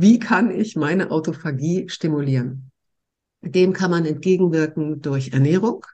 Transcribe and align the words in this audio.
wie 0.00 0.18
kann 0.18 0.50
ich 0.50 0.76
meine 0.76 1.10
Autophagie 1.10 1.88
stimulieren? 1.88 2.70
Dem 3.42 3.72
kann 3.72 3.90
man 3.90 4.06
entgegenwirken 4.06 5.00
durch 5.00 5.32
Ernährung, 5.32 5.84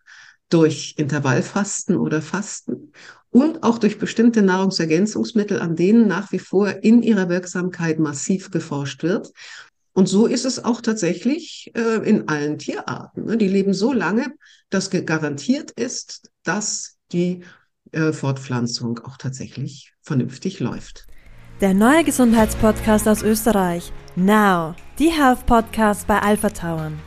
durch 0.48 0.94
Intervallfasten 0.96 1.96
oder 1.96 2.22
Fasten 2.22 2.92
und 3.30 3.62
auch 3.62 3.78
durch 3.78 3.98
bestimmte 3.98 4.42
Nahrungsergänzungsmittel, 4.42 5.60
an 5.60 5.76
denen 5.76 6.08
nach 6.08 6.32
wie 6.32 6.38
vor 6.38 6.82
in 6.82 7.02
ihrer 7.02 7.28
Wirksamkeit 7.28 7.98
massiv 7.98 8.50
geforscht 8.50 9.02
wird. 9.02 9.32
Und 9.92 10.08
so 10.08 10.26
ist 10.26 10.44
es 10.44 10.64
auch 10.64 10.80
tatsächlich 10.80 11.72
äh, 11.74 12.08
in 12.08 12.28
allen 12.28 12.58
Tierarten. 12.58 13.24
Ne? 13.24 13.36
Die 13.36 13.48
leben 13.48 13.74
so 13.74 13.92
lange, 13.92 14.32
dass 14.70 14.90
garantiert 14.90 15.72
ist, 15.72 16.30
dass 16.44 16.96
die 17.12 17.42
äh, 17.92 18.12
Fortpflanzung 18.12 19.00
auch 19.00 19.16
tatsächlich 19.16 19.92
vernünftig 20.00 20.60
läuft. 20.60 21.06
Der 21.60 21.74
neue 21.74 22.04
Gesundheitspodcast 22.04 23.06
aus 23.06 23.22
Österreich. 23.22 23.92
Now, 24.16 24.74
die 24.98 25.10
Health 25.10 25.44
Podcast 25.44 26.06
bei 26.06 26.18
Alpha 26.18 26.48
Tauern. 26.48 26.98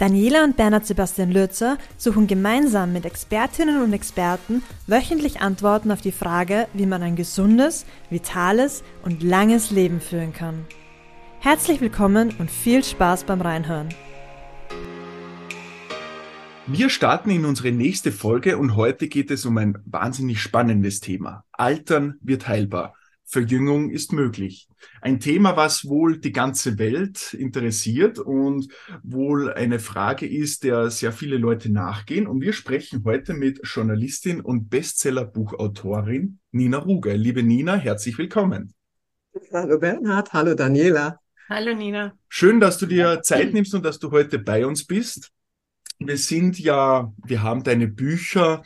Daniela 0.00 0.42
und 0.42 0.56
Bernhard 0.56 0.84
Sebastian 0.84 1.30
Lürzer 1.30 1.78
suchen 1.96 2.26
gemeinsam 2.26 2.92
mit 2.92 3.04
Expertinnen 3.04 3.82
und 3.82 3.92
Experten 3.92 4.64
wöchentlich 4.88 5.42
Antworten 5.42 5.92
auf 5.92 6.00
die 6.00 6.10
Frage, 6.10 6.66
wie 6.74 6.86
man 6.86 7.04
ein 7.04 7.14
gesundes, 7.14 7.86
vitales 8.10 8.82
und 9.04 9.22
langes 9.22 9.70
Leben 9.70 10.00
führen 10.00 10.32
kann. 10.32 10.66
Herzlich 11.38 11.80
willkommen 11.80 12.34
und 12.40 12.50
viel 12.50 12.82
Spaß 12.82 13.22
beim 13.22 13.40
Reinhören. 13.40 13.90
Wir 16.66 16.90
starten 16.90 17.30
in 17.30 17.44
unsere 17.44 17.70
nächste 17.70 18.10
Folge 18.10 18.58
und 18.58 18.74
heute 18.74 19.06
geht 19.06 19.30
es 19.30 19.46
um 19.46 19.56
ein 19.56 19.78
wahnsinnig 19.84 20.42
spannendes 20.42 20.98
Thema. 20.98 21.44
Altern 21.52 22.16
wird 22.22 22.48
heilbar. 22.48 22.94
Verjüngung 23.28 23.90
ist 23.90 24.12
möglich. 24.12 24.68
Ein 25.00 25.18
Thema, 25.18 25.56
was 25.56 25.84
wohl 25.84 26.18
die 26.18 26.32
ganze 26.32 26.78
Welt 26.78 27.34
interessiert 27.34 28.20
und 28.20 28.68
wohl 29.02 29.52
eine 29.52 29.80
Frage 29.80 30.26
ist, 30.26 30.62
der 30.62 30.90
sehr 30.90 31.12
viele 31.12 31.36
Leute 31.36 31.70
nachgehen. 31.70 32.28
Und 32.28 32.40
wir 32.40 32.52
sprechen 32.52 33.02
heute 33.04 33.34
mit 33.34 33.60
Journalistin 33.64 34.40
und 34.40 34.70
Bestsellerbuchautorin 34.70 36.38
Nina 36.52 36.78
Ruge. 36.78 37.14
Liebe 37.14 37.42
Nina, 37.42 37.74
herzlich 37.74 38.16
willkommen. 38.16 38.72
Hallo 39.52 39.78
Bernhard, 39.80 40.32
hallo 40.32 40.54
Daniela. 40.54 41.18
Hallo 41.48 41.74
Nina. 41.74 42.16
Schön, 42.28 42.60
dass 42.60 42.78
du 42.78 42.86
dir 42.86 43.22
Zeit 43.22 43.52
nimmst 43.52 43.74
und 43.74 43.84
dass 43.84 43.98
du 43.98 44.12
heute 44.12 44.38
bei 44.38 44.64
uns 44.64 44.86
bist 44.86 45.32
wir 45.98 46.18
sind 46.18 46.58
ja, 46.58 47.12
wir 47.24 47.42
haben 47.42 47.62
deine 47.62 47.88
Bücher 47.88 48.62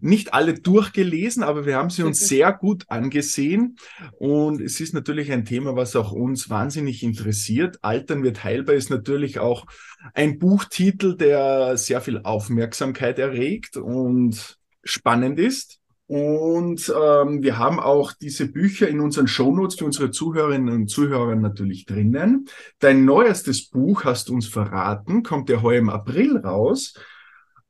nicht 0.00 0.34
alle 0.34 0.54
durchgelesen, 0.54 1.42
aber 1.42 1.66
wir 1.66 1.76
haben 1.76 1.90
sie 1.90 2.02
uns 2.02 2.20
sehr 2.20 2.52
gut 2.52 2.84
angesehen. 2.88 3.76
Und 4.18 4.60
es 4.60 4.80
ist 4.80 4.94
natürlich 4.94 5.32
ein 5.32 5.44
Thema, 5.44 5.76
was 5.76 5.96
auch 5.96 6.12
uns 6.12 6.50
wahnsinnig 6.50 7.02
interessiert. 7.02 7.78
Altern 7.82 8.22
wird 8.22 8.44
heilbar 8.44 8.74
ist 8.74 8.90
natürlich 8.90 9.38
auch 9.38 9.66
ein 10.14 10.38
Buchtitel, 10.38 11.16
der 11.16 11.76
sehr 11.76 12.00
viel 12.00 12.20
Aufmerksamkeit 12.22 13.18
erregt 13.18 13.76
und 13.76 14.58
spannend 14.84 15.38
ist. 15.38 15.78
Und 16.06 16.92
ähm, 16.94 17.42
wir 17.42 17.56
haben 17.56 17.80
auch 17.80 18.12
diese 18.12 18.46
Bücher 18.46 18.86
in 18.86 19.00
unseren 19.00 19.28
Shownotes 19.28 19.78
für 19.78 19.86
unsere 19.86 20.10
Zuhörerinnen 20.10 20.68
und 20.74 20.88
Zuhörer 20.88 21.34
natürlich 21.36 21.86
drinnen. 21.86 22.48
Dein 22.80 23.06
neuestes 23.06 23.70
Buch, 23.70 24.04
hast 24.04 24.28
du 24.28 24.34
uns 24.34 24.46
verraten, 24.46 25.22
kommt 25.22 25.48
ja 25.48 25.62
heuer 25.62 25.78
im 25.78 25.88
April 25.88 26.36
raus. 26.36 26.94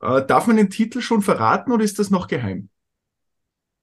Äh, 0.02 0.26
darf 0.26 0.46
man 0.46 0.56
den 0.56 0.68
Titel 0.68 1.00
schon 1.00 1.22
verraten 1.22 1.72
oder 1.72 1.84
ist 1.84 1.98
das 1.98 2.10
noch 2.10 2.26
geheim? 2.26 2.68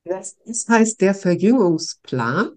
Das 0.04 0.36
heißt 0.68 1.02
der 1.02 1.14
Verjüngungsplan. 1.14 2.52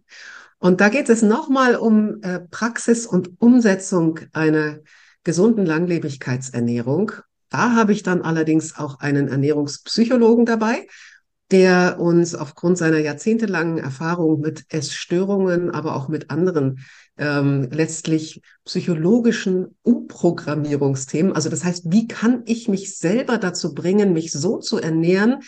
Und 0.59 0.81
da 0.81 0.89
geht 0.89 1.09
es 1.09 1.23
nochmal 1.23 1.77
um 1.77 2.23
äh, 2.23 2.41
Praxis 2.41 3.07
und 3.07 3.41
Umsetzung 3.41 4.21
einer 4.33 4.79
gesunden 5.25 5.67
Langlebigkeitsernährung. 5.67 7.13
Da 7.49 7.75
habe 7.75 7.93
ich 7.93 8.03
dann 8.03 8.23
allerdings 8.23 8.79
auch 8.79 9.01
einen 9.01 9.29
Ernährungspsychologen 9.29 10.47
dabei, 10.47 10.87
der 11.53 12.01
uns 12.01 12.35
aufgrund 12.35 12.79
seiner 12.79 12.99
jahrzehntelangen 12.99 13.79
Erfahrung 13.79 14.41
mit 14.41 14.65
Essstörungen, 14.71 15.71
aber 15.71 15.95
auch 15.95 16.09
mit 16.09 16.31
anderen 16.31 16.81
ähm, 17.19 17.69
letztlich 17.71 18.41
psychologischen 18.65 19.77
Umprogrammierungsthemen, 19.83 21.33
also 21.33 21.51
das 21.51 21.63
heißt, 21.63 21.93
wie 21.93 22.09
kann 22.09 22.43
ich 22.47 22.69
mich 22.69 22.97
selber 22.97 23.37
dazu 23.37 23.75
bringen, 23.75 24.15
mich 24.15 24.33
so 24.33 24.59
zu 24.59 24.79
ernähren, 24.79 25.41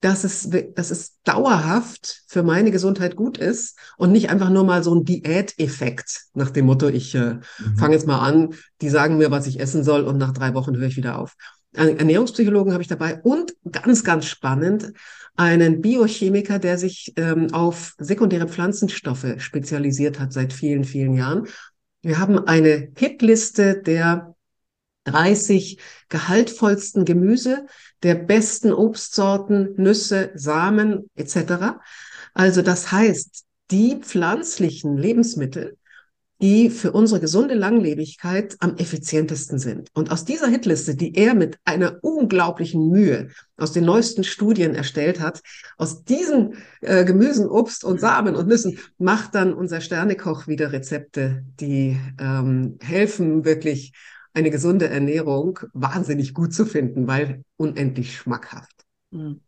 dass 0.00 0.24
es, 0.24 0.50
dass 0.74 0.90
es 0.90 1.18
dauerhaft 1.24 2.22
für 2.26 2.42
meine 2.42 2.70
Gesundheit 2.70 3.16
gut 3.16 3.38
ist 3.38 3.78
und 3.96 4.12
nicht 4.12 4.30
einfach 4.30 4.50
nur 4.50 4.64
mal 4.64 4.82
so 4.82 4.94
ein 4.94 5.04
Diäteffekt 5.04 6.26
nach 6.34 6.50
dem 6.50 6.66
Motto, 6.66 6.88
ich 6.88 7.14
äh, 7.14 7.34
mhm. 7.34 7.76
fange 7.78 7.94
jetzt 7.94 8.06
mal 8.06 8.20
an, 8.20 8.54
die 8.80 8.88
sagen 8.88 9.18
mir, 9.18 9.30
was 9.30 9.46
ich 9.46 9.60
essen 9.60 9.84
soll 9.84 10.02
und 10.02 10.18
nach 10.18 10.32
drei 10.32 10.54
Wochen 10.54 10.76
höre 10.76 10.88
ich 10.88 10.96
wieder 10.96 11.18
auf. 11.18 11.36
Ernährungspsychologen 11.72 12.72
habe 12.72 12.82
ich 12.82 12.88
dabei 12.88 13.20
und 13.22 13.54
ganz, 13.70 14.02
ganz 14.02 14.26
spannend, 14.26 14.92
einen 15.38 15.80
Biochemiker, 15.80 16.58
der 16.58 16.78
sich 16.78 17.14
ähm, 17.16 17.54
auf 17.54 17.94
sekundäre 17.98 18.48
Pflanzenstoffe 18.48 19.36
spezialisiert 19.38 20.18
hat 20.18 20.32
seit 20.32 20.52
vielen, 20.52 20.82
vielen 20.82 21.14
Jahren. 21.14 21.46
Wir 22.02 22.18
haben 22.18 22.46
eine 22.46 22.88
Hitliste 22.98 23.80
der 23.80 24.34
30 25.04 25.78
gehaltvollsten 26.08 27.04
Gemüse, 27.04 27.66
der 28.02 28.16
besten 28.16 28.72
Obstsorten, 28.72 29.74
Nüsse, 29.76 30.32
Samen 30.34 31.08
etc. 31.14 31.78
Also 32.34 32.60
das 32.62 32.90
heißt, 32.90 33.44
die 33.70 33.96
pflanzlichen 34.00 34.96
Lebensmittel, 34.96 35.78
die 36.40 36.70
für 36.70 36.92
unsere 36.92 37.20
gesunde 37.20 37.54
Langlebigkeit 37.54 38.56
am 38.60 38.76
effizientesten 38.76 39.58
sind. 39.58 39.88
Und 39.94 40.10
aus 40.12 40.24
dieser 40.24 40.46
Hitliste, 40.46 40.94
die 40.94 41.14
er 41.16 41.34
mit 41.34 41.58
einer 41.64 41.98
unglaublichen 42.02 42.88
Mühe 42.88 43.28
aus 43.56 43.72
den 43.72 43.84
neuesten 43.84 44.22
Studien 44.22 44.74
erstellt 44.74 45.20
hat, 45.20 45.40
aus 45.76 46.04
diesen 46.04 46.54
äh, 46.80 47.04
Gemüsen, 47.04 47.48
Obst 47.48 47.84
und 47.84 48.00
Samen 48.00 48.36
und 48.36 48.46
Nüssen, 48.46 48.78
macht 48.98 49.34
dann 49.34 49.52
unser 49.52 49.80
Sternekoch 49.80 50.46
wieder 50.46 50.70
Rezepte, 50.72 51.44
die 51.60 51.98
ähm, 52.20 52.78
helfen, 52.80 53.44
wirklich 53.44 53.92
eine 54.32 54.50
gesunde 54.50 54.88
Ernährung 54.88 55.58
wahnsinnig 55.72 56.34
gut 56.34 56.54
zu 56.54 56.66
finden, 56.66 57.08
weil 57.08 57.42
unendlich 57.56 58.16
schmackhaft. 58.16 58.84
Mhm. 59.10 59.40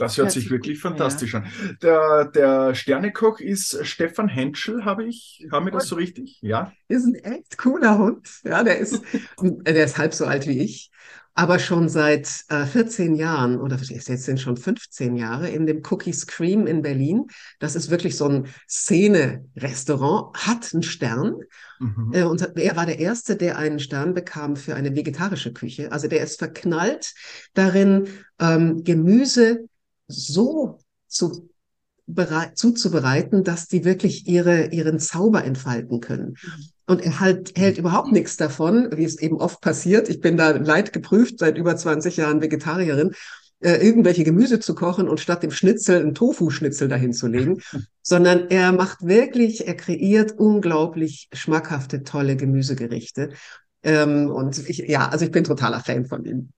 Das 0.00 0.16
hört 0.16 0.32
sich 0.32 0.50
wirklich 0.50 0.78
fantastisch 0.80 1.34
ja. 1.34 1.40
an. 1.40 1.76
Der, 1.82 2.24
der 2.24 2.74
Sternekoch 2.74 3.38
ist 3.38 3.86
Stefan 3.86 4.28
Henschel, 4.28 4.86
habe 4.86 5.04
ich, 5.04 5.46
haben 5.52 5.66
wir 5.66 5.72
das 5.72 5.88
so 5.88 5.96
richtig? 5.96 6.38
Ja. 6.40 6.72
Ist 6.88 7.04
ein 7.04 7.14
echt 7.16 7.58
cooler 7.58 7.98
Hund. 7.98 8.26
Ja, 8.42 8.62
der 8.62 8.78
ist, 8.78 9.02
der 9.42 9.84
ist 9.84 9.98
halb 9.98 10.14
so 10.14 10.24
alt 10.24 10.46
wie 10.46 10.58
ich, 10.58 10.90
aber 11.34 11.58
schon 11.58 11.88
seit 11.88 12.44
äh, 12.48 12.66
14 12.66 13.14
Jahren 13.14 13.60
oder 13.60 13.76
jetzt 13.76 14.06
sind 14.06 14.40
schon 14.40 14.56
15 14.56 15.16
Jahre 15.16 15.48
in 15.48 15.66
dem 15.66 15.82
Cookie 15.88 16.12
Scream 16.12 16.66
in 16.66 16.82
Berlin. 16.82 17.26
Das 17.58 17.76
ist 17.76 17.90
wirklich 17.90 18.16
so 18.16 18.28
ein 18.28 18.48
Szene-Restaurant, 18.68 20.36
hat 20.46 20.72
einen 20.72 20.82
Stern. 20.82 21.36
Mhm. 21.78 22.10
Äh, 22.12 22.24
und 22.24 22.56
er 22.56 22.76
war 22.76 22.86
der 22.86 22.98
Erste, 22.98 23.36
der 23.36 23.58
einen 23.58 23.78
Stern 23.78 24.12
bekam 24.12 24.56
für 24.56 24.74
eine 24.74 24.94
vegetarische 24.96 25.52
Küche. 25.52 25.92
Also 25.92 26.08
der 26.08 26.22
ist 26.22 26.38
verknallt 26.38 27.14
darin, 27.54 28.08
ähm, 28.38 28.82
Gemüse 28.84 29.68
so 30.10 30.78
zu 31.06 31.48
bereit, 32.06 32.56
zuzubereiten, 32.56 33.44
dass 33.44 33.68
die 33.68 33.84
wirklich 33.84 34.26
ihre, 34.26 34.66
ihren 34.66 34.98
Zauber 34.98 35.44
entfalten 35.44 36.00
können. 36.00 36.36
Mhm. 36.42 36.64
Und 36.86 37.02
er 37.02 37.20
halt, 37.20 37.56
hält 37.56 37.78
überhaupt 37.78 38.10
nichts 38.10 38.36
davon, 38.36 38.88
wie 38.96 39.04
es 39.04 39.18
eben 39.18 39.36
oft 39.36 39.60
passiert. 39.60 40.08
Ich 40.08 40.20
bin 40.20 40.36
da 40.36 40.50
leid 40.50 40.92
geprüft, 40.92 41.38
seit 41.38 41.56
über 41.56 41.76
20 41.76 42.16
Jahren 42.16 42.42
Vegetarierin, 42.42 43.12
äh, 43.60 43.74
irgendwelche 43.74 44.24
Gemüse 44.24 44.58
zu 44.58 44.74
kochen 44.74 45.08
und 45.08 45.20
statt 45.20 45.42
dem 45.42 45.50
Schnitzel 45.50 46.04
ein 46.04 46.14
Tofu-Schnitzel 46.14 46.88
dahin 46.88 47.12
zu 47.12 47.28
legen, 47.28 47.60
sondern 48.02 48.48
er 48.48 48.72
macht 48.72 49.06
wirklich, 49.06 49.66
er 49.68 49.76
kreiert 49.76 50.32
unglaublich 50.32 51.28
schmackhafte, 51.32 52.02
tolle 52.02 52.36
Gemüsegerichte. 52.36 53.30
Ähm, 53.82 54.30
und 54.30 54.68
ich, 54.68 54.78
ja, 54.78 55.08
also 55.08 55.24
ich 55.24 55.30
bin 55.30 55.44
totaler 55.44 55.80
Fan 55.80 56.06
von 56.06 56.24
ihm. 56.24 56.50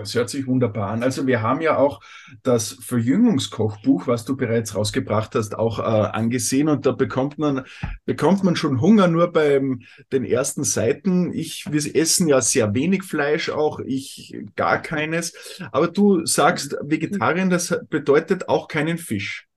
Das 0.00 0.14
hört 0.14 0.30
sich 0.30 0.46
wunderbar 0.46 0.90
an. 0.90 1.02
Also 1.02 1.26
wir 1.26 1.42
haben 1.42 1.60
ja 1.60 1.76
auch 1.76 2.00
das 2.42 2.72
Verjüngungskochbuch, 2.80 4.06
was 4.06 4.24
du 4.24 4.34
bereits 4.34 4.74
rausgebracht 4.74 5.34
hast, 5.34 5.58
auch 5.58 5.78
äh, 5.78 5.82
angesehen 5.82 6.68
und 6.70 6.86
da 6.86 6.92
bekommt 6.92 7.38
man 7.38 7.66
bekommt 8.06 8.42
man 8.42 8.56
schon 8.56 8.80
Hunger 8.80 9.08
nur 9.08 9.30
beim 9.30 9.82
den 10.10 10.24
ersten 10.24 10.64
Seiten. 10.64 11.34
Ich 11.34 11.70
wir 11.70 11.94
essen 11.94 12.28
ja 12.28 12.40
sehr 12.40 12.72
wenig 12.72 13.02
Fleisch, 13.02 13.50
auch 13.50 13.78
ich 13.80 14.38
gar 14.56 14.80
keines. 14.80 15.60
Aber 15.70 15.88
du 15.88 16.24
sagst 16.24 16.78
Vegetarien, 16.80 17.50
das 17.50 17.78
bedeutet 17.90 18.48
auch 18.48 18.68
keinen 18.68 18.96
Fisch. 18.96 19.48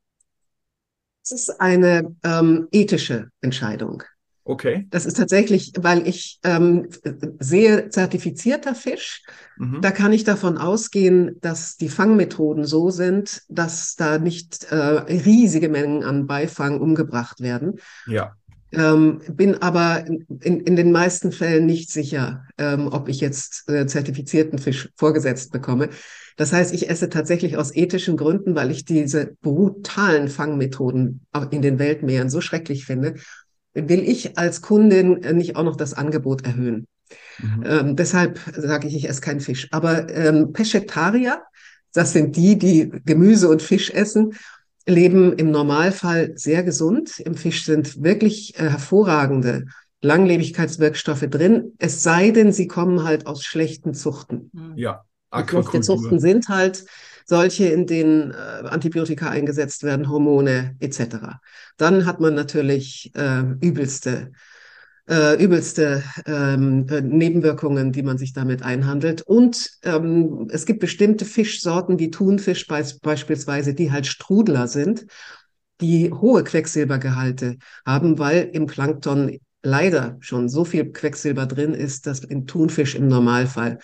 Es 1.24 1.32
ist 1.32 1.62
eine 1.62 2.18
ähm, 2.26 2.68
ethische 2.74 3.30
Entscheidung. 3.40 4.04
Okay. 4.46 4.88
Das 4.90 5.06
ist 5.06 5.16
tatsächlich, 5.16 5.72
weil 5.80 6.06
ich 6.06 6.40
ähm, 6.44 6.90
sehe 7.40 7.90
zertifizierter 7.90 8.76
Fisch. 8.76 9.24
Mhm. 9.58 9.82
Da 9.82 9.92
kann 9.92 10.12
ich 10.12 10.26
davon 10.26 10.58
ausgehen, 10.58 11.38
dass 11.40 11.78
die 11.78 11.88
Fangmethoden 11.88 12.66
so 12.66 12.90
sind, 12.90 13.44
dass 13.48 13.96
da 13.96 14.18
nicht 14.18 14.66
äh, 14.66 14.76
riesige 14.76 15.70
Mengen 15.70 16.04
an 16.04 16.28
Beifang 16.28 16.82
umgebracht 16.82 17.40
werden. 17.40 17.80
Ja. 18.06 18.36
Ähm, 18.74 19.22
bin 19.30 19.62
aber 19.62 20.06
in, 20.08 20.60
in 20.62 20.76
den 20.76 20.92
meisten 20.92 21.32
Fällen 21.32 21.66
nicht 21.66 21.92
sicher, 21.92 22.46
ähm, 22.58 22.88
ob 22.92 23.08
ich 23.08 23.22
jetzt 23.22 23.70
äh, 23.70 23.86
zertifizierten 23.86 24.58
Fisch 24.58 24.90
vorgesetzt 24.96 25.52
bekomme. 25.52 25.90
Das 26.38 26.52
heißt, 26.52 26.74
ich 26.74 26.90
esse 26.90 27.10
tatsächlich 27.10 27.58
aus 27.58 27.76
ethischen 27.76 28.18
Gründen, 28.18 28.56
weil 28.56 28.72
ich 28.72 28.86
diese 28.86 29.36
brutalen 29.42 30.28
Fangmethoden 30.28 31.22
in 31.52 31.62
den 31.62 31.78
Weltmeeren 31.78 32.32
so 32.32 32.42
schrecklich 32.42 32.86
finde, 32.86 33.16
will 33.74 34.02
ich 34.02 34.38
als 34.38 34.62
Kundin 34.62 35.20
nicht 35.36 35.56
auch 35.56 35.64
noch 35.64 35.76
das 35.76 35.94
Angebot 35.94 36.46
erhöhen. 36.46 36.88
Mhm. 37.40 37.64
Ähm, 37.66 37.96
deshalb 37.96 38.40
sage 38.56 38.88
ich, 38.88 38.96
ich 38.96 39.10
esse 39.10 39.22
keinen 39.22 39.40
Fisch. 39.40 39.68
Aber 39.72 40.10
ähm, 40.10 40.54
Peschetarier, 40.54 41.42
das 41.94 42.14
sind 42.14 42.36
die, 42.36 42.58
die 42.58 42.92
Gemüse 43.06 43.50
und 43.50 43.62
Fisch 43.62 43.90
essen, 43.92 44.34
leben 44.88 45.34
im 45.34 45.52
Normalfall 45.52 46.34
sehr 46.36 46.64
gesund. 46.64 47.20
Im 47.20 47.36
Fisch 47.36 47.66
sind 47.66 48.04
wirklich 48.04 48.60
äh, 48.60 48.70
hervorragende 48.70 49.66
Langlebigkeitswirkstoffe 50.04 51.28
drin, 51.30 51.74
es 51.80 52.04
sei 52.04 52.32
denn, 52.32 52.52
sie 52.52 52.68
kommen 52.68 53.04
halt 53.04 53.26
aus 53.26 53.44
schlechten 53.44 53.94
Zuchten. 53.94 54.52
Ja. 54.76 55.06
Aquakultur. 55.30 55.82
Zuchten 55.82 56.20
sind 56.20 56.50
halt 56.50 56.86
solche, 57.26 57.66
in 57.66 57.88
denen 57.88 58.32
äh, 58.32 58.68
Antibiotika 58.68 59.30
eingesetzt 59.30 59.84
werden, 59.84 60.10
Hormone 60.10 60.76
etc. 60.80 61.40
Dann 61.78 62.06
hat 62.06 62.20
man 62.20 62.36
natürlich 62.36 63.12
äh, 63.16 63.44
übelste, 63.62 64.32
äh, 65.10 65.42
übelste 65.44 66.04
ähm, 66.26 66.88
äh, 66.90 67.02
Nebenwirkungen, 67.02 67.92
die 67.92 68.04
man 68.04 68.18
sich 68.18 68.34
damit 68.34 68.64
einhandelt. 68.64 69.22
Und 69.22 69.70
ähm, 69.84 70.48
es 70.52 70.66
gibt 70.66 70.80
bestimmte 70.80 71.26
Fischsorten 71.26 72.00
wie 72.00 72.12
Thunfisch 72.12 72.68
be 72.68 72.84
beispielsweise, 73.02 73.74
die 73.74 73.92
halt 73.92 74.08
Strudler 74.08 74.68
sind, 74.68 75.06
die 75.82 76.12
hohe 76.12 76.44
Quecksilbergehalte 76.44 77.58
haben, 77.86 78.20
weil 78.20 78.50
im 78.54 78.68
Plankton 78.68 79.40
leider 79.64 80.18
schon 80.20 80.50
so 80.50 80.66
viel 80.66 80.92
Quecksilber 80.92 81.46
drin 81.46 81.74
ist, 81.74 82.06
dass 82.06 82.20
in 82.20 82.46
Thunfisch 82.48 82.96
im 82.96 83.08
Normalfall 83.08 83.80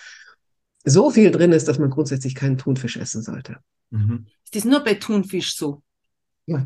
so 0.85 1.09
viel 1.09 1.31
drin 1.31 1.51
ist, 1.51 1.67
dass 1.67 1.79
man 1.79 1.89
grundsätzlich 1.89 2.35
keinen 2.35 2.57
Thunfisch 2.57 2.97
essen 2.97 3.21
sollte. 3.21 3.57
Mhm. 3.89 4.25
Ist 4.43 4.55
das 4.55 4.65
nur 4.65 4.83
bei 4.83 4.95
Thunfisch 4.95 5.55
so? 5.55 5.81
Ja. 6.45 6.65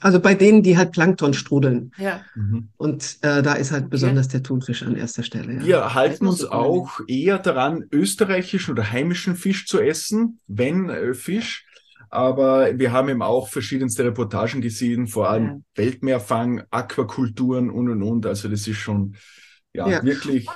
Also 0.00 0.18
bei 0.18 0.34
denen, 0.34 0.62
die 0.62 0.78
halt 0.78 0.92
Plankton 0.92 1.34
strudeln. 1.34 1.92
Ja. 1.98 2.22
Mhm. 2.34 2.68
Und 2.78 3.18
äh, 3.20 3.42
da 3.42 3.52
ist 3.54 3.70
halt 3.70 3.84
okay. 3.84 3.90
besonders 3.90 4.28
der 4.28 4.42
Thunfisch 4.42 4.82
an 4.82 4.96
erster 4.96 5.22
Stelle. 5.22 5.54
Ja. 5.54 5.66
Wir 5.66 5.94
halten 5.94 6.26
uns 6.26 6.44
auch 6.44 7.00
eher 7.06 7.38
daran, 7.38 7.84
österreichischen 7.92 8.72
oder 8.72 8.90
heimischen 8.90 9.36
Fisch 9.36 9.66
zu 9.66 9.80
essen, 9.80 10.40
wenn 10.46 10.88
äh, 10.88 11.12
Fisch. 11.12 11.66
Aber 12.08 12.78
wir 12.78 12.92
haben 12.92 13.08
eben 13.08 13.22
auch 13.22 13.48
verschiedenste 13.48 14.04
Reportagen 14.04 14.62
gesehen, 14.62 15.06
vor 15.06 15.28
allem 15.28 15.46
ja. 15.46 15.60
Weltmeerfang, 15.74 16.62
Aquakulturen 16.70 17.70
und 17.70 17.90
und 17.90 18.02
und. 18.02 18.24
Also 18.24 18.48
das 18.48 18.66
ist 18.66 18.76
schon 18.76 19.16
ja, 19.74 19.88
ja. 19.88 20.02
wirklich. 20.02 20.46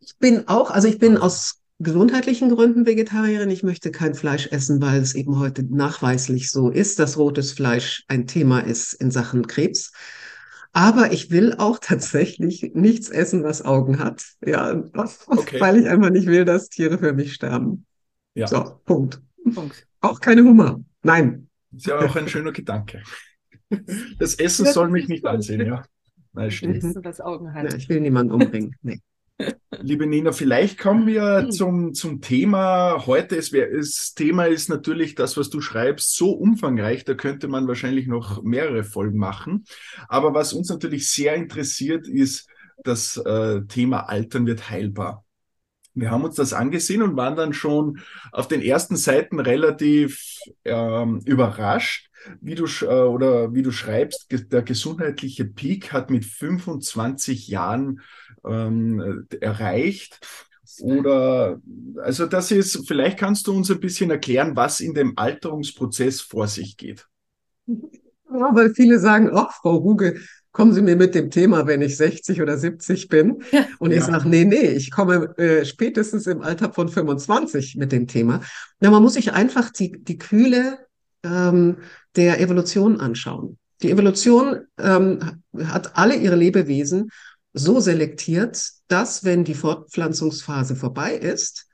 Ich 0.00 0.18
bin 0.18 0.48
auch, 0.48 0.70
also 0.70 0.88
ich 0.88 0.98
bin 0.98 1.16
aus 1.16 1.59
gesundheitlichen 1.80 2.50
Gründen 2.50 2.86
Vegetarierin. 2.86 3.50
Ich 3.50 3.62
möchte 3.62 3.90
kein 3.90 4.14
Fleisch 4.14 4.48
essen, 4.52 4.80
weil 4.80 5.00
es 5.00 5.14
eben 5.14 5.38
heute 5.38 5.62
nachweislich 5.62 6.50
so 6.50 6.70
ist, 6.70 6.98
dass 6.98 7.18
rotes 7.18 7.52
Fleisch 7.52 8.04
ein 8.06 8.26
Thema 8.26 8.60
ist 8.60 8.92
in 8.92 9.10
Sachen 9.10 9.46
Krebs. 9.46 9.92
Aber 10.72 11.12
ich 11.12 11.30
will 11.30 11.54
auch 11.54 11.78
tatsächlich 11.82 12.72
nichts 12.74 13.08
essen, 13.08 13.42
was 13.42 13.64
Augen 13.64 13.98
hat. 13.98 14.24
Ja, 14.44 14.82
okay. 15.26 15.60
weil 15.60 15.78
ich 15.78 15.88
einfach 15.88 16.10
nicht 16.10 16.26
will, 16.26 16.44
dass 16.44 16.68
Tiere 16.68 16.98
für 16.98 17.12
mich 17.12 17.32
sterben. 17.32 17.86
Ja. 18.34 18.46
So, 18.46 18.80
Punkt. 18.84 19.20
Punkt. 19.54 19.86
Auch 20.00 20.20
keine 20.20 20.42
Hummer. 20.44 20.80
Nein. 21.02 21.48
Ist 21.74 21.86
ja 21.86 21.98
auch 21.98 22.14
ein 22.14 22.28
schöner 22.28 22.52
Gedanke. 22.52 23.02
Das 24.18 24.34
Essen 24.34 24.66
soll 24.66 24.90
mich 24.90 25.06
nicht 25.06 25.24
ansehen, 25.24 25.64
ja. 25.64 25.84
Nein, 26.32 26.50
stimmt. 26.50 26.82
Was 27.04 27.20
Augen 27.20 27.54
hat. 27.54 27.70
Ja, 27.70 27.78
ich 27.78 27.88
will 27.88 28.00
niemanden 28.00 28.32
umbringen. 28.32 28.74
Nee. 28.82 29.00
Liebe 29.80 30.06
Nina, 30.06 30.32
vielleicht 30.32 30.78
kommen 30.78 31.06
wir 31.06 31.42
hm. 31.42 31.50
zum, 31.50 31.94
zum 31.94 32.20
Thema 32.20 33.06
heute. 33.06 33.36
Es 33.36 33.52
wär, 33.52 33.70
das 33.70 34.14
Thema 34.14 34.44
ist 34.44 34.68
natürlich 34.68 35.14
das, 35.14 35.36
was 35.36 35.50
du 35.50 35.60
schreibst, 35.60 36.16
so 36.16 36.32
umfangreich, 36.32 37.04
da 37.04 37.14
könnte 37.14 37.48
man 37.48 37.68
wahrscheinlich 37.68 38.06
noch 38.06 38.42
mehrere 38.42 38.84
Folgen 38.84 39.18
machen. 39.18 39.64
Aber 40.08 40.34
was 40.34 40.52
uns 40.52 40.68
natürlich 40.68 41.08
sehr 41.08 41.34
interessiert, 41.34 42.08
ist 42.08 42.48
das 42.84 43.16
äh, 43.16 43.62
Thema 43.62 44.08
Altern 44.08 44.46
wird 44.46 44.70
heilbar. 44.70 45.24
Wir 45.94 46.10
haben 46.10 46.24
uns 46.24 46.36
das 46.36 46.52
angesehen 46.52 47.02
und 47.02 47.16
waren 47.16 47.36
dann 47.36 47.52
schon 47.52 48.00
auf 48.32 48.48
den 48.48 48.62
ersten 48.62 48.96
Seiten 48.96 49.40
relativ 49.40 50.38
ähm, 50.64 51.20
überrascht, 51.24 52.10
wie 52.40 52.54
du 52.54 52.66
äh, 52.82 52.86
oder 52.86 53.54
wie 53.54 53.62
du 53.62 53.72
schreibst, 53.72 54.30
der 54.30 54.62
gesundheitliche 54.62 55.44
Peak 55.44 55.92
hat 55.92 56.10
mit 56.10 56.24
25 56.24 57.48
Jahren 57.48 58.00
ähm, 58.44 59.26
erreicht. 59.40 60.20
Oder 60.80 61.60
also 62.02 62.26
das 62.26 62.50
ist, 62.50 62.86
vielleicht 62.86 63.18
kannst 63.18 63.46
du 63.46 63.52
uns 63.52 63.70
ein 63.70 63.80
bisschen 63.80 64.10
erklären, 64.10 64.56
was 64.56 64.80
in 64.80 64.94
dem 64.94 65.12
Alterungsprozess 65.16 66.20
vor 66.20 66.46
sich 66.46 66.76
geht. 66.76 67.06
Ja, 67.66 68.54
weil 68.54 68.72
viele 68.74 68.98
sagen, 68.98 69.30
ach, 69.34 69.52
Frau 69.60 69.76
Ruge, 69.76 70.20
kommen 70.52 70.72
Sie 70.72 70.82
mir 70.82 70.96
mit 70.96 71.14
dem 71.14 71.30
Thema, 71.30 71.66
wenn 71.66 71.82
ich 71.82 71.96
60 71.96 72.42
oder 72.42 72.56
70 72.58 73.08
bin. 73.08 73.42
Ja. 73.52 73.66
Und 73.78 73.90
ich 73.92 73.98
ja. 73.98 74.04
sage, 74.04 74.28
nee, 74.28 74.44
nee, 74.44 74.68
ich 74.70 74.90
komme 74.90 75.36
äh, 75.38 75.64
spätestens 75.64 76.26
im 76.26 76.42
Alter 76.42 76.72
von 76.72 76.88
25 76.88 77.76
mit 77.76 77.92
dem 77.92 78.06
Thema. 78.06 78.40
Na, 78.80 78.90
man 78.90 79.02
muss 79.02 79.14
sich 79.14 79.32
einfach 79.32 79.70
die, 79.70 79.92
die 79.92 80.18
Kühle 80.18 80.78
ähm, 81.22 81.78
der 82.16 82.40
Evolution 82.40 83.00
anschauen. 83.00 83.58
Die 83.82 83.90
Evolution 83.90 84.60
ähm, 84.78 85.42
hat 85.64 85.96
alle 85.96 86.16
ihre 86.16 86.36
Lebewesen 86.36 87.10
so 87.52 87.80
selektiert, 87.80 88.62
dass 88.88 89.24
wenn 89.24 89.44
die 89.44 89.54
Fortpflanzungsphase 89.54 90.76
vorbei 90.76 91.14
ist, 91.14 91.66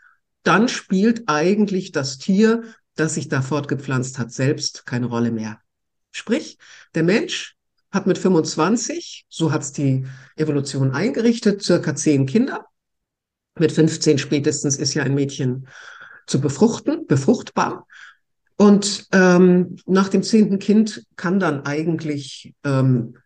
dann 0.43 0.69
spielt 0.69 1.25
eigentlich 1.26 1.93
das 1.93 2.19
Tier, 2.19 2.62
das 2.94 3.14
sich 3.14 3.28
da 3.28 3.43
fortgepflanzt 3.43 4.19
hat, 4.19 4.32
selbst 4.32 4.87
keine 4.87 5.06
Rolle 5.06 5.31
mehr. 5.31 5.61
Sprich, 6.12 6.58
der 6.94 7.02
Mensch 7.02 7.56
hat 7.90 8.06
mit 8.06 8.19
25, 8.19 9.26
so 9.28 9.52
hat 9.52 9.62
es 9.62 9.73
die 9.73 10.06
Evolution 10.37 10.93
eingerichtet, 10.93 11.62
circa 11.62 11.94
zehn 11.94 12.26
Kinder. 12.26 12.67
Mit 13.58 13.73
15 13.73 14.19
spätestens 14.19 14.76
ist 14.76 14.94
ja 14.94 15.02
ein 15.02 15.14
Mädchen 15.14 15.69
zu 16.26 16.40
befruchten, 16.40 17.06
befruchtbar. 17.06 17.87
Und 18.56 19.06
ähm, 19.12 19.76
nach 19.87 20.08
dem 20.08 20.23
zehnten 20.23 20.58
Kind 20.58 21.06
kann 21.17 21.38
dann 21.38 21.67
eigentlich 21.67 22.55
ähm, 22.64 23.17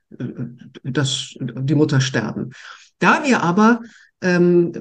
das, 0.82 1.34
die 1.38 1.74
Mutter 1.74 2.00
sterben. 2.00 2.50
Da 2.98 3.24
wir 3.24 3.42
aber 3.42 3.80
ähm, 4.20 4.72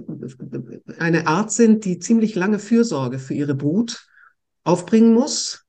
eine 0.97 1.27
Art 1.27 1.51
sind, 1.51 1.85
die 1.85 1.99
ziemlich 1.99 2.35
lange 2.35 2.59
Fürsorge 2.59 3.19
für 3.19 3.33
ihre 3.33 3.55
Brut 3.55 4.05
aufbringen 4.63 5.13
muss, 5.13 5.65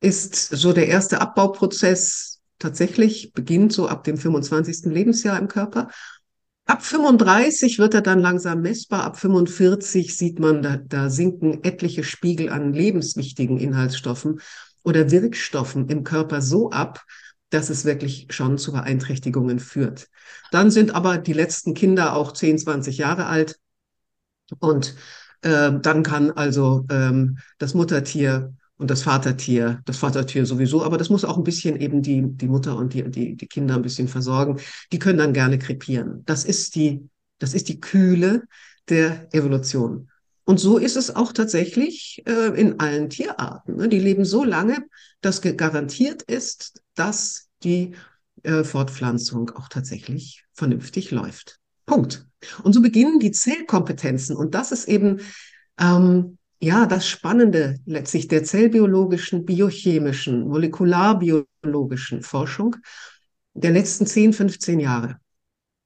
ist 0.00 0.34
so 0.34 0.72
der 0.72 0.88
erste 0.88 1.20
Abbauprozess 1.20 2.40
tatsächlich 2.58 3.32
beginnt 3.32 3.72
so 3.72 3.88
ab 3.88 4.04
dem 4.04 4.16
25. 4.16 4.92
Lebensjahr 4.92 5.38
im 5.38 5.48
Körper. 5.48 5.88
Ab 6.66 6.84
35 6.84 7.78
wird 7.78 7.94
er 7.94 8.00
dann 8.00 8.20
langsam 8.20 8.62
messbar. 8.62 9.04
Ab 9.04 9.18
45 9.18 10.16
sieht 10.16 10.38
man, 10.38 10.62
da, 10.62 10.76
da 10.76 11.10
sinken 11.10 11.64
etliche 11.64 12.04
Spiegel 12.04 12.48
an 12.48 12.72
lebenswichtigen 12.72 13.58
Inhaltsstoffen 13.58 14.40
oder 14.84 15.10
Wirkstoffen 15.10 15.88
im 15.88 16.04
Körper 16.04 16.40
so 16.40 16.70
ab, 16.70 17.02
dass 17.50 17.70
es 17.70 17.84
wirklich 17.84 18.28
schon 18.30 18.58
zu 18.58 18.72
Beeinträchtigungen 18.72 19.58
führt. 19.58 20.08
Dann 20.50 20.70
sind 20.70 20.94
aber 20.94 21.18
die 21.18 21.32
letzten 21.32 21.74
Kinder 21.74 22.14
auch 22.16 22.32
10, 22.32 22.58
20 22.58 22.98
Jahre 22.98 23.26
alt 23.26 23.58
und 24.58 24.94
äh, 25.42 25.72
dann 25.80 26.02
kann 26.02 26.30
also 26.32 26.86
ähm, 26.90 27.38
das 27.58 27.74
Muttertier 27.74 28.54
und 28.76 28.90
das 28.90 29.02
Vatertier, 29.02 29.82
das 29.84 29.98
Vatertier 29.98 30.46
sowieso, 30.46 30.82
aber 30.82 30.96
das 30.96 31.10
muss 31.10 31.24
auch 31.24 31.36
ein 31.36 31.44
bisschen 31.44 31.76
eben 31.76 32.02
die, 32.02 32.22
die 32.24 32.48
Mutter 32.48 32.76
und 32.76 32.94
die, 32.94 33.08
die, 33.10 33.36
die 33.36 33.46
Kinder 33.46 33.74
ein 33.74 33.82
bisschen 33.82 34.08
versorgen. 34.08 34.58
Die 34.92 34.98
können 34.98 35.18
dann 35.18 35.34
gerne 35.34 35.58
krepieren. 35.58 36.22
Das 36.24 36.44
ist 36.44 36.74
die, 36.74 37.08
das 37.38 37.52
ist 37.54 37.68
die 37.68 37.80
Kühle 37.80 38.44
der 38.88 39.32
Evolution. 39.34 40.09
Und 40.50 40.58
so 40.58 40.78
ist 40.78 40.96
es 40.96 41.14
auch 41.14 41.32
tatsächlich 41.32 42.24
äh, 42.26 42.60
in 42.60 42.80
allen 42.80 43.08
Tierarten. 43.08 43.76
Ne? 43.76 43.88
Die 43.88 44.00
leben 44.00 44.24
so 44.24 44.42
lange, 44.42 44.78
dass 45.20 45.42
garantiert 45.42 46.22
ist, 46.22 46.82
dass 46.96 47.50
die 47.62 47.94
äh, 48.42 48.64
Fortpflanzung 48.64 49.50
auch 49.50 49.68
tatsächlich 49.68 50.42
vernünftig 50.52 51.12
läuft. 51.12 51.60
Punkt. 51.86 52.26
Und 52.64 52.72
so 52.72 52.82
beginnen 52.82 53.20
die 53.20 53.30
Zellkompetenzen. 53.30 54.34
Und 54.34 54.56
das 54.56 54.72
ist 54.72 54.88
eben 54.88 55.20
ähm, 55.78 56.36
ja, 56.58 56.86
das 56.86 57.06
Spannende 57.06 57.78
letztlich 57.86 58.26
der 58.26 58.42
zellbiologischen, 58.42 59.44
biochemischen, 59.44 60.48
molekularbiologischen 60.48 62.22
Forschung 62.22 62.74
der 63.54 63.70
letzten 63.70 64.04
10, 64.04 64.32
15 64.32 64.80
Jahre. 64.80 65.20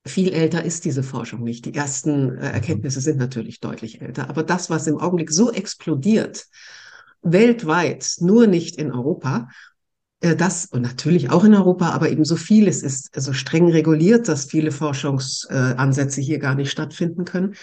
Viel 0.07 0.33
älter 0.33 0.65
ist 0.65 0.85
diese 0.85 1.03
Forschung 1.03 1.43
nicht. 1.43 1.65
Die 1.65 1.75
ersten 1.75 2.37
äh, 2.37 2.51
Erkenntnisse 2.51 3.01
sind 3.01 3.19
natürlich 3.19 3.61
deutlich 3.61 4.03
älter. 4.03 4.29
Aber 4.29 4.43
das, 4.43 4.69
was 4.69 4.87
im 4.87 4.99
Augenblick 4.99 5.31
so 5.31 5.51
explodiert, 5.51 6.47
weltweit, 7.23 8.17
nur 8.21 8.47
nicht 8.47 8.77
in 8.77 8.93
Europa, 8.93 9.49
äh, 10.21 10.37
das 10.37 10.67
und 10.67 10.83
natürlich 10.83 11.31
auch 11.31 11.45
in 11.45 11.55
Europa, 11.55 11.91
aber 11.91 12.11
eben 12.11 12.25
so 12.25 12.37
vieles 12.37 12.83
ist 12.83 13.19
so 13.19 13.33
streng 13.33 13.71
reguliert, 13.71 14.29
dass 14.29 14.45
viele 14.45 14.73
Forschungsansätze 14.73 16.21
hier 16.21 16.39
gar 16.39 16.55
nicht 16.55 16.71
stattfinden 16.71 17.25
können. 17.25 17.55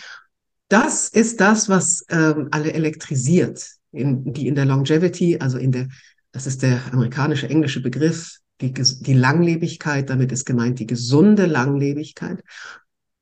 Das 0.67 1.09
ist 1.09 1.41
das, 1.41 1.69
was 1.69 2.05
ähm, 2.09 2.47
alle 2.51 2.73
elektrisiert, 2.73 3.67
in, 3.91 4.33
die 4.33 4.47
in 4.47 4.55
der 4.55 4.65
Longevity, 4.65 5.37
also 5.39 5.57
in 5.57 5.71
der, 5.71 5.89
das 6.31 6.47
ist 6.47 6.63
der 6.63 6.79
amerikanische 6.91 7.49
englische 7.49 7.81
Begriff, 7.81 8.37
die, 8.61 8.73
die 8.73 9.13
Langlebigkeit, 9.13 10.09
damit 10.09 10.31
ist 10.31 10.45
gemeint 10.45 10.79
die 10.79 10.87
gesunde 10.87 11.45
Langlebigkeit. 11.45 12.43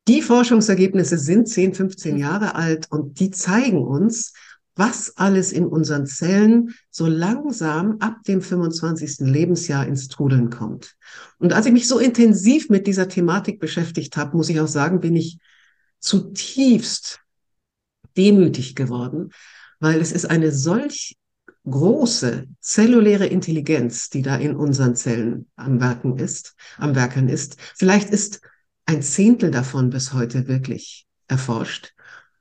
Die 0.08 0.22
Forschungsergebnisse 0.22 1.18
sind 1.18 1.48
10, 1.48 1.76
15 1.76 2.18
Jahre 2.18 2.56
alt 2.56 2.88
und 2.90 3.20
die 3.20 3.32
zeigen 3.32 3.86
uns, 3.86 4.34
was 4.76 5.18
alles 5.18 5.52
in 5.52 5.66
unseren 5.66 6.08
Zellen 6.08 6.74
so 6.90 7.06
langsam 7.06 7.98
ab 8.00 8.24
dem 8.28 8.42
25. 8.42 9.20
Lebensjahr 9.20 9.86
ins 9.86 10.08
Trudeln 10.08 10.50
kommt. 10.50 10.96
Und 11.38 11.54
als 11.54 11.66
ich 11.66 11.74
mich 11.74 11.88
so 11.88 12.00
intensiv 12.00 12.70
mit 12.70 12.88
dieser 12.88 13.10
Thematik 13.10 13.60
beschäftigt 13.60 14.16
habe, 14.16 14.38
muss 14.38 14.50
ich 14.50 14.60
auch 14.62 14.68
sagen, 14.68 15.02
bin 15.02 15.16
ich 15.16 15.38
zutiefst 16.00 17.20
demütig 18.16 18.76
geworden, 18.76 19.32
weil 19.80 20.00
es 20.00 20.12
ist 20.12 20.26
eine 20.26 20.52
solch 20.52 21.18
große 21.68 22.46
zelluläre 22.60 23.26
Intelligenz, 23.26 24.10
die 24.10 24.22
da 24.22 24.36
in 24.36 24.56
unseren 24.56 24.96
Zellen 24.96 25.48
am 25.56 25.80
Werken 25.80 26.18
ist, 26.18 26.56
am 26.78 26.96
Werken 26.96 27.30
ist. 27.30 27.58
Vielleicht 27.76 28.10
ist 28.10 28.42
ein 28.86 29.02
Zehntel 29.02 29.52
davon 29.52 29.90
bis 29.90 30.14
heute 30.14 30.48
wirklich 30.48 31.06
erforscht. 31.28 31.94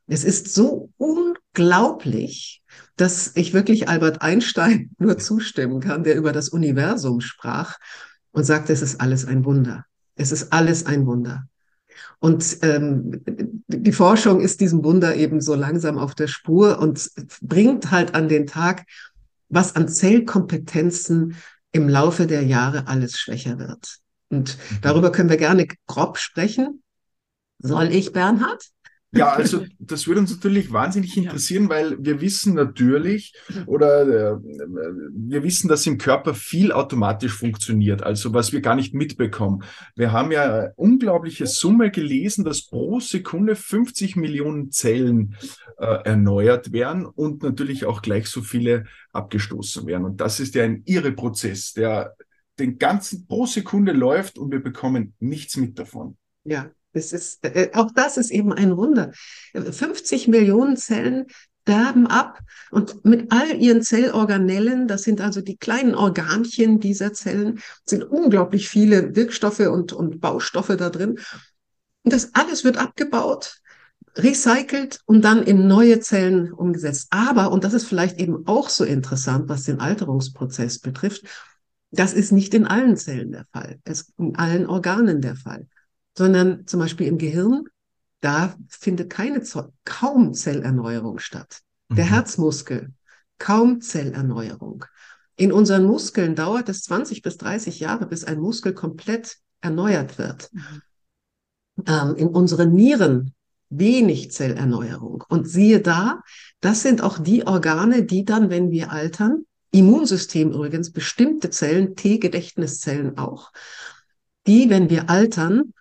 Es 0.06 0.24
ist 0.24 0.54
so 0.54 0.90
unglaublich, 0.96 2.62
dass 2.96 3.32
ich 3.36 3.52
wirklich 3.52 3.88
Albert 3.88 4.22
Einstein 4.22 4.90
nur 4.98 5.18
zustimmen 5.18 5.80
kann, 5.80 6.04
der 6.04 6.16
über 6.16 6.32
das 6.32 6.48
Universum 6.48 7.20
sprach 7.20 7.76
und 8.32 8.44
sagte, 8.44 8.72
es 8.72 8.82
ist 8.82 9.00
alles 9.00 9.26
ein 9.26 9.44
Wunder. 9.44 9.84
Es 10.14 10.32
ist 10.32 10.52
alles 10.52 10.86
ein 10.86 11.06
Wunder. 11.06 11.46
Und 12.18 12.58
ähm, 12.62 13.57
die 13.68 13.92
Forschung 13.92 14.40
ist 14.40 14.60
diesem 14.60 14.82
Wunder 14.82 15.14
eben 15.14 15.40
so 15.40 15.54
langsam 15.54 15.98
auf 15.98 16.14
der 16.14 16.26
Spur 16.26 16.78
und 16.78 17.10
bringt 17.42 17.90
halt 17.90 18.14
an 18.14 18.28
den 18.28 18.46
Tag, 18.46 18.84
was 19.50 19.76
an 19.76 19.88
Zellkompetenzen 19.88 21.36
im 21.72 21.88
Laufe 21.88 22.26
der 22.26 22.42
Jahre 22.44 22.86
alles 22.88 23.18
schwächer 23.18 23.58
wird. 23.58 23.98
Und 24.30 24.56
mhm. 24.56 24.78
darüber 24.80 25.12
können 25.12 25.28
wir 25.28 25.36
gerne 25.36 25.66
grob 25.86 26.18
sprechen. 26.18 26.82
Soll 27.58 27.92
ich, 27.92 28.12
Bernhard? 28.12 28.64
Ja, 29.12 29.32
also 29.32 29.64
das 29.78 30.06
würde 30.06 30.20
uns 30.20 30.30
natürlich 30.30 30.70
wahnsinnig 30.70 31.16
interessieren, 31.16 31.64
ja. 31.64 31.70
weil 31.70 31.96
wir 31.98 32.20
wissen 32.20 32.54
natürlich 32.54 33.32
oder 33.66 34.02
äh, 34.02 34.38
wir 34.38 35.42
wissen, 35.42 35.68
dass 35.68 35.86
im 35.86 35.96
Körper 35.96 36.34
viel 36.34 36.72
automatisch 36.72 37.32
funktioniert, 37.32 38.02
also 38.02 38.34
was 38.34 38.52
wir 38.52 38.60
gar 38.60 38.74
nicht 38.74 38.92
mitbekommen. 38.92 39.64
Wir 39.96 40.12
haben 40.12 40.30
ja 40.30 40.42
eine 40.42 40.72
unglaubliche 40.76 41.46
Summe 41.46 41.90
gelesen, 41.90 42.44
dass 42.44 42.66
pro 42.66 43.00
Sekunde 43.00 43.56
50 43.56 44.16
Millionen 44.16 44.70
Zellen 44.72 45.36
äh, 45.78 46.04
erneuert 46.04 46.72
werden 46.72 47.06
und 47.06 47.42
natürlich 47.42 47.86
auch 47.86 48.02
gleich 48.02 48.28
so 48.28 48.42
viele 48.42 48.84
abgestoßen 49.12 49.86
werden. 49.86 50.04
Und 50.04 50.20
das 50.20 50.38
ist 50.38 50.54
ja 50.54 50.64
ein 50.64 50.82
irre 50.84 51.12
Prozess, 51.12 51.72
der 51.72 52.14
den 52.58 52.78
ganzen 52.78 53.26
pro 53.26 53.46
Sekunde 53.46 53.92
läuft 53.92 54.36
und 54.36 54.50
wir 54.50 54.62
bekommen 54.62 55.14
nichts 55.18 55.56
mit 55.56 55.78
davon. 55.78 56.18
Ja, 56.44 56.70
das 56.98 57.12
ist, 57.12 57.44
äh, 57.44 57.70
auch 57.74 57.90
das 57.94 58.16
ist 58.16 58.30
eben 58.30 58.52
ein 58.52 58.76
Wunder. 58.76 59.12
50 59.54 60.28
Millionen 60.28 60.76
Zellen 60.76 61.26
sterben 61.68 62.06
ab 62.06 62.40
und 62.70 63.04
mit 63.04 63.30
all 63.30 63.60
ihren 63.60 63.82
Zellorganellen, 63.82 64.88
das 64.88 65.02
sind 65.02 65.20
also 65.20 65.42
die 65.42 65.58
kleinen 65.58 65.94
Organchen 65.94 66.80
dieser 66.80 67.12
Zellen, 67.12 67.60
sind 67.84 68.04
unglaublich 68.04 68.70
viele 68.70 69.14
Wirkstoffe 69.14 69.60
und, 69.60 69.92
und 69.92 70.18
Baustoffe 70.20 70.76
da 70.78 70.88
drin. 70.88 71.18
Und 72.04 72.12
das 72.14 72.34
alles 72.34 72.64
wird 72.64 72.78
abgebaut, 72.78 73.60
recycelt 74.16 75.00
und 75.04 75.22
dann 75.22 75.42
in 75.42 75.68
neue 75.68 76.00
Zellen 76.00 76.52
umgesetzt. 76.54 77.08
Aber, 77.10 77.52
und 77.52 77.64
das 77.64 77.74
ist 77.74 77.86
vielleicht 77.86 78.18
eben 78.18 78.46
auch 78.46 78.70
so 78.70 78.84
interessant, 78.84 79.50
was 79.50 79.64
den 79.64 79.78
Alterungsprozess 79.78 80.78
betrifft, 80.78 81.26
das 81.90 82.14
ist 82.14 82.32
nicht 82.32 82.54
in 82.54 82.66
allen 82.66 82.96
Zellen 82.96 83.32
der 83.32 83.44
Fall, 83.52 83.78
es 83.84 84.00
ist 84.02 84.14
in 84.18 84.36
allen 84.36 84.66
Organen 84.66 85.20
der 85.20 85.36
Fall 85.36 85.66
sondern 86.18 86.66
zum 86.66 86.80
Beispiel 86.80 87.06
im 87.06 87.16
Gehirn, 87.16 87.64
da 88.20 88.56
findet 88.68 89.08
keine, 89.08 89.40
kaum 89.84 90.34
Zellerneuerung 90.34 91.20
statt. 91.20 91.60
Der 91.88 92.04
mhm. 92.04 92.08
Herzmuskel, 92.08 92.92
kaum 93.38 93.80
Zellerneuerung. 93.80 94.84
In 95.36 95.52
unseren 95.52 95.84
Muskeln 95.84 96.34
dauert 96.34 96.68
es 96.68 96.82
20 96.82 97.22
bis 97.22 97.36
30 97.36 97.78
Jahre, 97.78 98.06
bis 98.06 98.24
ein 98.24 98.40
Muskel 98.40 98.74
komplett 98.74 99.36
erneuert 99.60 100.18
wird. 100.18 100.50
Mhm. 100.52 100.82
Ähm, 101.86 102.16
in 102.16 102.28
unseren 102.28 102.74
Nieren 102.74 103.34
wenig 103.70 104.32
Zellerneuerung. 104.32 105.22
Und 105.28 105.48
siehe 105.48 105.80
da, 105.80 106.22
das 106.60 106.82
sind 106.82 107.00
auch 107.00 107.18
die 107.18 107.46
Organe, 107.46 108.02
die 108.02 108.24
dann, 108.24 108.50
wenn 108.50 108.72
wir 108.72 108.90
altern, 108.90 109.44
Immunsystem 109.70 110.50
übrigens, 110.50 110.90
bestimmte 110.90 111.50
Zellen, 111.50 111.94
T-Gedächtniszellen 111.94 113.18
auch, 113.18 113.52
die, 114.48 114.68
wenn 114.68 114.90
wir 114.90 115.08
altern, 115.10 115.74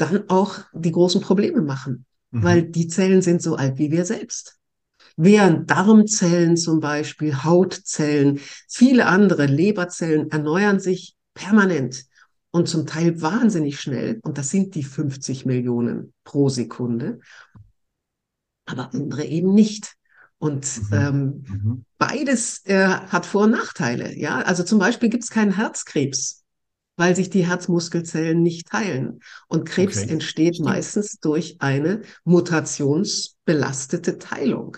dann 0.00 0.28
auch 0.28 0.60
die 0.72 0.92
großen 0.92 1.20
Probleme 1.20 1.62
machen, 1.62 2.06
mhm. 2.30 2.42
weil 2.42 2.62
die 2.62 2.88
Zellen 2.88 3.22
sind 3.22 3.42
so 3.42 3.56
alt 3.56 3.78
wie 3.78 3.90
wir 3.90 4.04
selbst. 4.04 4.58
Während 5.16 5.70
Darmzellen 5.70 6.56
zum 6.56 6.80
Beispiel, 6.80 7.42
Hautzellen, 7.42 8.40
viele 8.68 9.06
andere 9.06 9.46
Leberzellen 9.46 10.30
erneuern 10.30 10.80
sich 10.80 11.14
permanent 11.34 12.04
und 12.50 12.68
zum 12.68 12.86
Teil 12.86 13.20
wahnsinnig 13.20 13.80
schnell. 13.80 14.20
Und 14.22 14.38
das 14.38 14.50
sind 14.50 14.74
die 14.74 14.82
50 14.82 15.46
Millionen 15.46 16.14
pro 16.24 16.48
Sekunde. 16.48 17.20
Aber 18.66 18.94
andere 18.94 19.24
eben 19.24 19.52
nicht. 19.52 19.94
Und 20.38 20.64
mhm. 20.90 20.96
Ähm, 20.96 21.44
mhm. 21.46 21.84
beides 21.98 22.64
äh, 22.64 22.86
hat 22.86 23.26
Vor- 23.26 23.44
und 23.44 23.50
Nachteile. 23.50 24.16
Ja, 24.16 24.40
also 24.40 24.62
zum 24.62 24.78
Beispiel 24.78 25.10
gibt 25.10 25.24
es 25.24 25.30
keinen 25.30 25.54
Herzkrebs 25.54 26.39
weil 27.00 27.16
sich 27.16 27.30
die 27.30 27.46
Herzmuskelzellen 27.46 28.42
nicht 28.42 28.68
teilen. 28.68 29.20
Und 29.48 29.64
Krebs 29.64 30.02
okay. 30.02 30.12
entsteht 30.12 30.56
Stimmt. 30.56 30.68
meistens 30.68 31.18
durch 31.18 31.56
eine 31.58 32.02
mutationsbelastete 32.24 34.18
Teilung. 34.18 34.76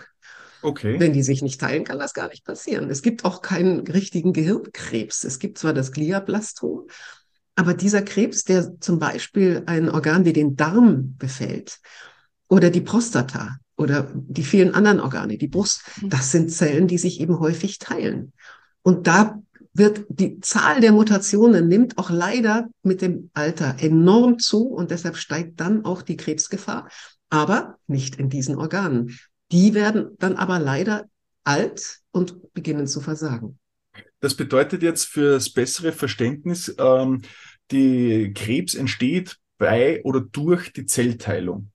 Okay. 0.63 1.01
Wenn 1.01 1.13
die 1.13 1.25
sich 1.25 1.43
nicht 1.43 1.61
teilen, 1.61 1.83
kann 1.83 1.99
das 1.99 2.15
gar 2.15 2.29
nicht 2.29 2.45
passieren. 2.45 2.89
Es 2.91 3.03
gibt 3.03 3.25
auch 3.25 3.43
keinen 3.43 3.81
richtigen 3.89 4.33
Gehirnkrebs. 4.33 5.25
Es 5.25 5.41
gibt 5.41 5.59
zwar 5.59 5.73
das 5.73 5.91
Gliablastom, 5.91 6.87
aber 7.57 7.75
dieser 7.75 8.03
Krebs, 8.03 8.45
der 8.45 8.79
zum 8.79 9.01
Beispiel 9.01 9.65
ein 9.67 9.91
Organ 9.91 10.25
wie 10.25 10.33
den 10.33 10.55
Darm 10.55 11.17
befällt 11.19 11.81
oder 12.49 12.71
die 12.71 12.83
Prostata 12.83 13.57
oder 13.77 14.09
die 14.15 14.45
vielen 14.45 14.77
anderen 14.77 15.01
Organe, 15.01 15.39
die 15.39 15.49
Brust, 15.49 15.83
mhm. 16.01 16.11
das 16.11 16.31
sind 16.31 16.53
Zellen, 16.53 16.87
die 16.87 16.99
sich 16.99 17.21
eben 17.21 17.41
häufig 17.41 17.81
teilen. 17.81 18.33
Und 18.83 19.09
da 19.09 19.43
wird 19.75 20.05
die 20.09 20.41
Zahl 20.41 20.81
der 20.81 20.93
Mutationen 20.93 21.67
nimmt 21.69 21.97
auch 21.99 22.11
leider 22.11 22.69
mit 22.83 23.01
dem 23.01 23.31
Alter 23.33 23.77
enorm 23.79 24.39
zu 24.39 24.67
und 24.67 24.91
deshalb 24.91 25.17
steigt 25.17 25.61
dann 25.61 25.85
auch 25.85 26.03
die 26.03 26.17
Krebsgefahr, 26.17 26.89
aber 27.31 27.79
nicht 27.87 28.17
in 28.17 28.29
diesen 28.29 28.57
Organen. 28.57 29.19
Die 29.51 29.75
werden 29.75 30.17
dann 30.19 30.37
aber 30.37 30.59
leider 30.59 31.07
alt 31.45 32.01
und 32.11 32.53
beginnen 32.53 32.87
zu 32.87 33.01
versagen. 33.01 33.59
Das 34.21 34.35
bedeutet 34.37 34.83
jetzt 34.83 35.07
für 35.07 35.33
das 35.33 35.51
bessere 35.51 35.93
Verständnis, 35.93 36.75
ähm, 36.79 37.23
die 37.71 38.33
Krebs 38.35 38.75
entsteht 38.75 39.39
bei 39.59 40.03
oder 40.05 40.21
durch 40.21 40.73
die 40.73 40.87
Zellteilung. 40.87 41.71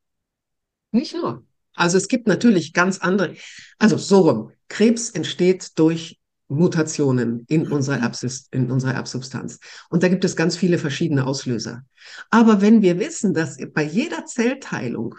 Nicht 0.91 1.13
nur. 1.13 1.43
Also 1.73 1.97
es 1.97 2.07
gibt 2.07 2.27
natürlich 2.27 2.73
ganz 2.73 2.99
andere, 2.99 3.35
also 3.77 3.97
so 3.97 4.21
rum. 4.21 4.51
Krebs 4.67 5.09
entsteht 5.09 5.77
durch 5.77 6.19
Mutationen 6.47 7.45
in 7.47 7.67
unserer, 7.67 7.99
Erbsubstanz, 7.99 8.47
in 8.51 8.71
unserer 8.71 8.93
Erbsubstanz. 8.93 9.59
Und 9.89 10.03
da 10.03 10.07
gibt 10.07 10.23
es 10.23 10.35
ganz 10.35 10.55
viele 10.55 10.77
verschiedene 10.77 11.25
Auslöser. 11.25 11.83
Aber 12.29 12.61
wenn 12.61 12.81
wir 12.81 12.99
wissen, 12.99 13.33
dass 13.33 13.57
bei 13.73 13.83
jeder 13.83 14.25
Zellteilung 14.25 15.15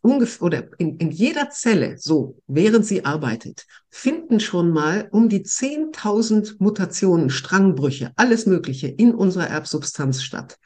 ungefähr 0.00 0.42
oder 0.42 0.68
in, 0.78 0.96
in 0.98 1.10
jeder 1.10 1.50
Zelle, 1.50 1.96
so 1.98 2.40
während 2.46 2.86
sie 2.86 3.04
arbeitet, 3.04 3.66
finden 3.90 4.40
schon 4.40 4.70
mal 4.70 5.08
um 5.10 5.28
die 5.28 5.44
10.000 5.44 6.56
Mutationen, 6.58 7.30
Strangbrüche, 7.30 8.12
alles 8.16 8.46
Mögliche 8.46 8.88
in 8.88 9.14
unserer 9.14 9.48
Erbsubstanz 9.48 10.22
statt. 10.22 10.58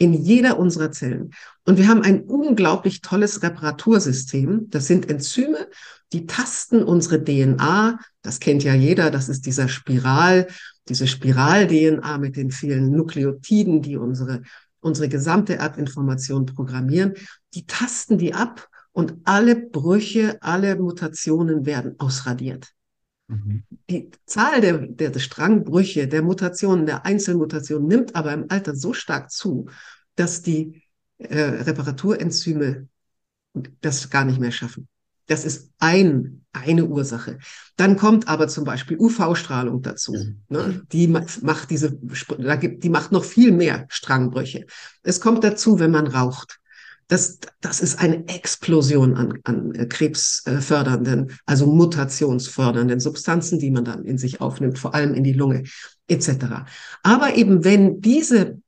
In 0.00 0.12
jeder 0.12 0.58
unserer 0.58 0.90
Zellen. 0.90 1.30
Und 1.64 1.78
wir 1.78 1.86
haben 1.86 2.02
ein 2.02 2.22
unglaublich 2.22 3.02
tolles 3.02 3.42
Reparatursystem. 3.42 4.68
Das 4.70 4.86
sind 4.86 5.08
Enzyme 5.08 5.68
die 6.12 6.26
tasten 6.26 6.82
unsere 6.82 7.22
DNA. 7.22 7.98
Das 8.22 8.40
kennt 8.40 8.64
ja 8.64 8.74
jeder. 8.74 9.10
Das 9.10 9.28
ist 9.28 9.46
dieser 9.46 9.68
Spiral, 9.68 10.48
diese 10.88 11.06
Spiral-DNA 11.06 12.18
mit 12.18 12.36
den 12.36 12.50
vielen 12.50 12.90
Nukleotiden, 12.90 13.82
die 13.82 13.96
unsere, 13.96 14.42
unsere 14.80 15.08
gesamte 15.08 15.56
Erbinformation 15.56 16.46
programmieren. 16.46 17.14
Die 17.54 17.66
tasten 17.66 18.18
die 18.18 18.34
ab 18.34 18.68
und 18.92 19.14
alle 19.24 19.54
Brüche, 19.54 20.38
alle 20.40 20.76
Mutationen 20.76 21.64
werden 21.64 21.94
ausradiert. 21.98 22.70
Mhm. 23.30 23.62
Die 23.88 24.10
Zahl 24.26 24.60
der, 24.60 24.78
der 24.78 25.18
Strangbrüche, 25.18 26.08
der 26.08 26.22
Mutationen, 26.22 26.86
der 26.86 27.06
Einzelmutationen 27.06 27.86
nimmt 27.86 28.16
aber 28.16 28.32
im 28.32 28.46
Alter 28.48 28.74
so 28.74 28.92
stark 28.92 29.30
zu, 29.30 29.68
dass 30.16 30.42
die 30.42 30.82
äh, 31.18 31.38
Reparaturenzyme 31.38 32.88
das 33.80 34.10
gar 34.10 34.24
nicht 34.24 34.40
mehr 34.40 34.52
schaffen. 34.52 34.88
Das 35.26 35.44
ist 35.44 35.70
ein, 35.78 36.44
eine 36.52 36.86
Ursache. 36.86 37.38
Dann 37.76 37.96
kommt 37.96 38.26
aber 38.26 38.48
zum 38.48 38.64
Beispiel 38.64 38.98
UV-Strahlung 38.98 39.80
dazu. 39.80 40.16
Ne? 40.48 40.82
Die 40.90 41.06
macht 41.06 41.70
diese, 41.70 41.92
die 41.92 42.88
macht 42.88 43.12
noch 43.12 43.24
viel 43.24 43.52
mehr 43.52 43.86
Strangbrüche. 43.88 44.66
Es 45.04 45.20
kommt 45.20 45.44
dazu, 45.44 45.78
wenn 45.78 45.92
man 45.92 46.08
raucht. 46.08 46.58
Das, 47.10 47.40
das 47.60 47.80
ist 47.80 47.98
eine 47.98 48.28
Explosion 48.28 49.16
an, 49.16 49.40
an 49.42 49.88
krebsfördernden, 49.88 51.32
also 51.44 51.66
mutationsfördernden 51.66 53.00
Substanzen, 53.00 53.58
die 53.58 53.72
man 53.72 53.84
dann 53.84 54.04
in 54.04 54.16
sich 54.16 54.40
aufnimmt, 54.40 54.78
vor 54.78 54.94
allem 54.94 55.14
in 55.14 55.24
die 55.24 55.32
Lunge 55.32 55.64
etc. 56.06 56.28
Aber 57.02 57.34
eben 57.34 57.64
wenn 57.64 58.00
diese 58.00 58.60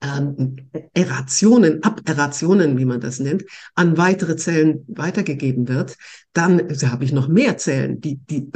ähm, 0.00 0.70
Errationen, 0.94 1.82
Aberrationen, 1.82 2.78
wie 2.78 2.84
man 2.84 3.00
das 3.00 3.18
nennt, 3.18 3.44
an 3.74 3.96
weitere 3.96 4.36
Zellen 4.36 4.84
weitergegeben 4.86 5.66
wird, 5.66 5.96
dann 6.32 6.60
habe 6.60 7.04
ich 7.04 7.12
noch 7.12 7.26
mehr 7.26 7.56
Zellen, 7.56 8.00
die, 8.00 8.18
die, 8.18 8.48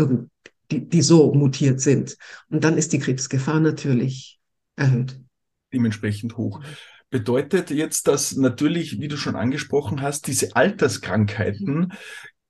die, 0.70 0.88
die 0.88 1.02
so 1.02 1.34
mutiert 1.34 1.80
sind. 1.80 2.16
Und 2.50 2.62
dann 2.62 2.78
ist 2.78 2.92
die 2.92 3.00
Krebsgefahr 3.00 3.58
natürlich 3.58 4.38
erhöht. 4.76 5.18
Dementsprechend 5.72 6.36
hoch. 6.36 6.60
Bedeutet 7.12 7.70
jetzt, 7.70 8.08
dass 8.08 8.36
natürlich, 8.36 8.98
wie 8.98 9.06
du 9.06 9.18
schon 9.18 9.36
angesprochen 9.36 10.00
hast, 10.00 10.28
diese 10.28 10.56
Alterskrankheiten 10.56 11.92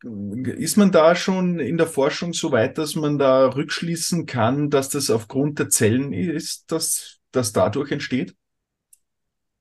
ist 0.04 0.76
man 0.76 0.92
da 0.92 1.16
schon 1.16 1.58
in 1.58 1.76
der 1.76 1.88
Forschung 1.88 2.32
so 2.32 2.52
weit, 2.52 2.78
dass 2.78 2.94
man 2.94 3.18
da 3.18 3.48
rückschließen 3.48 4.24
kann, 4.24 4.70
dass 4.70 4.88
das 4.88 5.10
aufgrund 5.10 5.58
der 5.58 5.68
Zellen 5.68 6.12
ist, 6.12 6.70
dass 6.70 7.18
das 7.32 7.52
dadurch 7.52 7.90
entsteht? 7.90 8.36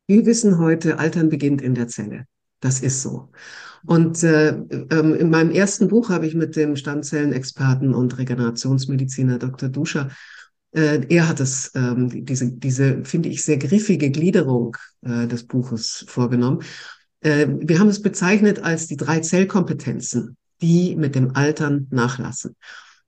Wir 0.05 0.23
wissen 0.27 0.59
heute, 0.59 0.99
Altern 0.99 1.29
beginnt 1.29 1.63
in 1.63 1.73
der 1.73 1.87
Zelle. 1.87 2.25
Das 2.59 2.81
ist 2.81 3.01
so. 3.01 3.31
Und 3.87 4.21
äh, 4.21 4.49
ähm, 4.49 5.15
in 5.15 5.31
meinem 5.31 5.49
ersten 5.49 5.87
Buch 5.87 6.11
habe 6.11 6.27
ich 6.27 6.35
mit 6.35 6.55
dem 6.55 6.75
Stammzellenexperten 6.75 7.95
und 7.95 8.19
Regenerationsmediziner 8.19 9.39
Dr. 9.39 9.69
Duscher, 9.69 10.11
er 10.73 11.27
hat 11.27 11.39
es, 11.39 11.71
ähm, 11.75 12.25
diese, 12.25 12.51
diese, 12.51 13.03
finde 13.03 13.29
ich, 13.29 13.43
sehr 13.43 13.57
griffige 13.57 14.09
Gliederung 14.09 14.77
äh, 15.01 15.27
des 15.27 15.45
Buches 15.45 16.05
vorgenommen. 16.07 16.63
Äh, 17.21 17.47
wir 17.59 17.79
haben 17.79 17.89
es 17.89 18.01
bezeichnet 18.01 18.63
als 18.63 18.87
die 18.87 18.97
drei 18.97 19.19
Zellkompetenzen, 19.19 20.37
die 20.61 20.95
mit 20.95 21.15
dem 21.15 21.35
Altern 21.35 21.87
nachlassen. 21.91 22.55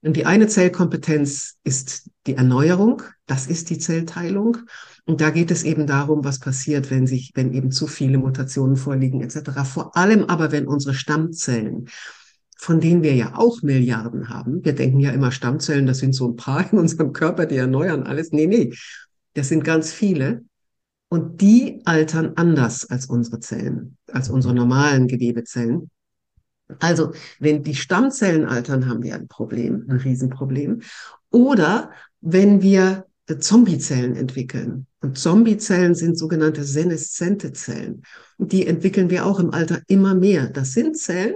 Und 0.02 0.16
die 0.16 0.26
eine 0.26 0.48
Zellkompetenz 0.48 1.56
ist 1.64 2.10
die 2.26 2.34
Erneuerung, 2.36 3.02
das 3.26 3.46
ist 3.46 3.70
die 3.70 3.78
Zellteilung. 3.78 4.58
Und 5.06 5.22
da 5.22 5.30
geht 5.30 5.50
es 5.50 5.62
eben 5.62 5.86
darum, 5.86 6.24
was 6.24 6.40
passiert, 6.40 6.90
wenn 6.90 7.06
sich, 7.06 7.32
wenn 7.34 7.54
eben 7.54 7.70
zu 7.70 7.86
viele 7.86 8.18
Mutationen 8.18 8.76
vorliegen, 8.76 9.22
etc. 9.22 9.64
Vor 9.64 9.96
allem 9.96 10.24
aber, 10.24 10.52
wenn 10.52 10.66
unsere 10.66 10.94
Stammzellen, 10.94 11.88
von 12.64 12.80
denen 12.80 13.02
wir 13.02 13.14
ja 13.14 13.36
auch 13.36 13.60
Milliarden 13.60 14.30
haben, 14.30 14.64
wir 14.64 14.74
denken 14.74 14.98
ja 14.98 15.10
immer 15.10 15.30
Stammzellen, 15.30 15.84
das 15.86 15.98
sind 15.98 16.14
so 16.14 16.28
ein 16.28 16.36
paar 16.36 16.72
in 16.72 16.78
unserem 16.78 17.12
Körper, 17.12 17.44
die 17.44 17.56
erneuern 17.56 18.04
alles. 18.04 18.32
Nee, 18.32 18.46
nee, 18.46 18.72
das 19.34 19.50
sind 19.50 19.64
ganz 19.64 19.92
viele. 19.92 20.44
Und 21.10 21.42
die 21.42 21.82
altern 21.84 22.32
anders 22.36 22.88
als 22.88 23.04
unsere 23.04 23.38
Zellen, 23.40 23.98
als 24.10 24.30
unsere 24.30 24.54
normalen 24.54 25.08
Gewebezellen. 25.08 25.90
Also, 26.80 27.12
wenn 27.38 27.62
die 27.62 27.74
Stammzellen 27.74 28.46
altern, 28.46 28.88
haben 28.88 29.02
wir 29.02 29.14
ein 29.14 29.28
Problem, 29.28 29.84
ein 29.90 29.98
Riesenproblem. 29.98 30.80
Oder 31.30 31.90
wenn 32.22 32.62
wir 32.62 33.04
Zombiezellen 33.40 34.16
entwickeln. 34.16 34.86
Und 35.02 35.18
Zombiezellen 35.18 35.94
sind 35.94 36.16
sogenannte 36.16 36.64
seneszente 36.64 37.52
Zellen. 37.52 38.02
Und 38.38 38.52
die 38.52 38.66
entwickeln 38.66 39.10
wir 39.10 39.26
auch 39.26 39.38
im 39.38 39.50
Alter 39.50 39.82
immer 39.86 40.14
mehr. 40.14 40.48
Das 40.48 40.72
sind 40.72 40.96
Zellen, 40.96 41.34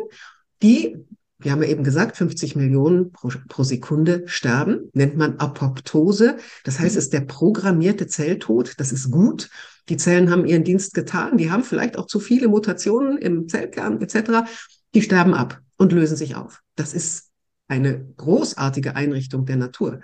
die, 0.62 0.96
wir 1.40 1.52
haben 1.52 1.62
ja 1.62 1.68
eben 1.68 1.84
gesagt, 1.84 2.16
50 2.16 2.56
Millionen 2.56 3.12
pro, 3.12 3.30
pro 3.48 3.62
Sekunde 3.62 4.24
sterben, 4.26 4.90
nennt 4.92 5.16
man 5.16 5.38
Apoptose. 5.38 6.36
Das 6.64 6.80
heißt, 6.80 6.96
es 6.96 7.04
ist 7.04 7.12
der 7.12 7.20
programmierte 7.20 8.08
Zelltod. 8.08 8.74
Das 8.78 8.90
ist 8.90 9.10
gut. 9.10 9.48
Die 9.88 9.96
Zellen 9.96 10.30
haben 10.30 10.46
ihren 10.46 10.64
Dienst 10.64 10.94
getan. 10.94 11.38
Die 11.38 11.50
haben 11.50 11.62
vielleicht 11.62 11.96
auch 11.96 12.06
zu 12.06 12.18
viele 12.18 12.48
Mutationen 12.48 13.18
im 13.18 13.48
Zellkern 13.48 14.00
etc. 14.02 14.48
Die 14.94 15.02
sterben 15.02 15.32
ab 15.32 15.60
und 15.76 15.92
lösen 15.92 16.16
sich 16.16 16.34
auf. 16.34 16.60
Das 16.74 16.92
ist 16.92 17.30
eine 17.68 18.04
großartige 18.16 18.96
Einrichtung 18.96 19.46
der 19.46 19.56
Natur. 19.56 20.00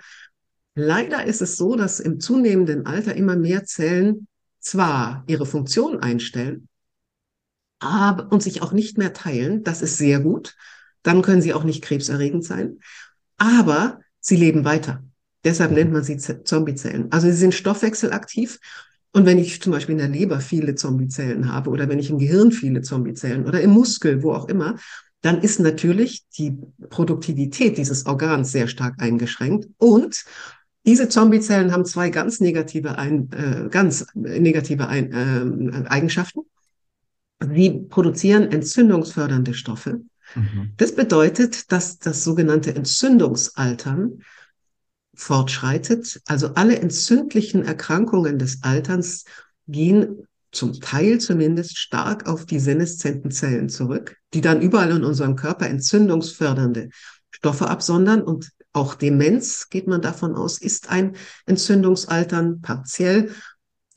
Leider 0.73 1.25
ist 1.25 1.41
es 1.41 1.57
so, 1.57 1.75
dass 1.75 1.99
im 1.99 2.19
zunehmenden 2.19 2.85
Alter 2.85 3.15
immer 3.15 3.35
mehr 3.35 3.65
Zellen 3.65 4.27
zwar 4.59 5.23
ihre 5.27 5.45
Funktion 5.45 5.99
einstellen, 5.99 6.69
aber 7.79 8.31
und 8.31 8.41
sich 8.41 8.61
auch 8.61 8.71
nicht 8.71 8.97
mehr 8.97 9.13
teilen. 9.13 9.63
Das 9.63 9.81
ist 9.81 9.97
sehr 9.97 10.19
gut. 10.19 10.55
Dann 11.05 11.21
können 11.21 11.41
sie 11.41 11.53
auch 11.53 11.63
nicht 11.63 11.83
krebserregend 11.83 12.43
sein. 12.43 12.79
Aber 13.37 13.99
sie 14.19 14.35
leben 14.35 14.65
weiter. 14.65 15.03
Deshalb 15.43 15.71
nennt 15.71 15.93
man 15.93 16.03
sie 16.03 16.17
Zombiezellen. 16.17 17.11
Also 17.11 17.27
sie 17.27 17.37
sind 17.37 17.53
stoffwechselaktiv. 17.53 18.59
Und 19.13 19.27
wenn 19.27 19.37
ich 19.37 19.61
zum 19.61 19.71
Beispiel 19.71 19.93
in 19.93 19.99
der 19.99 20.07
Leber 20.09 20.39
viele 20.39 20.73
Zombiezellen 20.73 21.51
habe 21.53 21.69
oder 21.69 21.87
wenn 21.87 21.99
ich 21.99 22.09
im 22.09 22.17
Gehirn 22.17 22.51
viele 22.51 22.81
Zombiezellen 22.81 23.45
oder 23.45 23.61
im 23.61 23.69
Muskel, 23.69 24.23
wo 24.23 24.33
auch 24.33 24.49
immer, 24.49 24.77
dann 25.21 25.41
ist 25.41 25.59
natürlich 25.59 26.25
die 26.37 26.57
Produktivität 26.89 27.77
dieses 27.77 28.07
Organs 28.07 28.51
sehr 28.51 28.67
stark 28.67 28.95
eingeschränkt 28.97 29.69
und 29.77 30.25
diese 30.85 31.07
Zombiezellen 31.07 31.71
haben 31.71 31.85
zwei 31.85 32.09
ganz 32.09 32.39
negative, 32.39 32.97
ein, 32.97 33.29
äh, 33.31 33.69
ganz 33.69 34.05
negative 34.13 34.87
ein, 34.87 35.11
äh, 35.11 35.87
Eigenschaften. 35.87 36.41
Sie 37.39 37.85
produzieren 37.89 38.51
entzündungsfördernde 38.51 39.53
Stoffe. 39.53 40.01
Mhm. 40.33 40.73
Das 40.77 40.95
bedeutet, 40.95 41.71
dass 41.71 41.99
das 41.99 42.23
sogenannte 42.23 42.75
Entzündungsaltern 42.75 44.23
fortschreitet. 45.13 46.21
Also 46.27 46.53
alle 46.55 46.79
entzündlichen 46.79 47.63
Erkrankungen 47.63 48.39
des 48.39 48.63
Alterns 48.63 49.25
gehen 49.67 50.27
zum 50.51 50.79
Teil 50.79 51.19
zumindest 51.19 51.77
stark 51.77 52.27
auf 52.27 52.45
die 52.45 52.59
seneszenten 52.59 53.31
Zellen 53.31 53.69
zurück, 53.69 54.17
die 54.33 54.41
dann 54.41 54.61
überall 54.61 54.91
in 54.91 55.03
unserem 55.03 55.35
Körper 55.35 55.67
entzündungsfördernde 55.67 56.89
Stoffe 57.31 57.67
absondern 57.67 58.21
und 58.21 58.51
auch 58.71 58.95
Demenz, 58.95 59.69
geht 59.69 59.87
man 59.87 60.01
davon 60.01 60.35
aus, 60.35 60.57
ist 60.57 60.89
ein 60.89 61.15
Entzündungsaltern 61.45 62.61
partiell, 62.61 63.31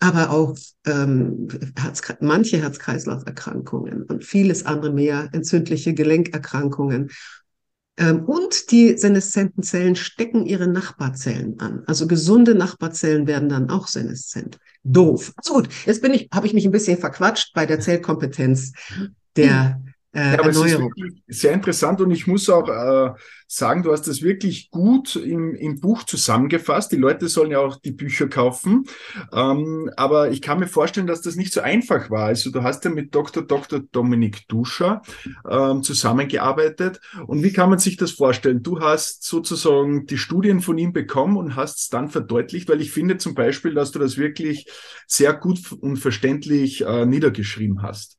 aber 0.00 0.30
auch 0.30 0.56
ähm, 0.86 1.48
Herz, 1.76 2.02
manche 2.20 2.58
Herz-Kreislauf-Erkrankungen 2.58 4.04
und 4.04 4.24
vieles 4.24 4.64
andere 4.64 4.92
mehr, 4.92 5.28
entzündliche 5.32 5.94
Gelenkerkrankungen. 5.94 7.10
Ähm, 7.96 8.24
und 8.24 8.70
die 8.70 8.96
seneszenten 8.96 9.64
Zellen 9.64 9.96
stecken 9.96 10.46
ihre 10.46 10.68
Nachbarzellen 10.68 11.58
an. 11.58 11.82
Also 11.86 12.06
gesunde 12.06 12.54
Nachbarzellen 12.54 13.26
werden 13.26 13.48
dann 13.48 13.70
auch 13.70 13.88
seneszent. 13.88 14.58
Doof. 14.84 15.32
Also 15.36 15.54
gut, 15.54 15.68
jetzt 15.84 16.00
bin 16.00 16.14
ich, 16.14 16.28
habe 16.32 16.46
ich 16.46 16.54
mich 16.54 16.64
ein 16.64 16.70
bisschen 16.70 16.98
verquatscht 16.98 17.52
bei 17.54 17.66
der 17.66 17.80
Zellkompetenz 17.80 18.72
der 19.36 19.82
äh, 20.12 20.32
ja, 20.32 20.38
aber 20.38 20.48
Erneuerung. 20.48 20.92
Es 21.26 21.36
ist 21.36 21.40
sehr 21.42 21.52
interessant 21.52 22.00
und 22.00 22.10
ich 22.10 22.26
muss 22.26 22.48
auch 22.48 22.68
äh, 22.68 23.12
sagen, 23.46 23.82
du 23.82 23.92
hast 23.92 24.08
das 24.08 24.22
wirklich 24.22 24.70
gut 24.70 25.16
im, 25.16 25.54
im 25.54 25.80
Buch 25.80 26.04
zusammengefasst. 26.04 26.92
Die 26.92 26.96
Leute 26.96 27.28
sollen 27.28 27.50
ja 27.50 27.58
auch 27.58 27.76
die 27.76 27.92
Bücher 27.92 28.28
kaufen. 28.28 28.84
Ähm, 29.32 29.90
aber 29.96 30.30
ich 30.30 30.40
kann 30.40 30.60
mir 30.60 30.66
vorstellen, 30.66 31.06
dass 31.06 31.20
das 31.20 31.36
nicht 31.36 31.52
so 31.52 31.60
einfach 31.60 32.10
war. 32.10 32.26
Also 32.26 32.50
du 32.50 32.62
hast 32.62 32.84
ja 32.84 32.90
mit 32.90 33.14
Dr. 33.14 33.42
Dr. 33.42 33.80
Dominik 33.92 34.48
Duscher 34.48 35.02
ähm, 35.48 35.82
zusammengearbeitet. 35.82 37.00
Und 37.26 37.42
wie 37.42 37.52
kann 37.52 37.68
man 37.68 37.78
sich 37.78 37.98
das 37.98 38.12
vorstellen? 38.12 38.62
Du 38.62 38.80
hast 38.80 39.24
sozusagen 39.24 40.06
die 40.06 40.18
Studien 40.18 40.60
von 40.60 40.78
ihm 40.78 40.94
bekommen 40.94 41.36
und 41.36 41.54
hast 41.54 41.80
es 41.80 41.88
dann 41.88 42.08
verdeutlicht, 42.08 42.68
weil 42.70 42.80
ich 42.80 42.92
finde 42.92 43.18
zum 43.18 43.34
Beispiel, 43.34 43.74
dass 43.74 43.92
du 43.92 43.98
das 43.98 44.16
wirklich 44.16 44.70
sehr 45.06 45.34
gut 45.34 45.72
und 45.80 45.96
verständlich 45.98 46.82
äh, 46.82 47.04
niedergeschrieben 47.04 47.82
hast 47.82 48.17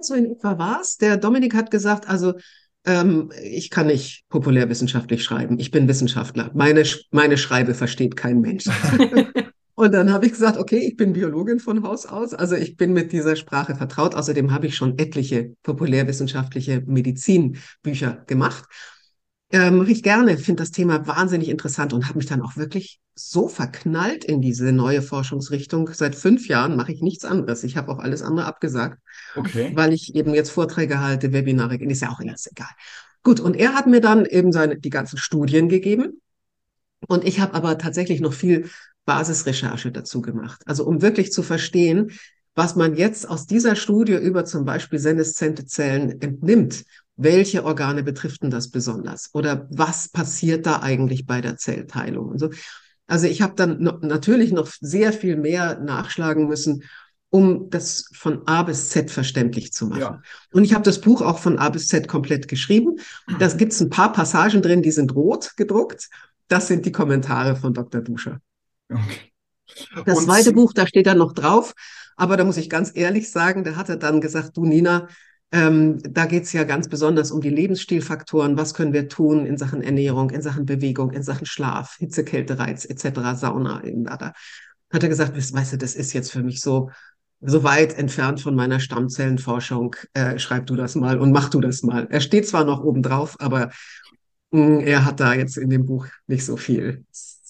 so 0.00 0.14
in 0.14 0.32
etwa 0.32 0.58
war 0.58 0.80
es. 0.80 0.96
Der 0.96 1.16
Dominik 1.16 1.54
hat 1.54 1.70
gesagt, 1.70 2.08
also 2.08 2.34
ähm, 2.84 3.30
ich 3.42 3.70
kann 3.70 3.86
nicht 3.86 4.24
populärwissenschaftlich 4.28 5.22
schreiben. 5.22 5.58
Ich 5.58 5.70
bin 5.70 5.88
Wissenschaftler. 5.88 6.50
Meine, 6.54 6.84
meine 7.10 7.38
Schreibe 7.38 7.74
versteht 7.74 8.16
kein 8.16 8.40
Mensch. 8.40 8.64
Und 9.74 9.92
dann 9.94 10.12
habe 10.12 10.26
ich 10.26 10.32
gesagt, 10.32 10.58
okay, 10.58 10.78
ich 10.78 10.96
bin 10.96 11.14
Biologin 11.14 11.58
von 11.58 11.82
Haus 11.82 12.06
aus, 12.06 12.34
also 12.34 12.54
ich 12.54 12.76
bin 12.76 12.92
mit 12.92 13.10
dieser 13.10 13.36
Sprache 13.36 13.74
vertraut. 13.74 14.14
Außerdem 14.14 14.52
habe 14.52 14.66
ich 14.66 14.76
schon 14.76 14.98
etliche 14.98 15.54
populärwissenschaftliche 15.62 16.82
Medizinbücher 16.86 18.22
gemacht. 18.26 18.64
Ähm, 19.52 19.86
ich 19.86 20.02
gerne, 20.02 20.38
finde 20.38 20.62
das 20.62 20.70
Thema 20.70 21.06
wahnsinnig 21.06 21.48
interessant 21.48 21.92
und 21.92 22.08
habe 22.08 22.18
mich 22.18 22.26
dann 22.26 22.40
auch 22.40 22.56
wirklich 22.56 23.00
so 23.14 23.48
verknallt 23.48 24.24
in 24.24 24.40
diese 24.40 24.72
neue 24.72 25.02
Forschungsrichtung. 25.02 25.90
Seit 25.92 26.14
fünf 26.14 26.48
Jahren 26.48 26.76
mache 26.76 26.92
ich 26.92 27.02
nichts 27.02 27.26
anderes. 27.26 27.62
Ich 27.62 27.76
habe 27.76 27.92
auch 27.92 27.98
alles 27.98 28.22
andere 28.22 28.46
abgesagt, 28.46 28.98
okay. 29.36 29.72
weil 29.74 29.92
ich 29.92 30.14
eben 30.14 30.32
jetzt 30.32 30.50
Vorträge 30.50 31.00
halte, 31.00 31.32
Webinare, 31.32 31.76
ist 31.76 32.00
ja 32.00 32.10
auch 32.10 32.20
alles 32.20 32.50
egal. 32.50 32.70
Gut, 33.22 33.38
und 33.40 33.54
er 33.54 33.74
hat 33.74 33.86
mir 33.86 34.00
dann 34.00 34.24
eben 34.24 34.52
seine, 34.52 34.78
die 34.78 34.90
ganzen 34.90 35.18
Studien 35.18 35.68
gegeben. 35.68 36.20
Und 37.06 37.24
ich 37.24 37.40
habe 37.40 37.54
aber 37.54 37.78
tatsächlich 37.78 38.20
noch 38.20 38.32
viel 38.32 38.70
Basisrecherche 39.04 39.92
dazu 39.92 40.22
gemacht. 40.22 40.62
Also 40.66 40.86
um 40.86 41.02
wirklich 41.02 41.30
zu 41.30 41.42
verstehen, 41.42 42.12
was 42.54 42.76
man 42.76 42.94
jetzt 42.96 43.28
aus 43.28 43.46
dieser 43.46 43.76
Studie 43.76 44.14
über 44.14 44.44
zum 44.44 44.64
Beispiel 44.64 44.98
seneszente 44.98 45.66
Zellen 45.66 46.20
entnimmt. 46.20 46.84
Welche 47.16 47.64
Organe 47.64 48.02
betrifft 48.02 48.42
denn 48.42 48.50
das 48.50 48.70
besonders? 48.70 49.30
Oder 49.34 49.66
was 49.70 50.08
passiert 50.08 50.66
da 50.66 50.80
eigentlich 50.80 51.26
bei 51.26 51.40
der 51.40 51.56
Zellteilung 51.56 52.28
und 52.28 52.38
so? 52.38 52.50
Also 53.06 53.26
ich 53.26 53.42
habe 53.42 53.54
dann 53.54 53.82
noch, 53.82 54.00
natürlich 54.00 54.52
noch 54.52 54.68
sehr 54.80 55.12
viel 55.12 55.36
mehr 55.36 55.78
nachschlagen 55.78 56.48
müssen, 56.48 56.84
um 57.30 57.70
das 57.70 58.08
von 58.14 58.46
A 58.46 58.62
bis 58.62 58.90
Z 58.90 59.10
verständlich 59.10 59.72
zu 59.72 59.86
machen. 59.86 60.00
Ja. 60.00 60.22
Und 60.52 60.64
ich 60.64 60.74
habe 60.74 60.84
das 60.84 61.00
Buch 61.00 61.22
auch 61.22 61.38
von 61.38 61.58
A 61.58 61.70
bis 61.70 61.88
Z 61.88 62.08
komplett 62.08 62.48
geschrieben. 62.48 62.96
Da 63.38 63.48
gibt 63.48 63.72
es 63.72 63.80
ein 63.80 63.90
paar 63.90 64.12
Passagen 64.12 64.62
drin, 64.62 64.82
die 64.82 64.90
sind 64.90 65.14
rot 65.14 65.52
gedruckt. 65.56 66.08
Das 66.48 66.68
sind 66.68 66.84
die 66.84 66.92
Kommentare 66.92 67.56
von 67.56 67.72
Dr. 67.72 68.02
Duscher. 68.02 68.40
Okay. 68.90 69.32
Das 70.04 70.18
Und 70.18 70.24
zweite 70.24 70.52
Buch, 70.52 70.72
da 70.74 70.86
steht 70.86 71.06
dann 71.06 71.18
noch 71.18 71.32
drauf, 71.32 71.72
aber 72.16 72.36
da 72.36 72.44
muss 72.44 72.58
ich 72.58 72.68
ganz 72.68 72.92
ehrlich 72.94 73.30
sagen, 73.30 73.64
da 73.64 73.76
hat 73.76 73.88
er 73.88 73.96
dann 73.96 74.20
gesagt, 74.20 74.56
du 74.56 74.66
Nina, 74.66 75.08
ähm, 75.52 75.98
da 76.02 76.24
geht 76.24 76.44
es 76.44 76.52
ja 76.52 76.64
ganz 76.64 76.88
besonders 76.88 77.30
um 77.30 77.42
die 77.42 77.50
Lebensstilfaktoren. 77.50 78.56
Was 78.56 78.72
können 78.72 78.94
wir 78.94 79.08
tun 79.08 79.44
in 79.44 79.58
Sachen 79.58 79.82
Ernährung, 79.82 80.30
in 80.30 80.40
Sachen 80.40 80.64
Bewegung, 80.64 81.12
in 81.12 81.22
Sachen 81.22 81.46
Schlaf, 81.46 81.96
Hitze, 81.98 82.24
Kälte, 82.24 82.58
Reiz 82.58 82.86
etc., 82.86 83.34
Sauna. 83.34 83.82
Da 83.84 84.32
hat 84.90 85.02
er 85.02 85.08
gesagt, 85.08 85.36
weißt 85.36 85.72
du, 85.74 85.76
das 85.76 85.94
ist 85.94 86.14
jetzt 86.14 86.32
für 86.32 86.42
mich 86.42 86.60
so 86.60 86.90
so 87.44 87.64
weit 87.64 87.98
entfernt 87.98 88.40
von 88.40 88.54
meiner 88.54 88.80
Stammzellenforschung. 88.80 89.96
Äh, 90.14 90.38
schreib 90.38 90.66
du 90.66 90.76
das 90.76 90.94
mal 90.94 91.18
und 91.18 91.32
mach 91.32 91.50
du 91.50 91.60
das 91.60 91.82
mal. 91.82 92.06
Er 92.08 92.20
steht 92.20 92.46
zwar 92.46 92.64
noch 92.64 92.82
oben 92.82 93.02
drauf, 93.02 93.36
aber 93.40 93.70
mh, 94.52 94.66
hm, 94.66 94.80
er 94.80 95.04
hat 95.04 95.20
da 95.20 95.34
jetzt 95.34 95.58
in 95.58 95.68
dem 95.68 95.84
Buch 95.84 96.06
nicht 96.26 96.44
so 96.44 96.56
viel 96.56 97.04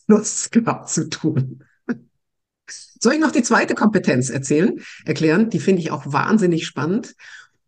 Lust 0.08 0.50
gehabt 0.52 0.88
zu 0.88 1.08
tun. 1.08 1.62
Soll 2.66 3.14
ich 3.14 3.20
noch 3.20 3.32
die 3.32 3.42
zweite 3.42 3.74
Kompetenz 3.74 4.30
erzählen, 4.30 4.80
erklären? 5.04 5.50
Die 5.50 5.60
finde 5.60 5.82
ich 5.82 5.90
auch 5.90 6.04
wahnsinnig 6.06 6.66
spannend. 6.66 7.14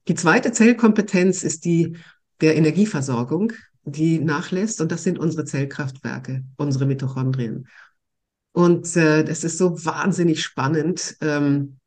Die 0.08 0.14
zweite 0.14 0.52
Zellkompetenz 0.52 1.42
ist 1.42 1.64
die 1.64 1.96
der 2.40 2.56
Energieversorgung, 2.56 3.52
die 3.84 4.18
nachlässt. 4.18 4.80
Und 4.80 4.92
das 4.92 5.02
sind 5.02 5.18
unsere 5.18 5.44
Zellkraftwerke, 5.44 6.44
unsere 6.56 6.86
Mitochondrien. 6.86 7.68
Und 8.52 8.96
äh, 8.96 9.24
das 9.24 9.44
ist 9.44 9.58
so 9.58 9.84
wahnsinnig 9.84 10.42
spannend, 10.42 11.16
ähm, 11.20 11.78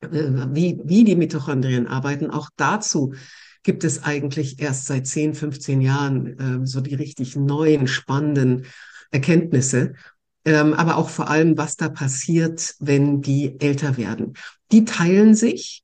äh, 0.00 0.08
wie, 0.08 0.80
wie 0.84 1.04
die 1.04 1.16
Mitochondrien 1.16 1.86
arbeiten. 1.86 2.30
Auch 2.30 2.50
dazu 2.56 3.14
gibt 3.62 3.84
es 3.84 4.04
eigentlich 4.04 4.60
erst 4.60 4.86
seit 4.86 5.06
10, 5.06 5.34
15 5.34 5.80
Jahren 5.80 6.62
äh, 6.62 6.66
so 6.66 6.80
die 6.80 6.94
richtig 6.94 7.36
neuen, 7.36 7.86
spannenden 7.86 8.66
Erkenntnisse 9.10 9.94
ähm, 10.46 10.74
aber 10.74 10.96
auch 10.96 11.10
vor 11.10 11.28
allem, 11.28 11.58
was 11.58 11.76
da 11.76 11.88
passiert, 11.88 12.76
wenn 12.78 13.20
die 13.20 13.60
älter 13.60 13.96
werden. 13.96 14.34
Die 14.70 14.84
teilen 14.84 15.34
sich, 15.34 15.82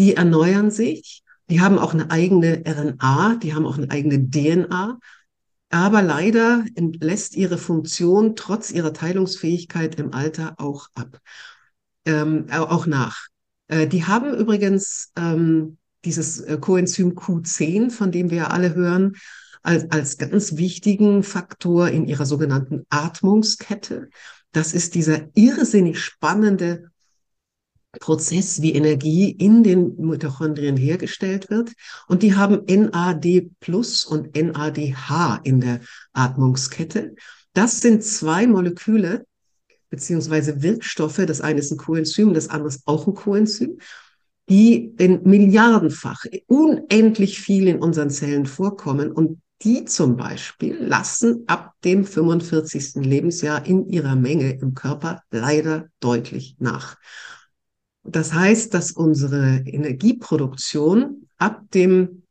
die 0.00 0.16
erneuern 0.16 0.70
sich, 0.70 1.22
die 1.50 1.60
haben 1.60 1.78
auch 1.78 1.92
eine 1.92 2.10
eigene 2.10 2.62
RNA, 2.66 3.36
die 3.42 3.54
haben 3.54 3.66
auch 3.66 3.76
eine 3.76 3.90
eigene 3.90 4.30
DNA. 4.30 4.98
Aber 5.68 6.02
leider 6.02 6.64
lässt 7.00 7.36
ihre 7.36 7.58
Funktion 7.58 8.34
trotz 8.34 8.70
ihrer 8.70 8.92
Teilungsfähigkeit 8.92 9.96
im 10.00 10.14
Alter 10.14 10.54
auch 10.56 10.88
ab, 10.94 11.20
ähm, 12.06 12.46
auch 12.50 12.86
nach. 12.86 13.28
Äh, 13.68 13.86
die 13.86 14.06
haben 14.06 14.34
übrigens 14.34 15.12
ähm, 15.16 15.76
dieses 16.04 16.40
äh, 16.40 16.58
Coenzym 16.58 17.10
Q10, 17.12 17.90
von 17.90 18.10
dem 18.10 18.30
wir 18.30 18.52
alle 18.52 18.74
hören, 18.74 19.16
als, 19.62 19.90
als 19.90 20.16
ganz 20.18 20.56
wichtigen 20.56 21.22
Faktor 21.22 21.88
in 21.88 22.06
ihrer 22.06 22.26
sogenannten 22.26 22.86
Atmungskette. 22.88 24.08
Das 24.52 24.72
ist 24.72 24.94
dieser 24.94 25.28
irrsinnig 25.34 26.00
spannende 26.00 26.90
Prozess, 27.98 28.62
wie 28.62 28.74
Energie 28.74 29.30
in 29.30 29.62
den 29.62 29.96
Mitochondrien 29.96 30.76
hergestellt 30.76 31.50
wird. 31.50 31.72
Und 32.06 32.22
die 32.22 32.36
haben 32.36 32.62
NAD 32.66 33.50
plus 33.60 34.04
und 34.04 34.36
NADH 34.36 35.40
in 35.44 35.60
der 35.60 35.80
Atmungskette. 36.12 37.14
Das 37.52 37.80
sind 37.80 38.04
zwei 38.04 38.46
Moleküle 38.46 39.26
beziehungsweise 39.88 40.62
Wirkstoffe. 40.62 41.22
Das 41.26 41.40
eine 41.40 41.58
ist 41.58 41.72
ein 41.72 41.78
Coenzym, 41.78 42.32
das 42.32 42.48
andere 42.48 42.68
ist 42.68 42.82
auch 42.86 43.08
ein 43.08 43.14
Coenzym 43.14 43.78
die 44.50 44.92
in 44.98 45.22
Milliardenfach 45.22 46.24
unendlich 46.48 47.38
viel 47.40 47.68
in 47.68 47.78
unseren 47.78 48.10
Zellen 48.10 48.46
vorkommen 48.46 49.12
und 49.12 49.40
die 49.62 49.84
zum 49.84 50.16
Beispiel 50.16 50.76
lassen 50.76 51.44
ab 51.46 51.74
dem 51.84 52.04
45. 52.04 52.96
Lebensjahr 52.96 53.64
in 53.64 53.88
ihrer 53.88 54.16
Menge 54.16 54.52
im 54.52 54.74
Körper 54.74 55.22
leider 55.30 55.88
deutlich 56.00 56.56
nach. 56.58 56.96
Das 58.02 58.32
heißt, 58.32 58.72
dass 58.74 58.92
unsere 58.92 59.62
Energieproduktion 59.66 61.28
ab 61.38 61.62
dem 61.72 62.22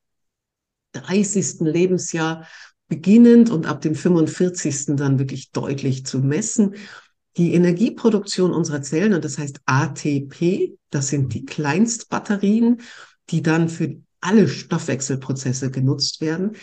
30. 0.93 1.62
Lebensjahr 1.62 2.47
beginnend 2.88 3.51
und 3.51 3.67
ab 3.67 3.82
dem 3.82 3.95
45. 3.95 4.95
dann 4.95 5.19
wirklich 5.19 5.51
deutlich 5.51 6.05
zu 6.05 6.19
messen, 6.19 6.75
die 7.38 7.53
Energieproduktion 7.53 8.51
unserer 8.51 8.82
Zellen, 8.82 9.13
und 9.13 9.23
das 9.23 9.38
heißt 9.38 9.62
ATP, 9.65 10.77
das 10.89 11.10
sind 11.10 11.34
die 11.34 11.45
Kleinstbatterien, 11.45 12.82
die 13.29 13.43
dann 13.43 13.69
für 13.69 14.01
alle 14.19 14.47
Stoffwechselprozesse 14.47 15.71
genutzt 15.71 16.19
werden, 16.19 16.55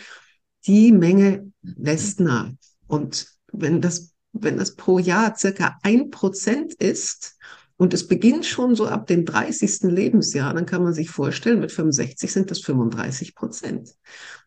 die 0.67 0.91
Menge 0.91 1.51
lässt 1.61 2.19
nach. 2.19 2.51
Und 2.87 3.27
wenn 3.51 3.81
das, 3.81 4.13
wenn 4.33 4.57
das 4.57 4.75
pro 4.75 4.99
Jahr 4.99 5.35
circa 5.35 5.77
ein 5.81 6.11
Prozent 6.11 6.73
ist, 6.73 7.37
und 7.77 7.93
es 7.93 8.07
beginnt 8.07 8.45
schon 8.45 8.75
so 8.75 8.87
ab 8.87 9.05
dem 9.07 9.23
30. 9.23 9.83
Lebensjahr, 9.83 10.53
dann 10.53 10.65
kann 10.65 10.83
man 10.83 10.93
sich 10.93 11.09
vorstellen, 11.09 11.59
mit 11.59 11.71
65 11.71 12.31
sind 12.31 12.51
das 12.51 12.59
35 12.61 13.35
Prozent. 13.35 13.93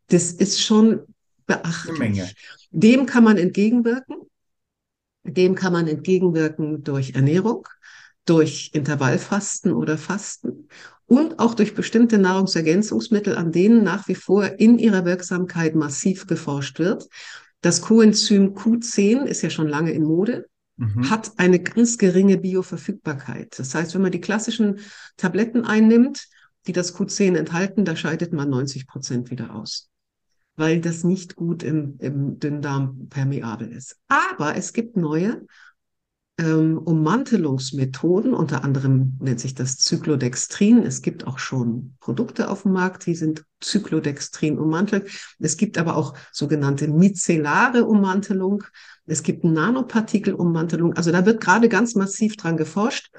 Das 0.09 0.33
ist 0.33 0.61
schon 0.61 1.03
beachtlich. 1.47 2.35
Dem 2.71 3.07
kann 3.07 3.25
man 3.25 3.38
entgegenwirken. 3.38 4.16
Dem 5.23 5.55
kann 5.55 5.73
man 5.73 5.87
entgegenwirken 5.87 6.83
durch 6.83 7.14
Ernährung, 7.14 7.69
durch 8.25 8.71
Intervallfasten 8.73 9.73
oder 9.73 9.97
Fasten 9.97 10.69
und 11.07 11.38
auch 11.38 11.55
durch 11.55 11.75
bestimmte 11.75 12.19
Nahrungsergänzungsmittel, 12.19 13.37
an 13.37 13.53
denen 13.53 13.85
nach 13.85 14.09
wie 14.09 14.14
vor 14.14 14.59
in 14.59 14.79
ihrer 14.79 15.05
Wirksamkeit 15.05 15.75
massiv 15.77 16.27
geforscht 16.27 16.79
wird. 16.79 17.09
Das 17.61 17.83
Coenzym 17.83 18.55
Q10 18.55 19.25
ist 19.25 19.43
ja 19.43 19.51
schon 19.51 19.69
lange 19.69 19.93
in 19.93 20.05
Mode, 20.05 20.49
mhm. 20.81 21.11
hat 21.11 21.33
eine 21.37 21.61
ganz 21.61 21.99
geringe 21.99 22.38
Bioverfügbarkeit. 22.38 23.59
Das 23.59 23.75
heißt, 23.75 23.95
wenn 23.95 24.03
man 24.03 24.12
die 24.12 24.21
klassischen 24.21 24.81
Tabletten 25.16 25.64
einnimmt, 25.64 26.27
die 26.66 26.73
das 26.73 26.95
Q10 26.97 27.37
enthalten, 27.37 27.85
da 27.85 27.97
scheidet 27.97 28.33
man 28.33 28.51
90 28.51 28.87
Prozent 28.87 29.31
wieder 29.31 29.55
aus, 29.55 29.90
weil 30.57 30.81
das 30.81 31.05
nicht 31.05 31.37
gut 31.37 31.62
im, 31.62 31.97
im 31.99 32.38
Dünndarm 32.38 33.09
permeabel 33.09 33.71
ist. 33.71 33.97
Aber 34.09 34.57
es 34.57 34.73
gibt 34.73 34.97
neue 34.97 35.47
ähm, 36.40 36.79
Ummantelungsmethoden, 36.79 38.33
unter 38.33 38.64
anderem 38.64 39.18
nennt 39.20 39.40
sich 39.40 39.55
das 39.55 39.76
Zyklodextrin. 39.76 40.83
Es 40.83 41.03
gibt 41.03 41.26
auch 41.26 41.38
schon 41.38 41.96
Produkte 42.00 42.48
auf 42.48 42.62
dem 42.62 42.72
Markt, 42.72 43.05
die 43.05 43.14
sind 43.14 43.44
Zyklodextrin 43.61 44.59
ummantelt. 44.59 45.11
Es 45.38 45.59
gibt 45.59 45.76
aber 45.76 45.96
auch 45.96 46.14
sogenannte 46.33 46.88
micellare 46.88 47.85
Ummantelung. 47.85 48.64
Es 49.05 49.22
gibt 49.22 49.44
Nanopartikelummantelung. 49.44 50.94
Also 50.94 51.12
da 51.12 51.26
wird 51.26 51.42
gerade 51.42 51.68
ganz 51.68 51.94
massiv 51.94 52.37
dran 52.37 52.57
geforscht 52.57 53.11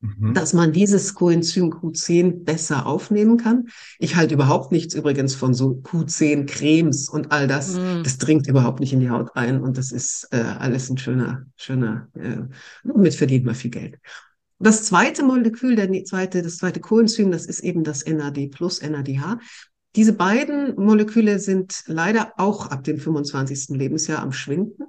mhm. 0.00 0.34
dass 0.34 0.52
man 0.52 0.72
dieses 0.72 1.14
Coenzym 1.14 1.70
Q10 1.70 2.44
besser 2.44 2.86
aufnehmen 2.86 3.36
kann. 3.36 3.66
Ich 3.98 4.16
halte 4.16 4.34
überhaupt 4.34 4.72
nichts 4.72 4.94
übrigens 4.94 5.34
von 5.34 5.54
so 5.54 5.80
Q10-Cremes 5.82 7.08
und 7.08 7.32
all 7.32 7.46
das. 7.46 7.74
Mhm. 7.74 8.02
Das 8.02 8.18
dringt 8.18 8.46
überhaupt 8.46 8.80
nicht 8.80 8.92
in 8.92 9.00
die 9.00 9.10
Haut 9.10 9.30
ein 9.34 9.60
und 9.60 9.78
das 9.78 9.92
ist 9.92 10.28
äh, 10.30 10.36
alles 10.36 10.90
ein 10.90 10.98
schöner, 10.98 11.46
schöner, 11.56 12.08
äh, 12.14 12.42
damit 12.84 13.14
verdient 13.14 13.44
man 13.44 13.54
viel 13.54 13.70
Geld. 13.70 13.98
Das 14.58 14.84
zweite 14.84 15.22
Molekül, 15.22 15.76
der 15.76 15.90
zweite, 16.04 16.40
das 16.40 16.56
zweite 16.56 16.80
Coenzym, 16.80 17.30
das 17.30 17.44
ist 17.44 17.60
eben 17.60 17.84
das 17.84 18.06
NAD 18.06 18.48
plus 18.50 18.80
NADH. 18.80 19.38
Diese 19.96 20.14
beiden 20.14 20.74
Moleküle 20.76 21.38
sind 21.38 21.82
leider 21.86 22.32
auch 22.38 22.70
ab 22.70 22.84
dem 22.84 22.98
25. 22.98 23.76
Lebensjahr 23.76 24.22
am 24.22 24.32
Schwinden 24.32 24.84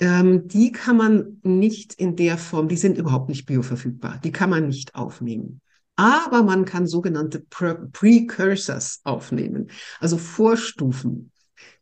ähm, 0.00 0.48
die 0.48 0.72
kann 0.72 0.96
man 0.96 1.38
nicht 1.42 1.94
in 1.94 2.16
der 2.16 2.38
Form, 2.38 2.68
die 2.68 2.76
sind 2.76 2.98
überhaupt 2.98 3.28
nicht 3.28 3.46
bioverfügbar, 3.46 4.20
die 4.22 4.32
kann 4.32 4.50
man 4.50 4.68
nicht 4.68 4.94
aufnehmen. 4.94 5.60
Aber 5.96 6.42
man 6.42 6.64
kann 6.64 6.86
sogenannte 6.86 7.40
Pre 7.40 7.88
Precursors 7.92 9.00
aufnehmen, 9.04 9.70
also 10.00 10.18
Vorstufen. 10.18 11.30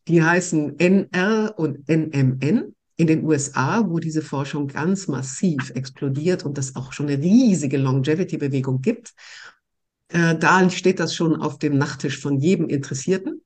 Die 0.08 0.22
heißen 0.22 0.78
NR 0.78 1.54
und 1.56 1.88
NMN 1.88 2.74
in 2.96 3.06
den 3.06 3.24
USA, 3.24 3.88
wo 3.88 3.98
diese 3.98 4.20
Forschung 4.20 4.68
ganz 4.68 5.08
massiv 5.08 5.70
explodiert 5.70 6.44
und 6.44 6.58
es 6.58 6.76
auch 6.76 6.92
schon 6.92 7.08
eine 7.08 7.22
riesige 7.22 7.78
Longevity-Bewegung 7.78 8.82
gibt. 8.82 9.14
Äh, 10.08 10.36
da 10.36 10.68
steht 10.68 11.00
das 11.00 11.14
schon 11.14 11.36
auf 11.40 11.58
dem 11.58 11.78
Nachttisch 11.78 12.20
von 12.20 12.38
jedem 12.38 12.68
Interessierten. 12.68 13.42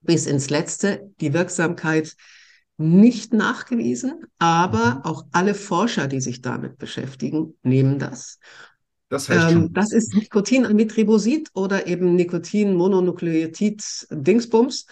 bis 0.00 0.26
ins 0.26 0.48
Letzte 0.50 1.12
die 1.20 1.32
Wirksamkeit 1.32 2.16
nicht 2.78 3.34
nachgewiesen, 3.34 4.24
aber 4.38 4.94
mhm. 4.94 5.02
auch 5.02 5.26
alle 5.32 5.54
Forscher, 5.54 6.06
die 6.06 6.20
sich 6.20 6.42
damit 6.42 6.78
beschäftigen, 6.78 7.54
nehmen 7.62 7.98
das. 7.98 8.38
Das, 9.08 9.28
heißt 9.28 9.50
ähm, 9.52 9.72
das 9.72 9.90
ist 9.92 10.14
Nikotinamitribosid 10.14 11.50
oder 11.54 11.88
eben 11.88 12.14
Nikotin-Mononukleotid-Dingsbums. 12.14 14.86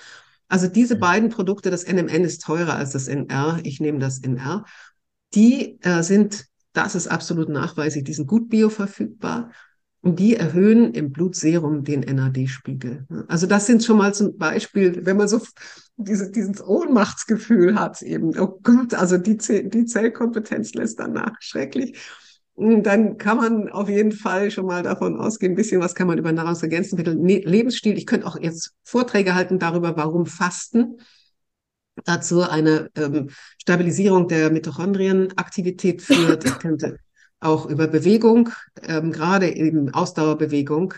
Also 0.49 0.67
diese 0.67 0.97
mhm. 0.97 1.01
beiden 1.01 1.31
Produkte, 1.31 1.71
das 1.71 1.87
NMN 1.87 2.25
ist 2.25 2.43
teurer 2.43 2.75
als 2.75 2.91
das 2.91 3.07
NR, 3.09 3.61
ich 3.63 3.79
nehme 3.81 4.01
das 4.01 4.19
NR, 4.19 4.65
die 5.35 5.81
äh, 5.83 6.03
sind, 6.03 6.47
das 6.73 6.97
ist 6.97 7.07
absolut 7.07 7.49
nachweislich, 7.49 8.05
die 8.05 8.15
sind 8.15 8.27
gut 8.27 8.49
bioverfügbar 8.49 9.53
und 10.07 10.21
die 10.21 10.37
erhöhen 10.37 10.95
im 10.95 11.11
Blutserum 11.11 11.83
den 11.83 12.03
NAD-Spiegel. 12.03 13.09
Also 13.27 13.49
das 13.49 13.67
sind 13.67 13.83
schon 13.83 13.97
mal 13.99 14.15
zum 14.15 14.39
Beispiel, 14.39 15.05
wenn 15.05 15.17
man 15.17 15.27
so 15.27 15.41
diese, 15.97 16.31
dieses 16.31 16.65
Ohnmachtsgefühl 16.65 17.75
hat, 17.75 18.03
eben, 18.03 18.39
oh 18.39 18.61
Gott, 18.63 18.95
also 18.95 19.19
die, 19.19 19.37
die 19.37 19.85
Zellkompetenz 19.85 20.75
lässt 20.75 21.01
danach 21.01 21.35
schrecklich. 21.41 21.99
Dann 22.55 23.19
kann 23.19 23.37
man 23.37 23.69
auf 23.69 23.89
jeden 23.89 24.13
Fall 24.13 24.53
schon 24.53 24.67
mal 24.67 24.85
davon 24.85 25.19
ausgehen, 25.19 25.55
ein 25.55 25.57
bisschen 25.57 25.81
was 25.81 25.97
kann 25.97 26.07
man 26.07 26.19
über 26.19 26.31
Nahrungsergänzungsmittel, 26.31 27.17
ne, 27.17 27.41
Lebensstil. 27.41 27.99
Ich 27.99 28.07
könnte 28.07 28.29
auch 28.29 28.39
jetzt 28.41 28.75
Vorträge 28.85 29.35
halten 29.35 29.59
darüber, 29.59 29.97
warum 29.97 30.25
Fasten 30.25 30.99
dazu 32.05 32.43
eine 32.43 32.91
ähm, 32.95 33.31
Stabilisierung 33.61 34.29
der 34.29 34.53
Mitochondrienaktivität 34.53 36.01
führt. 36.01 36.45
Ich 36.45 36.59
könnte 36.61 36.97
auch 37.41 37.67
über 37.67 37.87
Bewegung, 37.87 38.51
ähm, 38.83 39.13
gerade 39.13 39.55
eben 39.55 39.93
Ausdauerbewegung, 39.93 40.95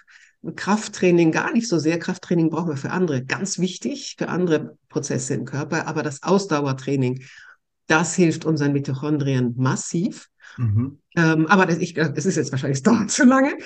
Krafttraining 0.55 1.33
gar 1.33 1.53
nicht 1.53 1.69
so 1.69 1.79
sehr. 1.79 1.99
Krafttraining 1.99 2.51
brauchen 2.51 2.69
wir 2.69 2.77
für 2.77 2.91
andere, 2.91 3.25
ganz 3.25 3.59
wichtig 3.59 4.15
für 4.19 4.29
andere 4.29 4.77
Prozesse 4.89 5.35
im 5.35 5.45
Körper. 5.45 5.87
Aber 5.89 6.03
das 6.03 6.23
Ausdauertraining, 6.23 7.25
das 7.89 8.15
hilft 8.15 8.45
unseren 8.45 8.73
Mitochondrien 8.73 9.55
massiv. 9.57 10.29
Mhm. 10.57 11.01
Ähm, 11.17 11.47
aber 11.47 11.67
das, 11.67 11.79
ich, 11.79 11.97
es 11.97 12.25
ist 12.25 12.37
jetzt 12.37 12.53
wahrscheinlich, 12.53 12.83
dauert 12.83 13.11
zu 13.11 13.25
lange, 13.25 13.57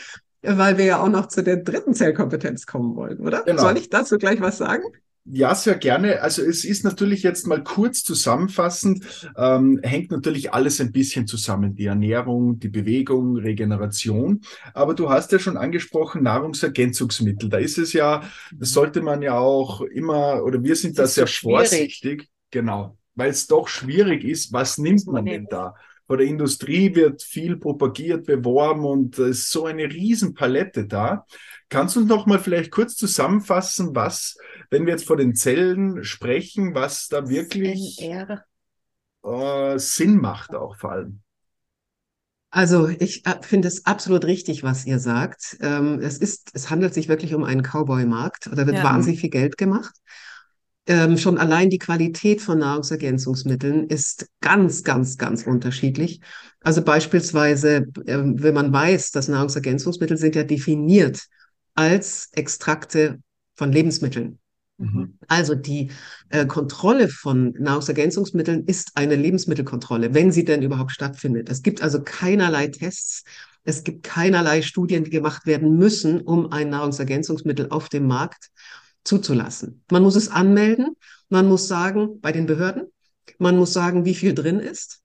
weil 0.41 0.79
wir 0.79 0.85
ja 0.87 1.01
auch 1.01 1.09
noch 1.09 1.27
zu 1.27 1.43
der 1.43 1.59
dritten 1.59 1.95
Zellkompetenz 1.95 2.67
kommen 2.67 2.97
wollen, 2.97 3.21
oder? 3.21 3.43
Genau. 3.43 3.63
Soll 3.63 3.77
ich 3.77 3.91
dazu 3.91 4.17
gleich 4.17 4.41
was 4.41 4.59
sagen? 4.59 4.85
Ja, 5.25 5.55
sehr 5.55 5.77
gerne. 5.77 6.21
Also 6.21 6.43
es 6.43 6.65
ist 6.65 6.85
natürlich 6.85 7.23
jetzt 7.23 7.47
mal 7.47 7.63
kurz 7.63 8.03
zusammenfassend, 8.03 9.31
ähm, 9.37 9.79
hängt 9.83 10.11
natürlich 10.11 10.53
alles 10.53 10.81
ein 10.81 10.91
bisschen 10.91 11.29
zusammen. 11.29 11.77
Die 11.77 11.87
Ernährung, 11.87 12.59
die 12.59 12.69
Bewegung, 12.69 13.37
Regeneration. 13.37 14.41
Aber 14.75 14.95
du 14.95 15.11
hast 15.11 15.31
ja 15.31 15.39
schon 15.39 15.57
angesprochen, 15.57 16.25
Nahrungsergänzungsmittel. 16.25 17.49
Da 17.49 17.59
ist 17.59 17.79
es 17.79 17.93
ja, 17.93 18.25
das 18.53 18.73
sollte 18.73 19.01
man 19.01 19.23
ja 19.23 19.39
auch 19.39 19.83
immer, 19.83 20.43
oder 20.43 20.63
wir 20.63 20.75
sind 20.75 20.99
da 20.99 21.07
sehr 21.07 21.29
so 21.29 21.51
vorsichtig. 21.51 22.29
Genau. 22.51 22.99
Weil 23.15 23.31
es 23.31 23.47
doch 23.47 23.69
schwierig 23.69 24.25
ist, 24.25 24.53
was 24.53 24.79
nimmt 24.79 25.07
man 25.07 25.25
denn 25.25 25.47
da? 25.49 25.75
Vor 26.09 26.17
der 26.17 26.27
Industrie 26.27 26.95
wird 26.95 27.23
viel 27.23 27.57
propagiert, 27.57 28.27
beworben 28.27 28.85
und 28.85 29.19
es 29.19 29.39
ist 29.39 29.51
so 29.51 29.67
eine 29.67 29.85
Riesenpalette 29.85 30.87
da. 30.87 31.27
Kannst 31.69 31.97
du 31.97 32.05
noch 32.05 32.27
mal 32.27 32.39
vielleicht 32.39 32.71
kurz 32.71 32.97
zusammenfassen, 32.97 33.95
was, 33.95 34.37
wenn 34.73 34.87
wir 34.87 34.93
jetzt 34.93 35.07
vor 35.07 35.19
den 35.19 35.35
Zellen 35.35 36.03
sprechen, 36.03 36.75
was 36.75 37.09
da 37.09 37.29
wirklich 37.29 38.01
äh, 38.01 39.79
Sinn 39.79 40.17
macht 40.17 40.55
auch 40.55 40.77
vor 40.77 40.93
allem? 40.93 41.21
Also 42.51 42.89
ich 42.89 43.27
äh, 43.27 43.35
finde 43.43 43.69
es 43.69 43.85
absolut 43.85 44.25
richtig, 44.25 44.63
was 44.63 44.87
ihr 44.87 44.99
sagt. 44.99 45.59
Ähm, 45.61 46.01
es 46.01 46.17
ist, 46.17 46.51
es 46.55 46.71
handelt 46.71 46.95
sich 46.95 47.09
wirklich 47.09 47.35
um 47.35 47.45
einen 47.45 47.63
Cowboy-Markt. 47.63 48.47
Da 48.47 48.67
wird 48.67 48.77
ja. 48.77 48.83
wahnsinnig 48.83 49.21
viel 49.21 49.31
Geld 49.31 49.59
gemacht. 49.59 49.95
Ähm, 50.87 51.19
schon 51.19 51.37
allein 51.37 51.69
die 51.69 51.79
Qualität 51.79 52.41
von 52.41 52.59
Nahrungsergänzungsmitteln 52.59 53.89
ist 53.89 54.27
ganz, 54.41 54.85
ganz, 54.85 55.19
ganz 55.19 55.47
unterschiedlich. 55.47 56.21
Also 56.61 56.83
beispielsweise, 56.83 57.89
äh, 58.07 58.19
wenn 58.25 58.55
man 58.55 58.73
weiß, 58.73 59.11
dass 59.11 59.29
Nahrungsergänzungsmittel 59.29 60.17
sind 60.17 60.35
ja 60.35 60.45
definiert 60.45 61.27
als 61.75 62.31
Extrakte 62.33 63.21
von 63.55 63.71
Lebensmitteln. 63.71 64.39
Mhm. 64.83 65.19
Also 65.29 65.55
die 65.55 65.91
äh, 66.31 66.45
Kontrolle 66.47 67.09
von 67.09 67.55
Nahrungsergänzungsmitteln 67.59 68.65
ist 68.67 68.93
eine 68.97 69.15
Lebensmittelkontrolle, 69.15 70.13
wenn 70.13 70.33
sie 70.33 70.45
denn 70.45 70.63
überhaupt 70.63 70.91
stattfindet. 70.91 71.49
Es 71.49 71.63
gibt 71.63 71.83
also 71.83 72.03
keinerlei 72.03 72.67
Tests, 72.67 73.25
es 73.65 73.85
gibt 73.85 74.03
keinerlei 74.03 74.63
Studien, 74.63 75.05
die 75.05 75.11
gemacht 75.11 75.47
werden 75.47 75.77
müssen, 75.77 76.21
um 76.21 76.51
ein 76.51 76.71
Nahrungsergänzungsmittel 76.71 77.69
auf 77.71 77.89
dem 77.89 78.09
Markt 78.09 78.51
zuzulassen. 79.05 79.85
Man 79.91 80.03
muss 80.03 80.17
es 80.17 80.29
anmelden, 80.29 80.97
man 81.29 81.47
muss 81.47 81.69
sagen 81.69 82.21
bei 82.21 82.33
den 82.33 82.47
Behörden, 82.47 82.89
man 83.39 83.57
muss 83.57 83.73
sagen, 83.73 84.05
wie 84.05 84.15
viel 84.15 84.35
drin 84.35 84.59
ist 84.59 85.03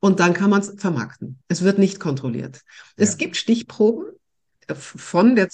und 0.00 0.20
dann 0.20 0.32
kann 0.32 0.48
man 0.48 0.60
es 0.60 0.74
vermarkten. 0.78 1.38
Es 1.48 1.62
wird 1.62 1.78
nicht 1.78 2.00
kontrolliert. 2.00 2.62
Ja. 2.64 3.04
Es 3.04 3.18
gibt 3.18 3.36
Stichproben, 3.36 4.06
von, 4.74 5.36
der, 5.36 5.48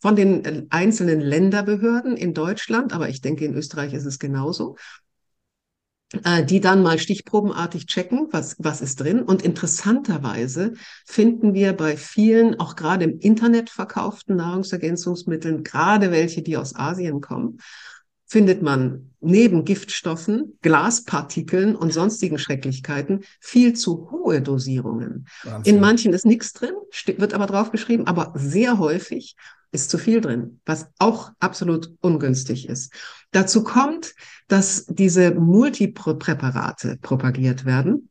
von 0.00 0.16
den 0.16 0.44
äh, 0.44 0.66
einzelnen 0.70 1.20
Länderbehörden 1.20 2.16
in 2.16 2.34
Deutschland, 2.34 2.92
aber 2.92 3.08
ich 3.08 3.20
denke, 3.20 3.44
in 3.44 3.54
Österreich 3.54 3.92
ist 3.92 4.06
es 4.06 4.18
genauso, 4.18 4.76
äh, 6.24 6.44
die 6.44 6.60
dann 6.60 6.82
mal 6.82 6.98
stichprobenartig 6.98 7.86
checken, 7.86 8.28
was, 8.30 8.56
was 8.58 8.80
ist 8.80 9.00
drin. 9.00 9.22
Und 9.22 9.42
interessanterweise 9.42 10.74
finden 11.04 11.54
wir 11.54 11.72
bei 11.72 11.96
vielen, 11.96 12.60
auch 12.60 12.76
gerade 12.76 13.04
im 13.04 13.18
Internet 13.18 13.70
verkauften 13.70 14.36
Nahrungsergänzungsmitteln, 14.36 15.64
gerade 15.64 16.10
welche, 16.10 16.42
die 16.42 16.56
aus 16.56 16.74
Asien 16.74 17.20
kommen, 17.20 17.58
findet 18.26 18.62
man 18.62 19.12
neben 19.20 19.64
Giftstoffen, 19.64 20.58
Glaspartikeln 20.62 21.76
und 21.76 21.92
sonstigen 21.92 22.38
Schrecklichkeiten 22.38 23.24
viel 23.40 23.74
zu 23.74 24.10
hohe 24.10 24.42
Dosierungen. 24.42 25.26
Wahnsinn. 25.44 25.74
In 25.74 25.80
manchen 25.80 26.12
ist 26.12 26.26
nichts 26.26 26.52
drin, 26.52 26.74
wird 27.16 27.34
aber 27.34 27.46
draufgeschrieben, 27.46 28.06
aber 28.06 28.32
sehr 28.36 28.78
häufig 28.78 29.36
ist 29.72 29.90
zu 29.90 29.98
viel 29.98 30.20
drin, 30.20 30.60
was 30.64 30.88
auch 30.98 31.32
absolut 31.40 31.92
ungünstig 32.00 32.68
ist. 32.68 32.92
Dazu 33.32 33.62
kommt, 33.62 34.14
dass 34.48 34.86
diese 34.86 35.32
Multipräparate 35.34 36.98
propagiert 37.00 37.64
werden. 37.64 38.08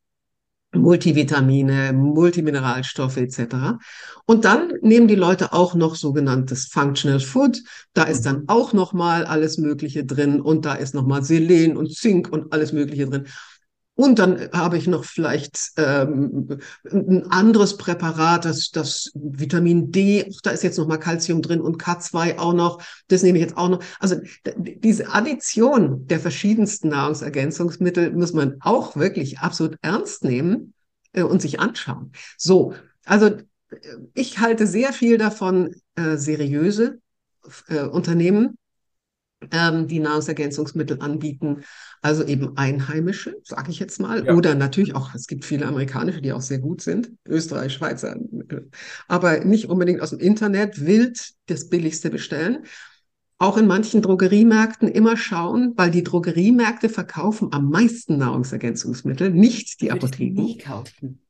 Multivitamine, 0.74 1.94
Multimineralstoffe 1.94 3.18
etc. 3.18 3.78
Und 4.26 4.46
dann 4.46 4.74
nehmen 4.82 5.08
die 5.08 5.16
Leute 5.16 5.54
auch 5.54 5.76
noch 5.76 5.96
sogenanntes 5.96 6.68
Functional 6.68 7.20
Food. 7.20 7.62
Da 7.94 8.04
ist 8.04 8.26
dann 8.26 8.44
auch 8.48 8.74
noch 8.74 8.94
mal 8.94 9.26
alles 9.26 9.58
Mögliche 9.58 10.06
drin 10.06 10.42
und 10.42 10.66
da 10.66 10.74
ist 10.74 10.94
noch 10.94 11.06
mal 11.06 11.24
Selen 11.24 11.78
und 11.78 11.94
Zink 11.94 12.32
und 12.32 12.52
alles 12.52 12.74
Mögliche 12.74 13.08
drin. 13.08 13.28
Und 13.96 14.20
dann 14.20 14.50
habe 14.52 14.78
ich 14.78 14.88
noch 14.88 15.06
vielleicht 15.06 15.72
ähm, 15.78 16.60
ein 16.84 17.32
anderes 17.32 17.78
Präparat, 17.78 18.44
das, 18.44 18.70
das 18.72 19.10
Vitamin 19.14 19.92
D, 19.92 20.30
da 20.44 20.52
ist 20.52 20.64
jetzt 20.64 20.78
noch 20.78 20.88
mal 20.88 20.98
Calcium 20.98 21.42
drin 21.42 21.62
und 21.62 21.82
K2 21.82 22.38
auch 22.38 22.54
noch. 22.54 22.84
Das 23.08 23.24
nehme 23.24 23.38
ich 23.38 23.46
jetzt 23.46 23.58
auch 23.58 23.70
noch. 23.70 23.84
Also 24.00 24.18
diese 24.58 25.14
Addition 25.14 26.08
der 26.08 26.20
verschiedensten 26.20 26.90
Nahrungsergänzungsmittel 26.90 28.12
muss 28.12 28.34
man 28.34 28.58
auch 28.60 28.98
wirklich 28.98 29.40
absolut 29.40 29.78
ernst 29.82 30.26
nehmen 30.26 30.74
äh, 31.14 31.24
und 31.24 31.42
sich 31.42 31.62
anschauen. 31.62 32.12
So, 32.38 32.74
also 33.06 33.32
ich 34.14 34.40
halte 34.40 34.68
sehr 34.68 34.92
viel 34.92 35.18
davon, 35.18 35.74
äh, 35.96 36.18
seriöse 36.18 37.00
äh, 37.70 37.84
Unternehmen 37.84 38.58
ähm, 39.52 39.88
die 39.88 40.00
Nahrungsergänzungsmittel 40.00 41.02
anbieten, 41.02 41.64
also 42.02 42.24
eben 42.24 42.58
einheimische, 42.58 43.36
sage 43.44 43.72
ich 43.72 43.80
jetzt 43.80 44.00
mal, 44.00 44.26
ja. 44.26 44.34
oder 44.34 44.56
natürlich 44.56 44.96
auch, 44.96 45.14
es 45.14 45.28
gibt 45.28 45.46
viele 45.46 45.66
amerikanische, 45.66 46.22
die 46.22 46.34
auch 46.34 46.42
sehr 46.42 46.60
gut 46.60 46.82
sind, 46.82 47.12
Österreich, 47.28 47.74
Schweizer, 47.74 48.16
aber 49.08 49.44
nicht 49.44 49.70
unbedingt 49.70 50.02
aus 50.02 50.12
dem 50.12 50.20
Internet 50.20 50.86
wild 50.86 51.34
das 51.48 51.70
Billigste 51.70 52.10
bestellen. 52.10 52.66
Auch 53.38 53.58
in 53.58 53.68
manchen 53.68 54.02
Drogeriemärkten 54.02 54.88
immer 54.88 55.18
schauen, 55.18 55.74
weil 55.76 55.92
die 55.92 56.04
Drogeriemärkte 56.04 56.88
verkaufen 56.88 57.50
am 57.52 57.70
meisten 57.70 58.18
Nahrungsergänzungsmittel, 58.18 59.30
nicht 59.30 59.82
die 59.82 59.92
Apotheken. 59.92 60.42
Nie 60.42 60.58
kaufen. 60.58 61.22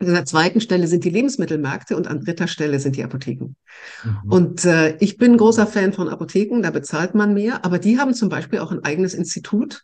An 0.00 0.14
der 0.14 0.24
zweiten 0.24 0.60
Stelle 0.60 0.86
sind 0.86 1.04
die 1.04 1.10
Lebensmittelmärkte 1.10 1.96
und 1.96 2.06
an 2.06 2.24
dritter 2.24 2.46
Stelle 2.46 2.78
sind 2.78 2.96
die 2.96 3.02
Apotheken. 3.02 3.56
Mhm. 4.04 4.32
Und 4.32 4.64
äh, 4.64 4.96
ich 4.98 5.16
bin 5.16 5.36
großer 5.36 5.66
Fan 5.66 5.92
von 5.92 6.08
Apotheken, 6.08 6.62
da 6.62 6.70
bezahlt 6.70 7.14
man 7.14 7.34
mehr, 7.34 7.64
aber 7.64 7.78
die 7.78 7.98
haben 7.98 8.14
zum 8.14 8.28
Beispiel 8.28 8.60
auch 8.60 8.70
ein 8.70 8.84
eigenes 8.84 9.14
Institut, 9.14 9.82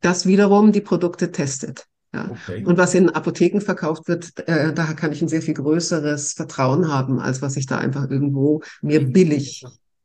das 0.00 0.26
wiederum 0.26 0.72
die 0.72 0.82
Produkte 0.82 1.32
testet. 1.32 1.86
Ja. 2.12 2.30
Okay. 2.30 2.64
Und 2.64 2.78
was 2.78 2.94
in 2.94 3.10
Apotheken 3.10 3.60
verkauft 3.60 4.06
wird, 4.06 4.46
äh, 4.46 4.72
da 4.72 4.92
kann 4.92 5.12
ich 5.12 5.20
ein 5.20 5.28
sehr 5.28 5.42
viel 5.42 5.54
größeres 5.54 6.34
Vertrauen 6.34 6.88
haben, 6.92 7.18
als 7.18 7.42
was 7.42 7.56
ich 7.56 7.66
da 7.66 7.78
einfach 7.78 8.08
irgendwo 8.08 8.62
mir 8.82 9.04
billig 9.04 9.64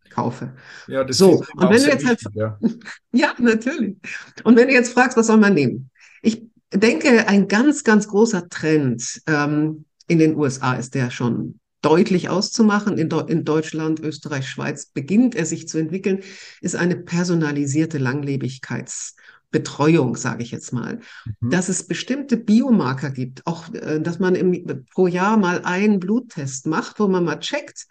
kaufe. 0.10 0.54
Ja, 0.88 1.04
das 1.04 1.17
so. 1.17 1.43
Und 1.56 1.69
wenn 1.69 1.82
du 1.82 1.88
jetzt 1.88 2.08
halt, 2.08 2.19
ja. 2.34 2.58
ja, 3.12 3.34
natürlich. 3.38 3.98
Und 4.43 4.58
wenn 4.58 4.67
du 4.67 4.74
jetzt 4.74 4.93
fragst, 4.93 5.17
was 5.17 5.28
soll 5.28 5.38
man 5.38 5.54
nehmen? 5.54 5.91
Ich 6.22 6.48
denke, 6.73 7.27
ein 7.27 7.47
ganz, 7.47 7.84
ganz 7.84 8.08
großer 8.08 8.49
Trend 8.49 9.21
ähm, 9.27 9.86
in 10.08 10.17
den 10.19 10.36
USA 10.36 10.73
ist 10.73 10.95
der 10.95 11.12
schon 11.12 11.60
deutlich 11.82 12.29
auszumachen. 12.29 12.97
In, 12.97 13.10
in, 13.27 13.43
Deutschland, 13.45 13.99
Österreich, 13.99 14.49
Schweiz 14.49 14.88
beginnt 14.88 15.36
er 15.36 15.45
sich 15.45 15.67
zu 15.67 15.77
entwickeln, 15.77 16.21
ist 16.62 16.75
eine 16.75 16.95
personalisierte 16.97 17.97
Langlebigkeitsbetreuung, 17.97 20.15
sage 20.15 20.43
ich 20.43 20.51
jetzt 20.51 20.71
mal. 20.73 20.99
Mhm. 21.39 21.49
Dass 21.49 21.69
es 21.69 21.88
bestimmte 21.88 22.38
Biomarker 22.38 23.10
gibt, 23.12 23.47
auch 23.47 23.73
äh, 23.73 24.01
dass 24.01 24.19
man 24.19 24.36
im, 24.36 24.86
pro 24.93 25.08
Jahr 25.08 25.38
mal 25.38 25.62
einen 25.63 25.99
Bluttest 25.99 26.67
macht, 26.67 26.99
wo 26.99 27.08
man 27.08 27.23
mal 27.23 27.39
checkt, 27.39 27.88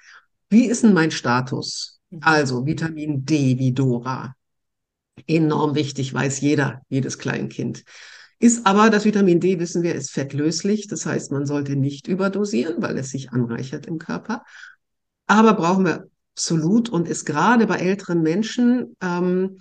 wie 0.51 0.67
ist 0.67 0.83
denn 0.83 0.95
mein 0.95 1.11
Status? 1.11 2.01
Mhm. 2.11 2.21
Also 2.23 2.67
Vitamin 2.67 3.25
D 3.25 3.59
wie 3.59 3.73
Dora. 3.73 4.35
Enorm 5.27 5.75
wichtig, 5.75 6.15
weiß 6.15 6.43
jeder, 6.43 6.83
jedes 6.89 7.19
Kleinkind. 7.19 7.83
Ist 8.41 8.67
aber 8.67 8.91
das 8.91 9.05
Vitamin 9.05 9.41
D, 9.41 9.59
wissen 9.59 9.83
wir, 9.83 9.95
ist 9.95 10.11
fettlöslich. 10.11 10.87
Das 10.87 11.07
heißt, 11.07 11.33
man 11.33 11.47
sollte 11.47 11.75
nicht 11.75 12.07
überdosieren, 12.07 12.81
weil 12.81 12.97
es 12.99 13.11
sich 13.11 13.31
anreichert 13.31 13.87
im 13.87 13.99
Körper. 13.99 14.45
Aber 15.27 15.55
brauchen 15.55 15.85
wir 15.85 16.09
absolut 16.35 16.89
und 16.89 17.09
ist 17.09 17.25
gerade 17.25 17.67
bei 17.67 17.77
älteren 17.77 18.23
Menschen, 18.23 18.97
ähm, 19.03 19.59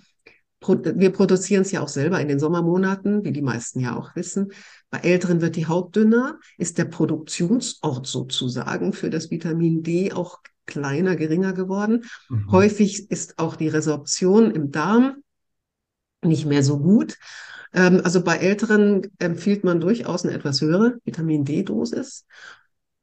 wir 0.60 1.10
produzieren 1.10 1.62
es 1.62 1.70
ja 1.70 1.80
auch 1.82 1.88
selber 1.88 2.20
in 2.20 2.28
den 2.28 2.40
Sommermonaten, 2.40 3.24
wie 3.24 3.32
die 3.32 3.42
meisten 3.42 3.80
ja 3.80 3.96
auch 3.96 4.16
wissen. 4.16 4.52
Bei 4.90 4.98
Älteren 4.98 5.40
wird 5.40 5.56
die 5.56 5.68
Haut 5.68 5.94
dünner, 5.94 6.38
ist 6.56 6.78
der 6.78 6.84
Produktionsort 6.84 8.06
sozusagen 8.06 8.92
für 8.92 9.10
das 9.10 9.30
Vitamin 9.30 9.82
D 9.82 10.12
auch 10.12 10.40
kleiner, 10.66 11.16
geringer 11.16 11.52
geworden. 11.52 12.04
Mhm. 12.28 12.50
Häufig 12.50 13.10
ist 13.10 13.38
auch 13.38 13.56
die 13.56 13.68
Resorption 13.68 14.50
im 14.50 14.70
Darm 14.70 15.22
nicht 16.22 16.46
mehr 16.46 16.64
so 16.64 16.78
gut. 16.78 17.16
Ähm, 17.72 18.00
also 18.04 18.22
bei 18.22 18.36
Älteren 18.36 19.02
empfiehlt 19.18 19.64
man 19.64 19.80
durchaus 19.80 20.24
eine 20.24 20.34
etwas 20.34 20.60
höhere 20.60 20.98
Vitamin 21.04 21.44
D-Dosis. 21.44 22.24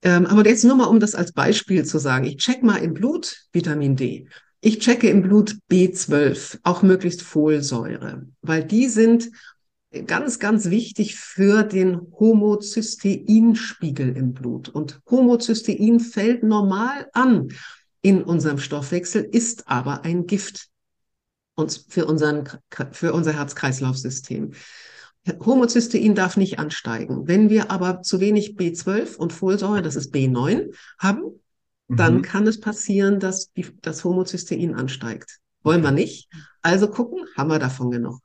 Ähm, 0.01 0.25
aber 0.25 0.47
jetzt 0.47 0.63
nur 0.63 0.75
mal, 0.75 0.85
um 0.85 0.99
das 0.99 1.15
als 1.15 1.31
Beispiel 1.31 1.85
zu 1.85 1.97
sagen. 1.97 2.25
Ich 2.25 2.37
check 2.37 2.63
mal 2.63 2.77
im 2.77 2.93
Blut 2.93 3.47
Vitamin 3.51 3.95
D. 3.95 4.27
Ich 4.61 4.79
checke 4.79 5.09
im 5.09 5.21
Blut 5.21 5.57
B12, 5.69 6.59
auch 6.63 6.81
möglichst 6.81 7.21
Folsäure, 7.21 8.25
weil 8.41 8.63
die 8.63 8.87
sind 8.87 9.29
ganz, 10.07 10.39
ganz 10.39 10.69
wichtig 10.69 11.15
für 11.15 11.63
den 11.63 12.01
Homozysteinspiegel 12.19 14.15
im 14.17 14.33
Blut. 14.33 14.69
Und 14.69 14.99
Homozystein 15.09 15.99
fällt 15.99 16.43
normal 16.43 17.07
an 17.13 17.49
in 18.01 18.23
unserem 18.23 18.57
Stoffwechsel, 18.57 19.23
ist 19.23 19.67
aber 19.67 20.03
ein 20.03 20.25
Gift 20.27 20.67
uns 21.55 21.85
für, 21.89 22.05
unseren, 22.05 22.47
für 22.91 23.13
unser 23.13 23.33
Herz-Kreislauf-System. 23.33 24.51
Homozystein 25.43 26.13
darf 26.13 26.37
nicht 26.37 26.59
ansteigen. 26.59 27.27
Wenn 27.27 27.49
wir 27.49 27.71
aber 27.71 28.01
zu 28.01 28.19
wenig 28.19 28.55
B12 28.57 29.15
und 29.15 29.33
Folsäure, 29.33 29.81
das 29.81 29.95
ist 29.95 30.13
B9, 30.13 30.75
haben, 30.99 31.41
mhm. 31.87 31.95
dann 31.95 32.21
kann 32.21 32.45
es 32.45 32.59
passieren, 32.59 33.19
dass 33.19 33.51
die, 33.53 33.65
das 33.81 34.03
Homozystein 34.03 34.75
ansteigt. 34.75 35.39
Wollen 35.63 35.81
wir 35.81 35.91
nicht. 35.91 36.29
Also 36.61 36.87
gucken, 36.87 37.25
haben 37.35 37.49
wir 37.49 37.57
davon 37.57 37.89
genug. 37.89 38.19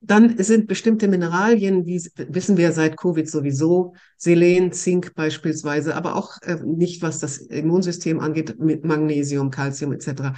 Dann 0.00 0.36
sind 0.42 0.66
bestimmte 0.66 1.08
Mineralien, 1.08 1.86
wie 1.86 2.02
wissen 2.16 2.56
wir 2.56 2.72
seit 2.72 2.96
Covid 2.96 3.28
sowieso, 3.28 3.94
Selen, 4.16 4.72
Zink 4.72 5.14
beispielsweise, 5.14 5.96
aber 5.96 6.16
auch 6.16 6.40
äh, 6.42 6.56
nicht, 6.64 7.02
was 7.02 7.18
das 7.18 7.38
Immunsystem 7.38 8.20
angeht, 8.20 8.58
mit 8.58 8.84
Magnesium, 8.84 9.50
Calcium 9.50 9.92
etc., 9.92 10.32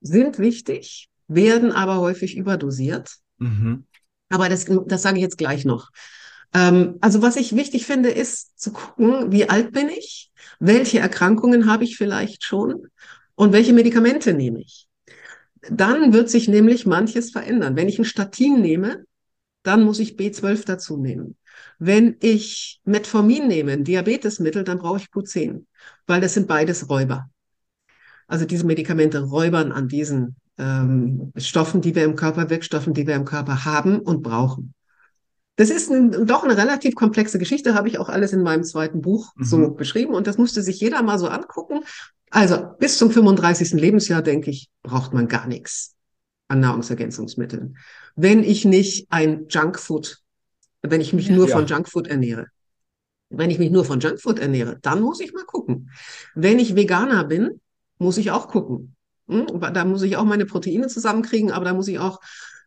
sind 0.00 0.38
wichtig 0.38 1.08
werden 1.34 1.72
aber 1.72 1.98
häufig 1.98 2.36
überdosiert. 2.36 3.16
Mhm. 3.38 3.86
Aber 4.28 4.48
das, 4.48 4.66
das 4.86 5.02
sage 5.02 5.18
ich 5.18 5.22
jetzt 5.22 5.38
gleich 5.38 5.64
noch. 5.64 5.90
Ähm, 6.54 6.98
also 7.00 7.22
was 7.22 7.36
ich 7.36 7.56
wichtig 7.56 7.86
finde, 7.86 8.10
ist 8.10 8.58
zu 8.58 8.72
gucken, 8.72 9.32
wie 9.32 9.48
alt 9.48 9.72
bin 9.72 9.88
ich, 9.88 10.30
welche 10.58 10.98
Erkrankungen 10.98 11.70
habe 11.70 11.84
ich 11.84 11.96
vielleicht 11.96 12.44
schon 12.44 12.88
und 13.34 13.52
welche 13.52 13.72
Medikamente 13.72 14.34
nehme 14.34 14.60
ich. 14.60 14.88
Dann 15.70 16.12
wird 16.12 16.28
sich 16.28 16.48
nämlich 16.48 16.86
manches 16.86 17.30
verändern. 17.30 17.76
Wenn 17.76 17.88
ich 17.88 17.98
ein 17.98 18.04
Statin 18.04 18.60
nehme, 18.60 19.04
dann 19.62 19.84
muss 19.84 20.00
ich 20.00 20.16
B12 20.16 20.64
dazu 20.66 20.96
nehmen. 20.96 21.36
Wenn 21.78 22.16
ich 22.20 22.80
Metformin 22.84 23.46
nehme, 23.46 23.72
ein 23.72 23.84
Diabetesmittel, 23.84 24.64
dann 24.64 24.78
brauche 24.78 24.98
ich 24.98 25.06
Q10, 25.06 25.66
weil 26.06 26.20
das 26.20 26.34
sind 26.34 26.48
beides 26.48 26.88
Räuber. 26.88 27.30
Also 28.26 28.44
diese 28.44 28.66
Medikamente 28.66 29.20
räubern 29.20 29.72
an 29.72 29.88
diesen 29.88 30.36
ähm, 30.58 31.32
Stoffen, 31.36 31.80
die 31.80 31.94
wir 31.94 32.04
im 32.04 32.16
Körper, 32.16 32.50
Wirkstoffen, 32.50 32.94
die 32.94 33.06
wir 33.06 33.14
im 33.14 33.24
Körper 33.24 33.64
haben 33.64 33.98
und 34.00 34.22
brauchen. 34.22 34.74
Das 35.56 35.70
ist 35.70 35.90
ein, 35.90 36.26
doch 36.26 36.44
eine 36.44 36.56
relativ 36.56 36.94
komplexe 36.94 37.38
Geschichte, 37.38 37.74
habe 37.74 37.88
ich 37.88 37.98
auch 37.98 38.08
alles 38.08 38.32
in 38.32 38.42
meinem 38.42 38.64
zweiten 38.64 39.02
Buch 39.02 39.32
mhm. 39.36 39.44
so 39.44 39.70
beschrieben 39.70 40.14
und 40.14 40.26
das 40.26 40.38
musste 40.38 40.62
sich 40.62 40.80
jeder 40.80 41.02
mal 41.02 41.18
so 41.18 41.28
angucken. 41.28 41.80
Also 42.30 42.64
bis 42.78 42.96
zum 42.96 43.10
35. 43.10 43.72
Lebensjahr, 43.72 44.22
denke 44.22 44.50
ich, 44.50 44.70
braucht 44.82 45.12
man 45.12 45.28
gar 45.28 45.46
nichts 45.46 45.94
an 46.48 46.60
Nahrungsergänzungsmitteln. 46.60 47.76
Wenn 48.16 48.42
ich 48.42 48.64
nicht 48.64 49.06
ein 49.10 49.46
Junkfood, 49.48 50.18
wenn 50.82 51.00
ich 51.00 51.12
mich 51.12 51.30
nur 51.30 51.48
ja. 51.48 51.56
von 51.56 51.66
Junkfood 51.66 52.08
ernähre. 52.08 52.46
Wenn 53.28 53.50
ich 53.50 53.58
mich 53.58 53.70
nur 53.70 53.84
von 53.84 54.00
Junkfood 54.00 54.38
ernähre, 54.38 54.78
dann 54.82 55.00
muss 55.00 55.20
ich 55.20 55.32
mal 55.32 55.44
gucken. 55.44 55.90
Wenn 56.34 56.58
ich 56.58 56.76
Veganer 56.76 57.24
bin, 57.24 57.60
muss 57.98 58.18
ich 58.18 58.30
auch 58.30 58.48
gucken. 58.48 58.94
Hm? 59.28 59.46
Da 59.72 59.84
muss 59.84 60.02
ich 60.02 60.16
auch 60.16 60.24
meine 60.24 60.46
Proteine 60.46 60.88
zusammenkriegen, 60.88 61.50
aber 61.50 61.64
da 61.64 61.74
muss 61.74 61.88
ich 61.88 61.98
auch 61.98 62.20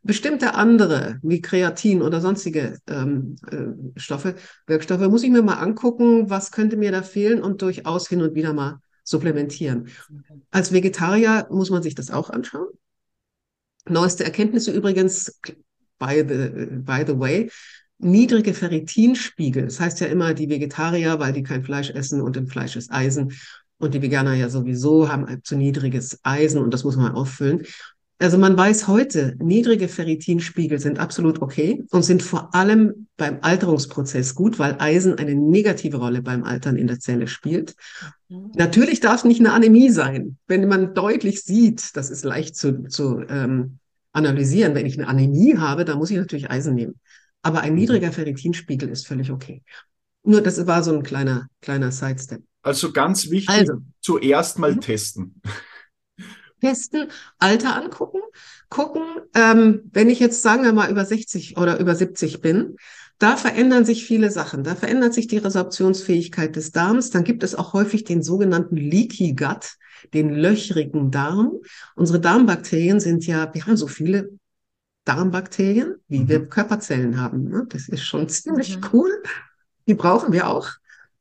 bestimmte 0.06 0.54
andere, 0.54 1.20
wie 1.24 1.41
Kreatin 1.41 2.04
oder 2.04 2.22
sonstige 2.22 2.78
ähm, 2.88 3.38
äh, 3.50 4.00
Stoffe, 4.00 4.36
Wirkstoffe, 4.68 5.10
muss 5.10 5.24
ich 5.24 5.32
mir 5.32 5.41
mal 5.41 5.56
angucken, 5.56 6.30
was 6.30 6.52
könnte 6.52 6.78
mir 6.78 6.91
da 6.91 7.02
fehlen 7.02 7.41
und 7.41 7.62
durchaus 7.63 8.08
hin 8.08 8.22
und 8.22 8.36
wieder 8.36 8.54
mal 8.54 8.80
supplementieren. 9.04 9.89
Als 10.52 10.72
Vegetarier 10.72 11.48
muss 11.50 11.72
man 11.72 11.82
sich 11.82 11.96
das 11.96 12.12
auch 12.12 12.30
anschauen. 12.30 12.68
Neueste 13.88 14.24
Erkenntnisse 14.24 14.72
übrigens, 14.72 15.39
by 15.98 16.24
the, 16.28 16.68
by 16.82 17.04
the 17.06 17.20
way, 17.20 17.50
niedrige 17.98 18.54
Ferritinspiegel. 18.54 19.65
Das 19.65 19.80
heißt 19.80 20.00
ja 20.02 20.08
immer, 20.08 20.34
die 20.34 20.50
Vegetarier, 20.50 21.20
weil 21.20 21.34
die 21.34 21.44
kein 21.44 21.63
Fleisch 21.63 21.89
essen 21.89 22.22
und 22.22 22.38
im 22.38 22.48
Fleisch 22.48 22.76
ist 22.76 22.91
Eisen, 22.91 23.34
und 23.77 23.93
die 23.93 24.01
Veganer 24.01 24.33
ja 24.33 24.49
sowieso 24.49 25.09
haben 25.09 25.25
ein 25.25 25.43
zu 25.43 25.55
niedriges 25.55 26.19
Eisen 26.23 26.61
und 26.61 26.73
das 26.73 26.83
muss 26.83 26.95
man 26.95 27.13
auffüllen. 27.13 27.63
Also 28.17 28.38
man 28.38 28.55
weiß 28.55 28.88
heute, 28.88 29.35
niedrige 29.39 29.89
Ferritinspiegel 29.89 30.79
sind 30.79 30.99
absolut 30.99 31.41
okay 31.41 31.83
und 31.91 32.03
sind 32.03 32.23
vor 32.23 32.55
allem 32.55 33.07
beim 33.17 33.39
Alterungsprozess 33.41 34.35
gut, 34.35 34.57
weil 34.57 34.77
Eisen 34.79 35.15
eine 35.15 35.35
negative 35.35 35.97
Rolle 35.97 36.21
beim 36.21 36.45
Altern 36.45 36.77
in 36.77 36.88
der 36.88 36.99
Zelle 36.99 37.27
spielt. 37.27 37.75
Natürlich 38.29 39.01
darf 39.01 39.17
es 39.17 39.23
nicht 39.25 39.41
eine 39.41 39.51
Anämie 39.51 39.89
sein. 39.89 40.38
Wenn 40.47 40.67
man 40.69 40.93
deutlich 40.93 41.43
sieht, 41.43 41.97
das 41.97 42.09
ist 42.09 42.23
leicht 42.23 42.55
zu, 42.55 42.83
zu 42.88 43.21
ähm, 43.27 43.79
analysieren, 44.13 44.75
wenn 44.75 44.85
ich 44.85 44.97
eine 44.97 45.09
Anämie 45.09 45.57
habe, 45.57 45.83
dann 45.83 45.97
muss 45.97 46.09
ich 46.09 46.17
natürlich 46.17 46.49
Eisen 46.49 46.73
nehmen. 46.73 46.95
Aber 47.41 47.61
ein 47.61 47.73
mhm. 47.73 47.79
niedriger 47.79 48.13
Ferritinspiegel 48.13 48.89
ist 48.89 49.07
völlig 49.07 49.29
okay. 49.29 49.61
Nur 50.23 50.41
das 50.41 50.65
war 50.65 50.83
so 50.83 50.95
ein 50.95 51.03
kleiner, 51.03 51.47
kleiner 51.61 51.91
Sidestep. 51.91 52.41
Also 52.65 52.91
ganz 52.91 53.30
wichtig, 53.30 53.56
also, 53.56 53.75
zuerst 54.01 54.58
mal 54.58 54.73
mhm. 54.73 54.82
testen. 54.82 55.41
Testen, 56.62 57.10
Alter 57.38 57.75
angucken, 57.75 58.21
gucken, 58.69 59.04
ähm, 59.36 59.84
wenn 59.93 60.10
ich 60.10 60.19
jetzt 60.19 60.41
sagen 60.41 60.63
wir 60.63 60.73
mal 60.73 60.89
über 60.89 61.06
60 61.06 61.58
oder 61.58 61.80
über 61.80 61.93
70 61.93 62.41
bin, 62.41 62.78
da 63.19 63.38
verändern 63.38 63.86
sich 63.86 64.04
viele 64.04 64.32
Sachen. 64.32 64.63
Da 64.63 64.73
verändert 64.73 65.13
sich 65.13 65.28
die 65.28 65.38
Resorptionsfähigkeit 65.38 66.56
des 66.56 66.71
Darms. 66.71 67.12
Dann 67.12 67.23
gibt 67.23 67.43
es 67.43 67.54
auch 67.54 67.73
häufig 67.73 68.04
den 68.04 68.23
sogenannten 68.23 68.78
Leaky 68.78 69.36
Gut, 69.36 69.75
den 70.15 70.34
löchrigen 70.34 71.12
Darm. 71.12 71.60
Unsere 71.95 72.19
Darmbakterien 72.19 72.99
sind 72.99 73.28
ja, 73.28 73.54
wir 73.54 73.63
haben 73.67 73.78
so 73.78 73.88
viele 73.88 74.32
Darmbakterien, 75.04 75.97
wie 76.08 76.21
mhm. 76.21 76.30
wir 76.30 76.47
Körperzellen 76.47 77.21
haben. 77.21 77.43
Ne? 77.43 77.67
Das 77.69 77.88
ist 77.89 78.04
schon 78.04 78.28
ziemlich 78.30 78.78
mhm. 78.78 78.89
cool. 78.91 79.23
Die 79.88 79.93
brauchen 79.93 80.34
wir 80.34 80.49
auch. 80.49 80.71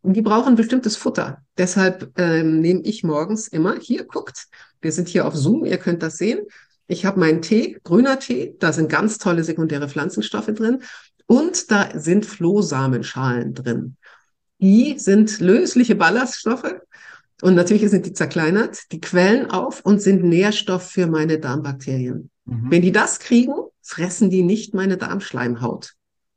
Und 0.05 0.13
die 0.13 0.23
brauchen 0.23 0.55
bestimmtes 0.55 0.97
Futter. 0.97 1.39
Deshalb 1.57 2.13
ähm, 2.19 2.61
nehme 2.61 2.83
ich 2.83 3.05
morgens 3.05 3.49
immer, 3.49 3.77
hier 3.81 4.05
guckt, 4.05 4.49
wir 4.83 4.93
sind 4.93 5.09
hier 5.09 5.27
auf 5.27 5.35
Zoom, 5.35 5.65
ihr 5.65 5.79
könnt 5.79 6.03
das 6.03 6.19
sehen. 6.19 6.41
Ich 6.87 7.07
habe 7.07 7.19
meinen 7.19 7.41
Tee, 7.41 7.79
grüner 7.85 8.19
Tee, 8.19 8.55
da 8.59 8.75
sind 8.75 8.91
ganz 8.91 9.17
tolle 9.17 9.43
sekundäre 9.45 9.89
Pflanzenstoffe 9.89 10.53
drin 10.53 10.83
und 11.25 11.71
da 11.71 11.99
sind 11.99 12.27
Flohsamenschalen 12.27 13.55
drin. 13.55 13.97
Die 14.59 14.99
sind 14.99 15.41
lösliche 15.41 15.95
Ballaststoffe 15.95 16.75
und 17.41 17.55
natürlich 17.55 17.89
sind 17.89 18.05
die 18.05 18.13
zerkleinert, 18.13 18.93
die 18.93 19.01
quellen 19.01 19.51
auf 19.51 19.81
und 19.87 20.03
sind 20.03 20.23
Nährstoff 20.23 20.91
für 20.91 21.07
meine 21.07 21.39
Darmbakterien. 21.39 22.31
Mhm. 22.45 22.71
Wenn 22.71 22.83
die 22.83 22.93
das 22.93 23.21
kriegen, 23.21 23.55
fressen 23.81 24.29
die 24.29 24.43
nicht 24.43 24.75
meine 24.75 24.99
Darmschleimhaut. 24.99 25.95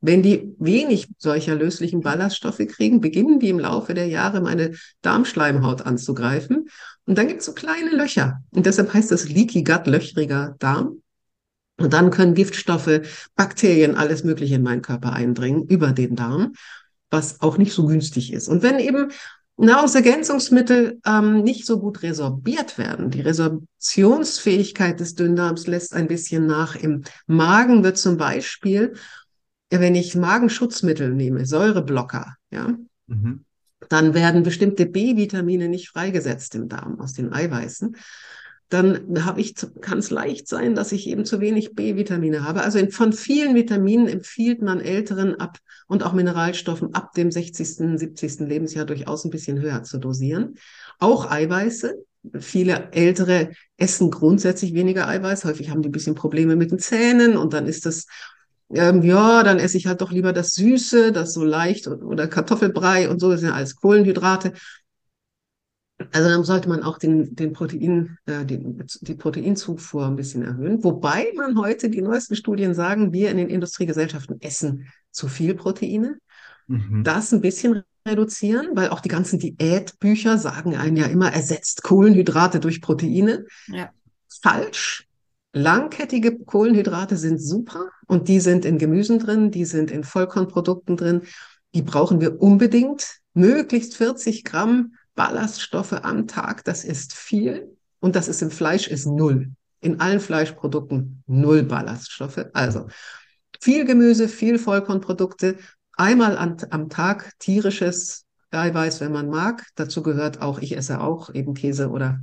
Wenn 0.07 0.23
die 0.23 0.55
wenig 0.57 1.09
solcher 1.17 1.53
löslichen 1.55 1.99
Ballaststoffe 1.99 2.65
kriegen, 2.69 3.01
beginnen 3.01 3.41
die 3.41 3.49
im 3.49 3.59
Laufe 3.59 3.93
der 3.93 4.07
Jahre 4.07 4.39
meine 4.39 4.71
Darmschleimhaut 5.01 5.81
anzugreifen. 5.81 6.69
Und 7.05 7.17
dann 7.17 7.27
gibt 7.27 7.41
es 7.41 7.45
so 7.45 7.51
kleine 7.53 7.89
Löcher. 7.89 8.41
Und 8.51 8.65
deshalb 8.65 8.93
heißt 8.93 9.11
das 9.11 9.27
Leaky 9.27 9.65
Gut, 9.65 9.85
löchriger 9.85 10.55
Darm. 10.59 11.01
Und 11.77 11.91
dann 11.91 12.09
können 12.09 12.35
Giftstoffe, 12.35 13.01
Bakterien, 13.35 13.95
alles 13.95 14.23
Mögliche 14.23 14.55
in 14.55 14.63
meinen 14.63 14.81
Körper 14.81 15.11
eindringen 15.11 15.67
über 15.67 15.91
den 15.91 16.15
Darm, 16.15 16.53
was 17.09 17.41
auch 17.41 17.57
nicht 17.57 17.73
so 17.73 17.85
günstig 17.85 18.31
ist. 18.31 18.47
Und 18.47 18.63
wenn 18.63 18.79
eben 18.79 19.11
Nahrungsergänzungsmittel 19.57 21.01
ähm, 21.05 21.43
nicht 21.43 21.65
so 21.65 21.79
gut 21.79 22.03
resorbiert 22.03 22.77
werden. 22.77 23.09
Die 23.09 23.21
Resorptionsfähigkeit 23.21 24.99
des 25.01 25.15
Dünndarms 25.15 25.67
lässt 25.67 25.93
ein 25.93 26.07
bisschen 26.07 26.45
nach. 26.45 26.75
Im 26.75 27.03
Magen 27.25 27.83
wird 27.83 27.97
zum 27.97 28.15
Beispiel, 28.17 28.93
wenn 29.69 29.95
ich 29.95 30.15
Magenschutzmittel 30.15 31.13
nehme, 31.13 31.45
Säureblocker, 31.45 32.35
ja, 32.51 32.77
mhm. 33.07 33.45
dann 33.89 34.13
werden 34.13 34.43
bestimmte 34.43 34.85
B-Vitamine 34.85 35.67
nicht 35.67 35.89
freigesetzt 35.89 36.55
im 36.55 36.69
Darm 36.69 36.99
aus 36.99 37.13
den 37.13 37.33
Eiweißen 37.33 37.95
dann 38.69 39.23
habe 39.25 39.39
ich, 39.39 39.55
kann 39.79 39.99
es 39.99 40.09
leicht 40.09 40.47
sein, 40.47 40.75
dass 40.75 40.91
ich 40.91 41.07
eben 41.07 41.23
zu 41.23 41.39
wenig 41.39 41.73
B-Vitamine 41.73 42.43
habe. 42.43 42.63
Also 42.63 42.79
in, 42.79 42.91
von 42.91 43.13
vielen 43.13 43.55
Vitaminen 43.55 44.07
empfiehlt 44.07 44.61
man 44.61 44.81
Älteren 44.81 45.35
ab 45.35 45.57
und 45.87 46.03
auch 46.03 46.11
Mineralstoffen 46.11 46.93
ab 46.93 47.13
dem 47.13 47.31
60., 47.31 47.97
70. 47.97 48.39
Lebensjahr 48.41 48.85
durchaus 48.85 49.23
ein 49.23 49.31
bisschen 49.31 49.61
höher 49.61 49.83
zu 49.83 49.99
dosieren. 49.99 50.55
Auch 50.99 51.31
Eiweiße. 51.31 51.95
Viele 52.39 52.91
Ältere 52.91 53.51
essen 53.77 54.11
grundsätzlich 54.11 54.73
weniger 54.73 55.07
Eiweiß. 55.07 55.45
Häufig 55.45 55.69
haben 55.69 55.81
die 55.81 55.87
ein 55.87 55.93
bisschen 55.93 56.15
Probleme 56.15 56.57
mit 56.57 56.71
den 56.71 56.79
Zähnen 56.79 57.37
und 57.37 57.53
dann 57.53 57.67
ist 57.67 57.85
das 57.85 58.05
ähm, 58.73 59.01
ja, 59.01 59.43
dann 59.43 59.59
esse 59.59 59.77
ich 59.77 59.87
halt 59.87 60.01
doch 60.01 60.11
lieber 60.11 60.33
das 60.33 60.53
Süße, 60.53 61.11
das 61.11 61.33
so 61.33 61.43
leicht 61.43 61.87
oder 61.87 62.27
Kartoffelbrei 62.27 63.09
und 63.09 63.19
so, 63.19 63.31
das 63.31 63.41
sind 63.41 63.51
alles 63.51 63.75
Kohlenhydrate. 63.75 64.53
Also 66.11 66.29
dann 66.29 66.43
sollte 66.43 66.69
man 66.69 66.83
auch 66.83 66.99
den, 66.99 67.35
den 67.35 67.53
Protein, 67.53 68.17
äh, 68.27 68.45
die, 68.45 68.59
die 69.01 69.15
Proteinzufuhr 69.15 70.05
ein 70.05 70.15
bisschen 70.15 70.43
erhöhen. 70.43 70.83
Wobei 70.83 71.27
man 71.35 71.57
heute, 71.57 71.89
die 71.89 72.01
neuesten 72.01 72.35
Studien 72.35 72.75
sagen, 72.75 73.13
wir 73.13 73.31
in 73.31 73.37
den 73.37 73.49
Industriegesellschaften 73.49 74.39
essen 74.41 74.87
zu 75.09 75.27
viel 75.27 75.55
Proteine. 75.55 76.17
Mhm. 76.67 77.03
Das 77.03 77.31
ein 77.31 77.41
bisschen 77.41 77.83
reduzieren, 78.07 78.69
weil 78.73 78.89
auch 78.89 78.99
die 78.99 79.09
ganzen 79.09 79.39
Diätbücher 79.39 80.37
sagen 80.37 80.75
einen 80.75 80.97
ja 80.97 81.05
immer, 81.07 81.33
ersetzt 81.33 81.83
Kohlenhydrate 81.83 82.59
durch 82.59 82.81
Proteine. 82.81 83.45
Ja. 83.67 83.89
Falsch. 84.41 85.06
Langkettige 85.57 86.37
Kohlenhydrate 86.37 87.17
sind 87.17 87.41
super 87.41 87.89
und 88.07 88.27
die 88.27 88.39
sind 88.39 88.63
in 88.63 88.77
Gemüsen 88.77 89.19
drin, 89.19 89.51
die 89.51 89.65
sind 89.65 89.91
in 89.91 90.03
Vollkornprodukten 90.03 90.97
drin. 90.97 91.21
Die 91.73 91.81
brauchen 91.81 92.21
wir 92.21 92.41
unbedingt. 92.41 93.19
Möglichst 93.33 93.95
40 93.95 94.43
Gramm 94.43 94.93
Ballaststoffe 95.15 95.93
am 95.93 96.27
Tag, 96.27 96.63
das 96.63 96.83
ist 96.83 97.13
viel. 97.13 97.75
Und 97.99 98.15
das 98.15 98.27
ist 98.27 98.41
im 98.41 98.51
Fleisch 98.51 98.87
ist 98.87 99.05
null. 99.07 99.51
In 99.79 99.99
allen 99.99 100.19
Fleischprodukten 100.19 101.23
null 101.25 101.63
Ballaststoffe. 101.63 102.45
Also 102.53 102.87
viel 103.59 103.85
Gemüse, 103.85 104.27
viel 104.27 104.59
Vollkornprodukte, 104.59 105.57
einmal 105.93 106.37
an, 106.37 106.57
am 106.69 106.89
Tag 106.89 107.33
tierisches 107.39 108.25
Eiweiß, 108.51 109.01
wenn 109.01 109.11
man 109.11 109.29
mag. 109.29 109.65
Dazu 109.75 110.03
gehört 110.03 110.41
auch, 110.41 110.59
ich 110.59 110.77
esse 110.77 111.01
auch 111.01 111.33
eben 111.33 111.53
Käse 111.53 111.89
oder 111.89 112.21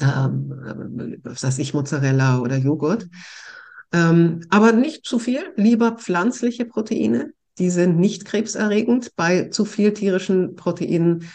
ähm, 0.00 1.20
was 1.22 1.42
weiß 1.42 1.58
ich, 1.58 1.74
Mozzarella 1.74 2.38
oder 2.38 2.56
Joghurt. 2.56 3.08
Ähm, 3.92 4.40
aber 4.48 4.72
nicht 4.72 5.04
zu 5.04 5.18
viel, 5.18 5.52
lieber 5.56 5.92
pflanzliche 5.92 6.64
Proteine. 6.64 7.32
Die 7.58 7.70
sind 7.70 7.98
nicht 7.98 8.24
krebserregend. 8.24 9.14
Bei 9.16 9.44
zu 9.44 9.64
viel 9.64 9.92
tierischen 9.92 10.56
Proteinen 10.56 11.28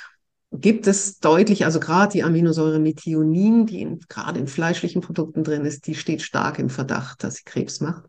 gibt 0.52 0.88
es 0.88 1.20
deutlich, 1.20 1.66
also 1.66 1.80
gerade 1.80 2.14
die 2.14 2.24
Aminosäure 2.24 2.80
Methionin, 2.80 3.66
die 3.66 3.82
in, 3.82 4.00
gerade 4.08 4.40
in 4.40 4.48
fleischlichen 4.48 5.02
Produkten 5.02 5.44
drin 5.44 5.66
ist, 5.66 5.88
die 5.88 5.96
steht 5.96 6.22
stark 6.22 6.58
im 6.58 6.70
Verdacht, 6.70 7.24
dass 7.24 7.36
sie 7.36 7.44
Krebs 7.44 7.82
macht. 7.82 8.06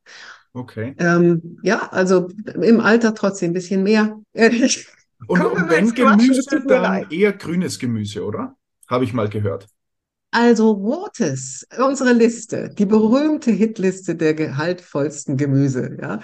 Okay. 0.52 0.94
Ähm, 0.98 1.58
ja, 1.62 1.88
also 1.90 2.28
im 2.60 2.80
Alter 2.80 3.14
trotzdem 3.14 3.50
ein 3.50 3.54
bisschen 3.54 3.82
mehr. 3.82 4.18
und, 4.32 4.84
und 5.28 5.68
wenn 5.68 5.92
Gemüse, 5.92 6.64
dann 6.66 7.10
eher 7.10 7.32
grünes 7.32 7.78
Gemüse, 7.78 8.24
oder? 8.24 8.56
Habe 8.86 9.04
ich 9.04 9.12
mal 9.12 9.28
gehört. 9.28 9.68
Also 10.30 10.72
rotes, 10.72 11.66
unsere 11.78 12.12
Liste, 12.12 12.68
die 12.68 12.84
berühmte 12.84 13.50
Hitliste 13.50 14.14
der 14.14 14.34
gehaltvollsten 14.34 15.38
Gemüse, 15.38 15.96
ja. 16.00 16.20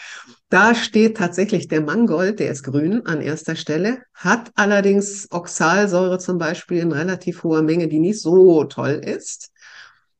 Da 0.50 0.74
steht 0.74 1.16
tatsächlich 1.16 1.68
der 1.68 1.80
Mangold, 1.80 2.38
der 2.38 2.50
ist 2.50 2.64
grün 2.64 3.06
an 3.06 3.22
erster 3.22 3.56
Stelle, 3.56 4.02
hat 4.12 4.50
allerdings 4.56 5.28
Oxalsäure 5.30 6.18
zum 6.18 6.36
Beispiel 6.36 6.80
in 6.80 6.92
relativ 6.92 7.44
hoher 7.44 7.62
Menge, 7.62 7.88
die 7.88 7.98
nicht 7.98 8.20
so 8.20 8.64
toll 8.64 9.00
ist. 9.02 9.50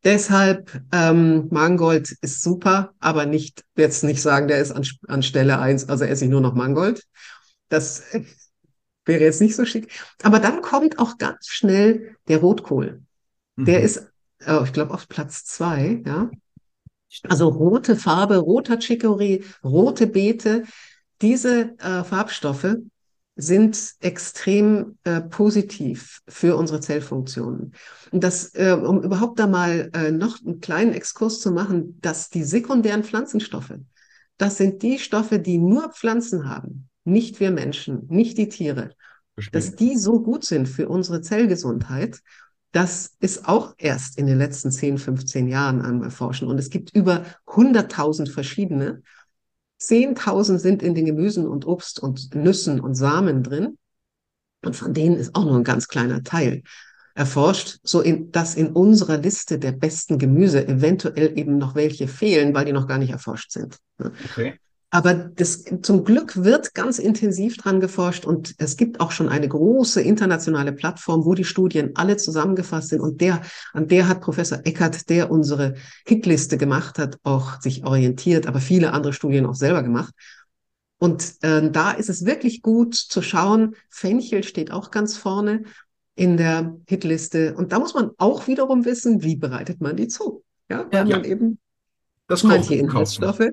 Deshalb 0.02 0.70
ähm, 0.92 1.48
Mangold 1.50 2.16
ist 2.22 2.42
super, 2.42 2.94
aber 3.00 3.26
nicht 3.26 3.64
jetzt 3.76 4.02
nicht 4.02 4.22
sagen, 4.22 4.48
der 4.48 4.60
ist 4.60 4.72
an, 4.72 4.84
an 5.08 5.22
Stelle 5.22 5.58
eins, 5.58 5.88
also 5.90 6.04
esse 6.04 6.24
ich 6.24 6.30
nur 6.30 6.40
noch 6.40 6.54
Mangold. 6.54 7.04
Das 7.68 8.02
wäre 9.04 9.24
jetzt 9.24 9.42
nicht 9.42 9.56
so 9.56 9.66
schick. 9.66 9.92
Aber 10.22 10.40
dann 10.40 10.62
kommt 10.62 10.98
auch 10.98 11.18
ganz 11.18 11.48
schnell 11.48 12.16
der 12.28 12.38
Rotkohl. 12.38 13.02
Der 13.56 13.80
mhm. 13.80 13.84
ist, 13.84 14.12
oh, 14.46 14.62
ich 14.64 14.72
glaube, 14.72 14.94
auf 14.94 15.08
Platz 15.08 15.44
zwei, 15.44 16.02
ja. 16.04 16.30
Also 17.28 17.48
rote 17.48 17.94
Farbe, 17.94 18.38
roter 18.38 18.78
Chicory, 18.80 19.44
rote 19.62 20.08
Beete, 20.08 20.64
diese 21.22 21.78
äh, 21.78 22.02
Farbstoffe 22.02 22.76
sind 23.36 23.94
extrem 24.00 24.98
äh, 25.04 25.20
positiv 25.20 26.20
für 26.28 26.56
unsere 26.56 26.80
Zellfunktionen. 26.80 27.72
Und 28.12 28.24
das, 28.24 28.54
äh, 28.54 28.72
um 28.72 29.02
überhaupt 29.02 29.38
da 29.38 29.46
mal 29.46 29.90
äh, 29.92 30.12
noch 30.12 30.40
einen 30.44 30.60
kleinen 30.60 30.92
Exkurs 30.92 31.40
zu 31.40 31.50
machen, 31.50 31.98
dass 32.00 32.30
die 32.30 32.44
sekundären 32.44 33.02
Pflanzenstoffe, 33.02 33.74
das 34.38 34.56
sind 34.56 34.82
die 34.82 34.98
Stoffe, 34.98 35.38
die 35.38 35.58
nur 35.58 35.90
Pflanzen 35.90 36.48
haben, 36.48 36.88
nicht 37.04 37.40
wir 37.40 37.50
Menschen, 37.50 38.06
nicht 38.08 38.38
die 38.38 38.48
Tiere, 38.48 38.90
Verstehen. 39.34 39.52
dass 39.52 39.74
die 39.74 39.96
so 39.96 40.20
gut 40.20 40.44
sind 40.44 40.68
für 40.68 40.88
unsere 40.88 41.20
Zellgesundheit 41.20 42.20
das 42.74 43.14
ist 43.20 43.46
auch 43.48 43.74
erst 43.78 44.18
in 44.18 44.26
den 44.26 44.36
letzten 44.36 44.72
10, 44.72 44.98
15 44.98 45.46
Jahren 45.46 45.80
am 45.80 46.02
Erforschen. 46.02 46.48
Und 46.48 46.58
es 46.58 46.70
gibt 46.70 46.92
über 46.92 47.24
100.000 47.46 48.28
verschiedene. 48.32 49.02
10.000 49.80 50.58
sind 50.58 50.82
in 50.82 50.96
den 50.96 51.04
Gemüsen 51.04 51.46
und 51.46 51.66
Obst 51.66 52.00
und 52.00 52.34
Nüssen 52.34 52.80
und 52.80 52.96
Samen 52.96 53.44
drin. 53.44 53.78
Und 54.64 54.74
von 54.74 54.92
denen 54.92 55.14
ist 55.14 55.36
auch 55.36 55.44
nur 55.44 55.56
ein 55.56 55.62
ganz 55.62 55.86
kleiner 55.86 56.24
Teil 56.24 56.62
erforscht, 57.14 57.78
so 57.84 58.00
in, 58.00 58.32
dass 58.32 58.56
in 58.56 58.72
unserer 58.72 59.18
Liste 59.18 59.60
der 59.60 59.70
besten 59.70 60.18
Gemüse 60.18 60.66
eventuell 60.66 61.38
eben 61.38 61.58
noch 61.58 61.76
welche 61.76 62.08
fehlen, 62.08 62.54
weil 62.54 62.64
die 62.64 62.72
noch 62.72 62.88
gar 62.88 62.98
nicht 62.98 63.10
erforscht 63.10 63.52
sind. 63.52 63.78
Okay. 64.00 64.58
Aber 64.94 65.12
das, 65.12 65.64
zum 65.82 66.04
Glück 66.04 66.44
wird 66.44 66.72
ganz 66.72 67.00
intensiv 67.00 67.56
dran 67.56 67.80
geforscht 67.80 68.24
und 68.24 68.54
es 68.58 68.76
gibt 68.76 69.00
auch 69.00 69.10
schon 69.10 69.28
eine 69.28 69.48
große 69.48 70.00
internationale 70.00 70.72
Plattform, 70.72 71.24
wo 71.24 71.34
die 71.34 71.42
Studien 71.42 71.90
alle 71.96 72.16
zusammengefasst 72.16 72.90
sind 72.90 73.00
und 73.00 73.20
der, 73.20 73.42
an 73.72 73.88
der 73.88 74.06
hat 74.06 74.20
Professor 74.20 74.60
Eckert, 74.62 75.10
der 75.10 75.32
unsere 75.32 75.74
Hitliste 76.06 76.58
gemacht 76.58 77.00
hat, 77.00 77.18
auch 77.24 77.60
sich 77.60 77.84
orientiert, 77.84 78.46
aber 78.46 78.60
viele 78.60 78.92
andere 78.92 79.12
Studien 79.12 79.46
auch 79.46 79.56
selber 79.56 79.82
gemacht. 79.82 80.14
Und 80.98 81.42
äh, 81.42 81.72
da 81.72 81.90
ist 81.90 82.08
es 82.08 82.24
wirklich 82.24 82.62
gut 82.62 82.94
zu 82.94 83.20
schauen. 83.20 83.74
Fenchel 83.90 84.44
steht 84.44 84.70
auch 84.70 84.92
ganz 84.92 85.16
vorne 85.16 85.64
in 86.14 86.36
der 86.36 86.76
Hitliste. 86.86 87.56
Und 87.56 87.72
da 87.72 87.80
muss 87.80 87.94
man 87.94 88.12
auch 88.18 88.46
wiederum 88.46 88.84
wissen, 88.84 89.24
wie 89.24 89.34
bereitet 89.34 89.80
man 89.80 89.96
die 89.96 90.06
zu? 90.06 90.44
Ja, 90.70 90.86
weil 90.92 91.08
ja. 91.08 91.16
man 91.16 91.24
eben 91.24 91.58
das 92.28 92.44
manche 92.44 92.76
Inhaltsstoffe 92.76 93.50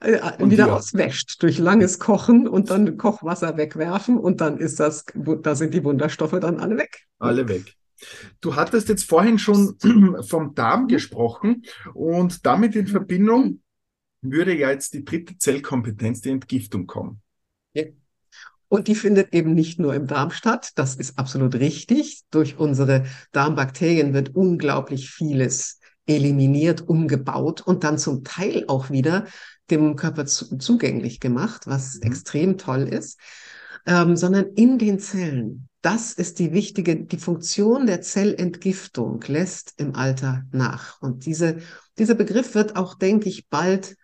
äh, 0.00 0.20
wieder 0.38 0.74
auswäscht 0.74 1.42
durch 1.42 1.58
langes 1.58 1.98
Kochen 1.98 2.46
und 2.46 2.70
dann 2.70 2.96
Kochwasser 2.96 3.56
wegwerfen 3.56 4.18
und 4.18 4.40
dann 4.40 4.58
ist 4.58 4.80
das, 4.80 5.04
da 5.14 5.54
sind 5.54 5.74
die 5.74 5.84
Wunderstoffe 5.84 6.38
dann 6.40 6.60
alle 6.60 6.76
weg. 6.76 7.06
Alle 7.18 7.48
weg. 7.48 7.74
Du 8.40 8.56
hattest 8.56 8.88
jetzt 8.88 9.04
vorhin 9.04 9.38
schon 9.38 9.76
vom 10.28 10.54
Darm 10.54 10.82
mhm. 10.82 10.88
gesprochen 10.88 11.62
und 11.94 12.44
damit 12.44 12.76
in 12.76 12.86
Verbindung 12.86 13.62
würde 14.20 14.56
ja 14.56 14.70
jetzt 14.70 14.94
die 14.94 15.04
dritte 15.04 15.38
Zellkompetenz, 15.38 16.20
die 16.20 16.30
Entgiftung 16.30 16.86
kommen. 16.86 17.22
Ja. 17.74 17.84
Und 18.68 18.88
die 18.88 18.96
findet 18.96 19.32
eben 19.32 19.54
nicht 19.54 19.78
nur 19.78 19.94
im 19.94 20.08
Darm 20.08 20.30
statt. 20.30 20.72
Das 20.74 20.96
ist 20.96 21.18
absolut 21.18 21.54
richtig. 21.54 22.22
Durch 22.30 22.58
unsere 22.58 23.04
Darmbakterien 23.30 24.12
wird 24.12 24.34
unglaublich 24.34 25.08
vieles 25.10 25.78
eliminiert, 26.06 26.88
umgebaut 26.88 27.60
und 27.60 27.84
dann 27.84 27.98
zum 27.98 28.24
Teil 28.24 28.64
auch 28.68 28.90
wieder 28.90 29.26
dem 29.70 29.96
Körper 29.96 30.26
zu, 30.26 30.58
zugänglich 30.58 31.20
gemacht, 31.20 31.66
was 31.66 31.96
mhm. 31.96 32.02
extrem 32.02 32.58
toll 32.58 32.82
ist, 32.82 33.18
ähm, 33.86 34.16
sondern 34.16 34.46
in 34.54 34.78
den 34.78 34.98
Zellen. 34.98 35.68
Das 35.82 36.12
ist 36.12 36.38
die 36.40 36.52
wichtige, 36.52 36.96
die 36.96 37.18
Funktion 37.18 37.86
der 37.86 38.00
Zellentgiftung 38.00 39.22
lässt 39.26 39.74
im 39.76 39.94
Alter 39.94 40.44
nach. 40.50 41.00
Und 41.00 41.26
diese, 41.26 41.58
dieser 41.98 42.14
Begriff 42.14 42.54
wird 42.54 42.76
auch, 42.76 42.94
denke 42.94 43.28
ich, 43.28 43.48
bald 43.48 43.96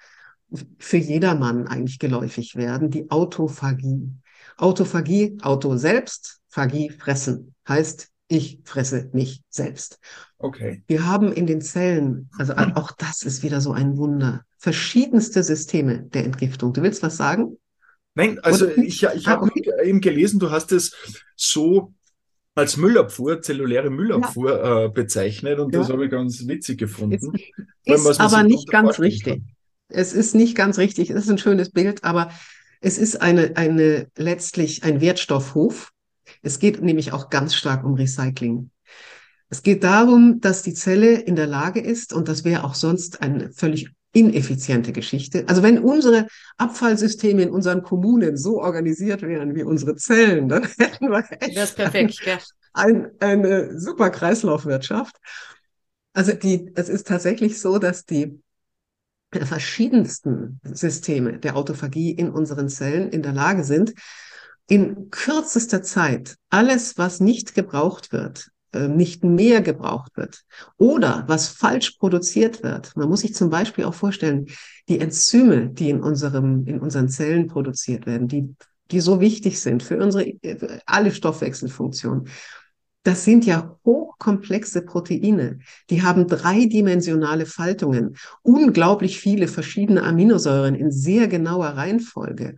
für 0.78 0.98
jedermann 0.98 1.66
eigentlich 1.66 1.98
geläufig 1.98 2.56
werden, 2.56 2.90
die 2.90 3.10
Autophagie. 3.10 4.12
Autophagie, 4.58 5.38
Auto 5.42 5.76
selbst, 5.76 6.40
Phagie, 6.48 6.90
fressen, 6.90 7.54
heißt, 7.66 8.08
ich 8.28 8.60
fresse 8.64 9.10
mich 9.12 9.42
selbst. 9.48 9.98
Okay. 10.38 10.82
Wir 10.86 11.06
haben 11.06 11.32
in 11.32 11.46
den 11.46 11.60
Zellen, 11.60 12.30
also 12.38 12.54
auch 12.54 12.92
das 12.92 13.22
ist 13.22 13.42
wieder 13.42 13.60
so 13.60 13.72
ein 13.72 13.96
Wunder, 13.96 14.44
verschiedenste 14.62 15.42
Systeme 15.42 16.04
der 16.04 16.24
Entgiftung. 16.24 16.72
Du 16.72 16.82
willst 16.82 17.02
was 17.02 17.16
sagen? 17.16 17.58
Nein, 18.14 18.38
also 18.44 18.66
Oder? 18.66 18.78
ich, 18.78 19.02
ich 19.02 19.26
habe 19.26 19.50
ah, 19.50 19.82
eben 19.82 20.00
gelesen, 20.00 20.38
du 20.38 20.52
hast 20.52 20.70
es 20.70 20.94
so 21.34 21.92
als 22.54 22.76
Müllabfuhr, 22.76 23.42
zelluläre 23.42 23.90
Müllabfuhr 23.90 24.50
ja. 24.52 24.84
äh, 24.84 24.88
bezeichnet 24.88 25.58
und 25.58 25.74
ja. 25.74 25.80
das 25.80 25.88
habe 25.88 26.04
ich 26.04 26.12
ganz 26.12 26.46
witzig 26.46 26.78
gefunden. 26.78 27.32
Ist, 27.84 28.06
ist 28.06 28.20
aber 28.20 28.44
nicht 28.44 28.70
ganz 28.70 29.00
richtig. 29.00 29.38
Kann. 29.38 29.48
Es 29.88 30.12
ist 30.12 30.36
nicht 30.36 30.56
ganz 30.56 30.78
richtig. 30.78 31.10
Es 31.10 31.24
ist 31.24 31.30
ein 31.30 31.38
schönes 31.38 31.70
Bild, 31.70 32.04
aber 32.04 32.30
es 32.80 32.98
ist 32.98 33.20
eine, 33.20 33.56
eine 33.56 34.06
letztlich 34.16 34.84
ein 34.84 35.00
Wertstoffhof. 35.00 35.90
Es 36.42 36.60
geht 36.60 36.80
nämlich 36.80 37.12
auch 37.12 37.30
ganz 37.30 37.56
stark 37.56 37.84
um 37.84 37.94
Recycling. 37.94 38.70
Es 39.48 39.64
geht 39.64 39.82
darum, 39.82 40.40
dass 40.40 40.62
die 40.62 40.74
Zelle 40.74 41.14
in 41.14 41.34
der 41.34 41.48
Lage 41.48 41.80
ist, 41.80 42.12
und 42.12 42.28
das 42.28 42.44
wäre 42.44 42.62
auch 42.62 42.76
sonst 42.76 43.22
eine 43.22 43.50
völlig 43.50 43.90
ineffiziente 44.12 44.92
Geschichte. 44.92 45.44
Also 45.48 45.62
wenn 45.62 45.78
unsere 45.78 46.26
Abfallsysteme 46.58 47.42
in 47.42 47.50
unseren 47.50 47.82
Kommunen 47.82 48.36
so 48.36 48.60
organisiert 48.60 49.22
wären 49.22 49.54
wie 49.54 49.62
unsere 49.62 49.96
Zellen, 49.96 50.48
dann 50.48 50.64
hätten 50.78 51.10
wir 51.10 51.24
echt 51.40 51.56
das 51.56 51.74
perfekt, 51.74 52.20
ein, 52.74 53.10
ein, 53.20 53.44
eine 53.44 53.78
super 53.78 54.10
Kreislaufwirtschaft. 54.10 55.16
Also 56.12 56.32
die, 56.32 56.70
es 56.74 56.88
ist 56.88 57.06
tatsächlich 57.06 57.60
so, 57.60 57.78
dass 57.78 58.04
die 58.04 58.38
verschiedensten 59.32 60.60
Systeme 60.62 61.38
der 61.38 61.56
Autophagie 61.56 62.10
in 62.10 62.30
unseren 62.30 62.68
Zellen 62.68 63.08
in 63.08 63.22
der 63.22 63.32
Lage 63.32 63.64
sind, 63.64 63.94
in 64.68 65.10
kürzester 65.10 65.82
Zeit 65.82 66.36
alles, 66.50 66.98
was 66.98 67.20
nicht 67.20 67.54
gebraucht 67.54 68.12
wird, 68.12 68.48
äh, 68.48 68.51
nicht 68.72 69.24
mehr 69.24 69.60
gebraucht 69.60 70.16
wird 70.16 70.44
oder 70.78 71.24
was 71.26 71.48
falsch 71.48 71.92
produziert 71.92 72.62
wird. 72.62 72.96
Man 72.96 73.08
muss 73.08 73.20
sich 73.20 73.34
zum 73.34 73.50
Beispiel 73.50 73.84
auch 73.84 73.94
vorstellen, 73.94 74.46
die 74.88 74.98
Enzyme, 74.98 75.68
die 75.68 75.90
in 75.90 76.00
unserem, 76.00 76.66
in 76.66 76.80
unseren 76.80 77.08
Zellen 77.08 77.48
produziert 77.48 78.06
werden, 78.06 78.28
die, 78.28 78.54
die 78.90 79.00
so 79.00 79.20
wichtig 79.20 79.60
sind 79.60 79.82
für 79.82 79.98
unsere, 79.98 80.32
für 80.42 80.80
alle 80.86 81.12
Stoffwechselfunktionen. 81.12 82.28
Das 83.04 83.24
sind 83.24 83.44
ja 83.44 83.76
hochkomplexe 83.84 84.82
Proteine. 84.82 85.58
Die 85.90 86.02
haben 86.02 86.28
dreidimensionale 86.28 87.46
Faltungen, 87.46 88.16
unglaublich 88.42 89.18
viele 89.18 89.48
verschiedene 89.48 90.04
Aminosäuren 90.04 90.76
in 90.76 90.92
sehr 90.92 91.26
genauer 91.26 91.68
Reihenfolge 91.68 92.56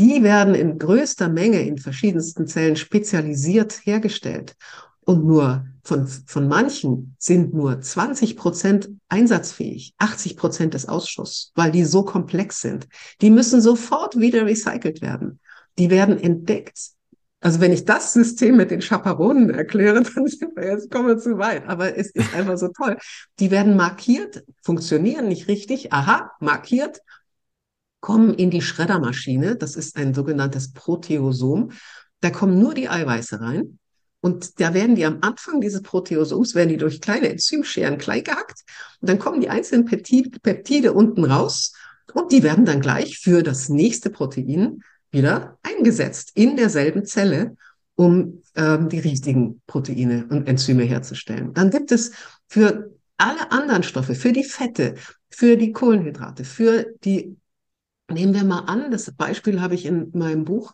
die 0.00 0.22
werden 0.22 0.54
in 0.54 0.78
größter 0.78 1.28
Menge 1.28 1.60
in 1.60 1.76
verschiedensten 1.76 2.46
Zellen 2.46 2.76
spezialisiert 2.76 3.84
hergestellt. 3.84 4.56
Und 5.10 5.24
nur 5.24 5.64
von, 5.82 6.06
von 6.06 6.46
manchen 6.46 7.16
sind 7.18 7.52
nur 7.52 7.80
20 7.80 8.36
Prozent 8.36 8.90
einsatzfähig, 9.08 9.92
80 9.98 10.36
Prozent 10.36 10.74
des 10.74 10.86
Ausschusses, 10.86 11.50
weil 11.56 11.72
die 11.72 11.82
so 11.82 12.04
komplex 12.04 12.60
sind. 12.60 12.86
Die 13.20 13.30
müssen 13.30 13.60
sofort 13.60 14.20
wieder 14.20 14.46
recycelt 14.46 15.02
werden. 15.02 15.40
Die 15.80 15.90
werden 15.90 16.16
entdeckt. 16.16 16.78
Also 17.40 17.60
wenn 17.60 17.72
ich 17.72 17.86
das 17.86 18.12
System 18.12 18.56
mit 18.56 18.70
den 18.70 18.78
Chaperonen 18.78 19.50
erkläre, 19.50 20.00
dann 20.14 20.28
sind 20.28 20.54
wir 20.54 20.68
jetzt 20.68 20.92
kommen 20.92 21.08
wir 21.08 21.18
zu 21.18 21.38
weit. 21.38 21.66
Aber 21.66 21.96
es 21.96 22.12
ist 22.12 22.32
einfach 22.32 22.56
so 22.56 22.68
toll. 22.68 22.96
Die 23.40 23.50
werden 23.50 23.76
markiert, 23.76 24.44
funktionieren 24.62 25.26
nicht 25.26 25.48
richtig. 25.48 25.92
Aha, 25.92 26.30
markiert, 26.38 27.00
kommen 27.98 28.32
in 28.34 28.50
die 28.50 28.62
Schreddermaschine. 28.62 29.56
Das 29.56 29.74
ist 29.74 29.96
ein 29.96 30.14
sogenanntes 30.14 30.72
Proteosom. 30.72 31.72
Da 32.20 32.30
kommen 32.30 32.60
nur 32.60 32.74
die 32.74 32.88
Eiweiße 32.88 33.40
rein. 33.40 33.79
Und 34.20 34.60
da 34.60 34.74
werden 34.74 34.96
die 34.96 35.06
am 35.06 35.18
Anfang 35.22 35.60
dieses 35.60 35.82
Proteosoms, 35.82 36.54
werden 36.54 36.68
die 36.68 36.76
durch 36.76 37.00
kleine 37.00 37.30
Enzymscheren 37.30 37.98
klein 37.98 38.24
gehackt. 38.24 38.64
Und 39.00 39.08
dann 39.08 39.18
kommen 39.18 39.40
die 39.40 39.48
einzelnen 39.48 39.86
Peptide 39.86 40.92
unten 40.92 41.24
raus. 41.24 41.72
Und 42.12 42.32
die 42.32 42.42
werden 42.42 42.64
dann 42.64 42.80
gleich 42.80 43.18
für 43.18 43.42
das 43.42 43.68
nächste 43.68 44.10
Protein 44.10 44.82
wieder 45.10 45.58
eingesetzt 45.62 46.32
in 46.34 46.56
derselben 46.56 47.04
Zelle, 47.04 47.56
um 47.94 48.42
ähm, 48.54 48.88
die 48.88 48.98
richtigen 48.98 49.62
Proteine 49.66 50.26
und 50.28 50.48
Enzyme 50.48 50.84
herzustellen. 50.84 51.54
Dann 51.54 51.70
gibt 51.70 51.92
es 51.92 52.12
für 52.48 52.90
alle 53.16 53.52
anderen 53.52 53.82
Stoffe, 53.82 54.14
für 54.14 54.32
die 54.32 54.44
Fette, 54.44 54.94
für 55.30 55.56
die 55.56 55.72
Kohlenhydrate, 55.72 56.44
für 56.44 56.86
die, 57.04 57.36
nehmen 58.10 58.34
wir 58.34 58.44
mal 58.44 58.60
an, 58.60 58.90
das 58.90 59.12
Beispiel 59.12 59.60
habe 59.60 59.74
ich 59.74 59.84
in 59.84 60.10
meinem 60.14 60.44
Buch, 60.44 60.72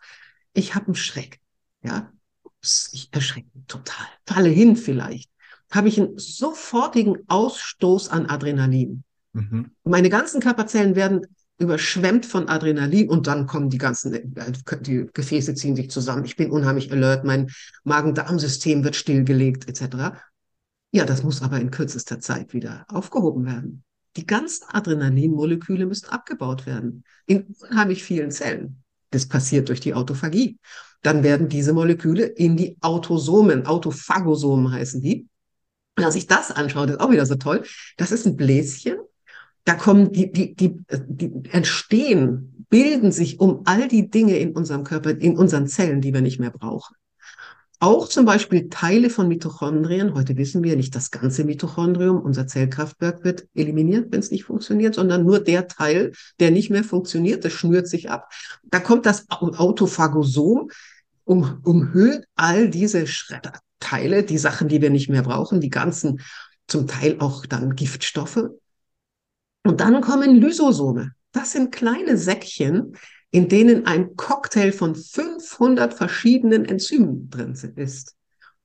ich 0.53 0.75
habe 0.75 0.87
einen 0.87 0.95
Schreck. 0.95 1.41
Ja, 1.83 2.13
ich 2.93 3.09
erschrecke 3.13 3.49
mich 3.55 3.67
total, 3.67 4.07
falle 4.27 4.49
hin 4.49 4.77
vielleicht, 4.77 5.31
habe 5.71 5.89
ich 5.89 5.99
einen 5.99 6.19
sofortigen 6.19 7.19
Ausstoß 7.29 8.09
an 8.11 8.27
Adrenalin. 8.27 9.05
Mhm. 9.33 9.71
Meine 9.85 10.11
ganzen 10.11 10.41
Körperzellen 10.41 10.97
werden 10.97 11.27
überschwemmt 11.59 12.27
von 12.27 12.49
Adrenalin 12.49 13.09
und 13.09 13.27
dann 13.27 13.47
kommen 13.47 13.71
die 13.71 13.79
ganzen, 13.79 14.35
die 14.81 15.07
Gefäße 15.13 15.55
ziehen 15.55 15.77
sich 15.77 15.91
zusammen. 15.91 16.25
Ich 16.25 16.37
bin 16.37 16.51
unheimlich 16.51 16.93
alert, 16.93 17.25
mein 17.25 17.51
Magen-Darm-System 17.85 18.85
wird 18.85 18.97
stillgelegt, 18.97 19.69
etc. 19.69 20.19
Ja, 20.93 21.05
das 21.05 21.23
muss 21.23 21.43
aber 21.43 21.59
in 21.61 21.71
kürzester 21.71 22.21
Zeit 22.21 22.53
wieder 22.53 22.85
aufgehoben 22.89 23.47
werden. 23.47 23.85
Die 24.17 24.27
ganzen 24.27 24.67
Adrenalinmoleküle 24.69 25.87
müssen 25.87 26.09
abgebaut 26.09 26.67
werden 26.67 27.05
in 27.27 27.55
unheimlich 27.61 28.03
vielen 28.03 28.31
Zellen. 28.31 28.83
Das 29.11 29.27
passiert 29.27 29.69
durch 29.69 29.81
die 29.81 29.95
Autophagie 29.95 30.59
dann 31.07 31.23
werden 31.23 31.49
diese 31.49 31.73
Moleküle 31.73 32.25
in 32.25 32.57
die 32.57 32.77
Autosomen, 32.81 33.65
Autophagosomen 33.65 34.73
heißen 34.73 35.01
die. 35.01 35.29
Wenn 35.95 36.03
man 36.05 36.13
sich 36.13 36.27
das 36.27 36.51
anschaut, 36.51 36.91
ist 36.91 37.01
auch 37.01 37.13
wieder 37.13 37.27
so 37.27 37.37
toll. 37.37 37.63
Das 37.97 38.11
ist 38.11 38.27
ein 38.27 38.37
Bläschen. 38.37 38.97
Da 39.65 39.75
kommen 39.75 40.11
die, 40.11 40.33
die, 40.33 40.57
die, 40.57 40.81
die 41.07 41.33
entstehen, 41.53 42.67
bilden 42.69 43.13
sich 43.13 43.39
um 43.39 43.63
all 43.67 43.87
die 43.87 44.11
Dinge 44.11 44.37
in 44.37 44.53
unserem 44.53 44.83
Körper, 44.83 45.11
in 45.11 45.39
unseren 45.39 45.69
Zellen, 45.69 46.01
die 46.01 46.13
wir 46.13 46.23
nicht 46.23 46.41
mehr 46.41 46.51
brauchen. 46.51 46.97
Auch 47.79 48.09
zum 48.09 48.25
Beispiel 48.25 48.71
Teile 48.71 49.11
von 49.11 49.29
Mitochondrien. 49.29 50.15
Heute 50.15 50.37
wissen 50.39 50.63
wir 50.63 50.77
nicht 50.77 50.95
das 50.95 51.11
ganze 51.11 51.45
Mitochondrium. 51.45 52.21
Unser 52.21 52.47
Zellkraftwerk 52.47 53.23
wird 53.23 53.47
eliminiert, 53.55 54.11
wenn 54.11 54.21
es 54.21 54.31
nicht 54.31 54.45
funktioniert, 54.45 54.95
sondern 54.95 55.25
nur 55.25 55.41
der 55.41 55.69
Teil, 55.69 56.13
der 56.41 56.51
nicht 56.51 56.71
mehr 56.71 56.85
funktioniert. 56.85 57.45
Das 57.45 57.53
schnürt 57.53 57.87
sich 57.87 58.11
ab. 58.11 58.33
Da 58.65 58.81
kommt 58.81 59.05
das 59.05 59.29
Autophagosom, 59.29 60.71
um, 61.25 61.61
umhüllt 61.65 62.25
all 62.35 62.71
diese 62.71 63.07
Schredderteile, 63.07 64.23
die 64.23 64.39
Sachen, 64.39 64.69
die 64.69 64.81
wir 64.81 64.91
nicht 64.91 65.11
mehr 65.11 65.23
brauchen, 65.23 65.61
die 65.61 65.71
ganzen, 65.71 66.21
zum 66.67 66.87
Teil 66.87 67.17
auch 67.19 67.45
dann 67.45 67.77
Giftstoffe. 67.77 68.49
Und 69.65 69.81
dann 69.81 70.01
kommen 70.01 70.37
Lysosome. 70.37 71.13
Das 71.33 71.53
sind 71.53 71.73
kleine 71.73 72.17
Säckchen, 72.17 72.97
in 73.31 73.49
denen 73.49 73.87
ein 73.87 74.17
Cocktail 74.17 74.73
von 74.73 74.95
500 74.95 75.95
verschiedenen 75.95 76.65
Enzymen 76.65 77.29
drin 77.31 77.57
ist. 77.77 78.15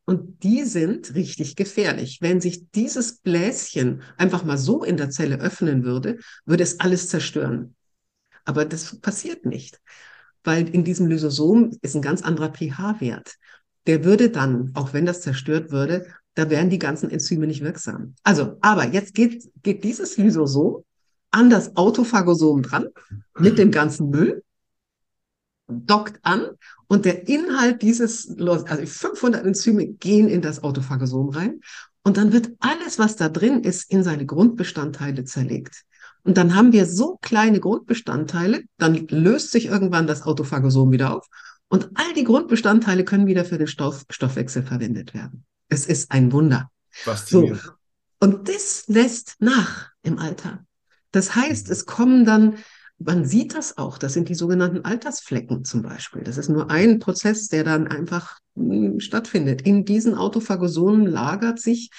Und 0.05 0.43
die 0.43 0.63
sind 0.63 1.15
richtig 1.15 1.55
gefährlich. 1.55 2.19
Wenn 2.21 2.41
sich 2.41 2.69
dieses 2.71 3.17
Bläschen 3.19 4.01
einfach 4.17 4.43
mal 4.43 4.57
so 4.57 4.83
in 4.83 4.97
der 4.97 5.09
Zelle 5.09 5.39
öffnen 5.39 5.83
würde, 5.83 6.17
würde 6.45 6.63
es 6.63 6.79
alles 6.79 7.07
zerstören. 7.07 7.75
Aber 8.43 8.65
das 8.65 8.99
passiert 8.99 9.45
nicht, 9.45 9.79
weil 10.43 10.67
in 10.69 10.83
diesem 10.83 11.07
Lysosom 11.07 11.77
ist 11.81 11.95
ein 11.95 12.01
ganz 12.01 12.23
anderer 12.23 12.51
pH-Wert. 12.51 13.35
Der 13.87 14.03
würde 14.03 14.29
dann, 14.29 14.71
auch 14.73 14.93
wenn 14.93 15.05
das 15.05 15.21
zerstört 15.21 15.71
würde, 15.71 16.07
da 16.33 16.49
wären 16.49 16.69
die 16.69 16.79
ganzen 16.79 17.09
Enzyme 17.09 17.47
nicht 17.47 17.63
wirksam. 17.63 18.15
Also, 18.23 18.57
aber 18.61 18.87
jetzt 18.87 19.13
geht, 19.13 19.49
geht 19.63 19.83
dieses 19.83 20.17
Lysosom 20.17 20.83
an 21.29 21.49
das 21.49 21.75
Autophagosom 21.75 22.63
dran 22.63 22.87
mit 23.37 23.57
dem 23.57 23.71
ganzen 23.71 24.09
Müll 24.09 24.43
dockt 25.71 26.19
an 26.23 26.47
und 26.87 27.05
der 27.05 27.27
Inhalt 27.27 27.81
dieses, 27.81 28.37
also 28.39 28.85
500 28.85 29.45
Enzyme 29.45 29.87
gehen 29.87 30.27
in 30.27 30.41
das 30.41 30.63
Autophagosom 30.63 31.29
rein 31.29 31.61
und 32.03 32.17
dann 32.17 32.33
wird 32.33 32.51
alles, 32.59 32.99
was 32.99 33.15
da 33.15 33.29
drin 33.29 33.63
ist, 33.63 33.91
in 33.91 34.03
seine 34.03 34.25
Grundbestandteile 34.25 35.23
zerlegt. 35.23 35.83
Und 36.23 36.37
dann 36.37 36.55
haben 36.55 36.71
wir 36.71 36.85
so 36.85 37.17
kleine 37.21 37.59
Grundbestandteile, 37.59 38.63
dann 38.77 39.07
löst 39.07 39.51
sich 39.51 39.65
irgendwann 39.65 40.05
das 40.05 40.23
Autophagosom 40.23 40.91
wieder 40.91 41.15
auf 41.15 41.27
und 41.67 41.89
all 41.95 42.13
die 42.13 42.25
Grundbestandteile 42.25 43.05
können 43.05 43.27
wieder 43.27 43.45
für 43.45 43.57
den 43.57 43.67
Stoff, 43.67 44.03
Stoffwechsel 44.09 44.61
verwendet 44.61 45.13
werden. 45.13 45.45
Es 45.69 45.85
ist 45.85 46.11
ein 46.11 46.31
Wunder. 46.33 46.69
So. 47.25 47.57
Und 48.19 48.49
das 48.49 48.83
lässt 48.87 49.37
nach 49.39 49.89
im 50.03 50.19
Alter. 50.19 50.65
Das 51.11 51.35
heißt, 51.35 51.69
es 51.69 51.85
kommen 51.85 52.25
dann 52.25 52.57
man 53.05 53.25
sieht 53.25 53.55
das 53.55 53.77
auch. 53.77 53.97
Das 53.97 54.13
sind 54.13 54.29
die 54.29 54.35
sogenannten 54.35 54.85
Altersflecken 54.85 55.63
zum 55.63 55.81
Beispiel. 55.81 56.23
Das 56.23 56.37
ist 56.37 56.49
nur 56.49 56.69
ein 56.69 56.99
Prozess, 56.99 57.47
der 57.47 57.63
dann 57.63 57.87
einfach 57.87 58.39
hm, 58.55 58.99
stattfindet. 58.99 59.61
In 59.61 59.85
diesen 59.85 60.15
Autophagosomen 60.15 61.05
lagert 61.05 61.59
sich 61.59 61.89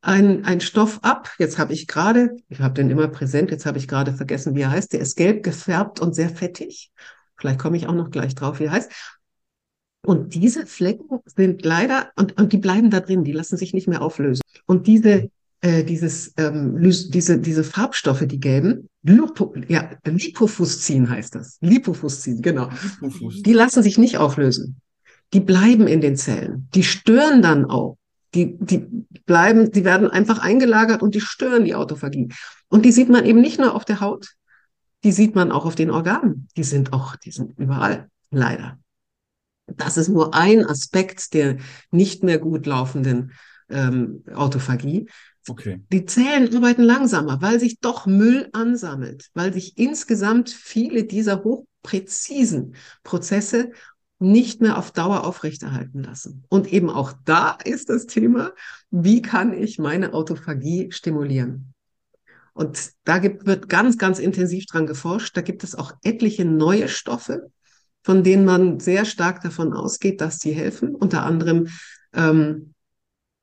ein, 0.00 0.44
ein 0.44 0.60
Stoff 0.60 1.00
ab. 1.02 1.30
Jetzt 1.38 1.58
habe 1.58 1.72
ich 1.72 1.86
gerade, 1.86 2.36
ich 2.48 2.60
habe 2.60 2.74
den 2.74 2.90
immer 2.90 3.08
präsent, 3.08 3.50
jetzt 3.50 3.66
habe 3.66 3.78
ich 3.78 3.88
gerade 3.88 4.12
vergessen, 4.12 4.54
wie 4.54 4.62
er 4.62 4.70
heißt. 4.70 4.92
Der 4.92 5.00
ist 5.00 5.16
gelb 5.16 5.42
gefärbt 5.42 6.00
und 6.00 6.14
sehr 6.14 6.28
fettig. 6.28 6.90
Vielleicht 7.36 7.58
komme 7.58 7.76
ich 7.76 7.86
auch 7.86 7.94
noch 7.94 8.10
gleich 8.10 8.34
drauf, 8.34 8.60
wie 8.60 8.64
er 8.64 8.72
heißt. 8.72 8.92
Und 10.04 10.34
diese 10.34 10.66
Flecken 10.66 11.20
sind 11.24 11.64
leider, 11.64 12.10
und, 12.16 12.38
und 12.38 12.52
die 12.52 12.58
bleiben 12.58 12.90
da 12.90 13.00
drin, 13.00 13.24
die 13.24 13.32
lassen 13.32 13.56
sich 13.56 13.72
nicht 13.72 13.88
mehr 13.88 14.02
auflösen. 14.02 14.42
Und 14.66 14.86
diese 14.86 15.30
äh, 15.64 15.82
dieses, 15.82 16.34
ähm, 16.36 16.76
diese, 16.78 17.38
diese 17.38 17.64
Farbstoffe, 17.64 18.26
die 18.26 18.38
gelben, 18.38 18.90
Lupo, 19.02 19.54
ja, 19.66 19.92
Lipofuscin 20.04 21.08
heißt 21.08 21.36
das. 21.36 21.56
Lipofuscin, 21.62 22.42
genau. 22.42 22.68
Lipofuscin. 23.00 23.42
Die 23.42 23.52
lassen 23.54 23.82
sich 23.82 23.96
nicht 23.96 24.18
auflösen. 24.18 24.76
die 25.32 25.40
bleiben 25.40 25.86
in 25.86 26.02
den 26.02 26.16
Zellen. 26.16 26.68
Die 26.74 26.84
stören 26.84 27.40
dann 27.40 27.64
auch. 27.64 27.96
Die, 28.34 28.58
die 28.58 28.86
bleiben, 29.24 29.72
die 29.72 29.84
werden 29.84 30.08
einfach 30.08 30.38
eingelagert 30.38 31.02
und 31.02 31.14
die 31.14 31.22
stören 31.22 31.64
die 31.64 31.74
Autophagie. 31.74 32.28
Und 32.68 32.84
die 32.84 32.92
sieht 32.92 33.08
man 33.08 33.24
eben 33.24 33.40
nicht 33.40 33.58
nur 33.58 33.74
auf 33.74 33.86
der 33.86 34.00
Haut, 34.00 34.34
die 35.02 35.12
sieht 35.12 35.34
man 35.34 35.50
auch 35.50 35.64
auf 35.64 35.76
den 35.76 35.90
Organen. 35.90 36.48
Die 36.58 36.64
sind 36.64 36.92
auch, 36.92 37.16
die 37.16 37.30
sind 37.30 37.58
überall, 37.58 38.08
leider. 38.30 38.78
Das 39.66 39.96
ist 39.96 40.08
nur 40.08 40.34
ein 40.34 40.66
Aspekt 40.66 41.32
der 41.32 41.56
nicht 41.90 42.22
mehr 42.22 42.38
gut 42.38 42.66
laufenden 42.66 43.32
ähm, 43.70 44.24
Autophagie. 44.34 45.06
Okay. 45.48 45.82
Die 45.92 46.06
Zellen 46.06 46.54
arbeiten 46.54 46.82
langsamer, 46.82 47.42
weil 47.42 47.60
sich 47.60 47.80
doch 47.80 48.06
Müll 48.06 48.48
ansammelt, 48.52 49.28
weil 49.34 49.52
sich 49.52 49.76
insgesamt 49.76 50.50
viele 50.50 51.04
dieser 51.04 51.44
hochpräzisen 51.44 52.76
Prozesse 53.02 53.70
nicht 54.18 54.60
mehr 54.60 54.78
auf 54.78 54.90
Dauer 54.90 55.24
aufrechterhalten 55.24 56.02
lassen. 56.02 56.44
Und 56.48 56.72
eben 56.72 56.88
auch 56.88 57.12
da 57.24 57.58
ist 57.64 57.90
das 57.90 58.06
Thema, 58.06 58.52
wie 58.90 59.20
kann 59.20 59.52
ich 59.52 59.78
meine 59.78 60.14
Autophagie 60.14 60.90
stimulieren? 60.92 61.74
Und 62.54 62.92
da 63.02 63.18
gibt, 63.18 63.46
wird 63.46 63.68
ganz, 63.68 63.98
ganz 63.98 64.18
intensiv 64.20 64.66
dran 64.66 64.86
geforscht. 64.86 65.36
Da 65.36 65.40
gibt 65.40 65.64
es 65.64 65.74
auch 65.74 65.92
etliche 66.02 66.44
neue 66.44 66.88
Stoffe, 66.88 67.50
von 68.02 68.22
denen 68.22 68.44
man 68.44 68.78
sehr 68.78 69.04
stark 69.04 69.42
davon 69.42 69.72
ausgeht, 69.72 70.20
dass 70.20 70.38
die 70.38 70.52
helfen. 70.52 70.94
Unter 70.94 71.24
anderem 71.24 71.66
ähm, 72.12 72.73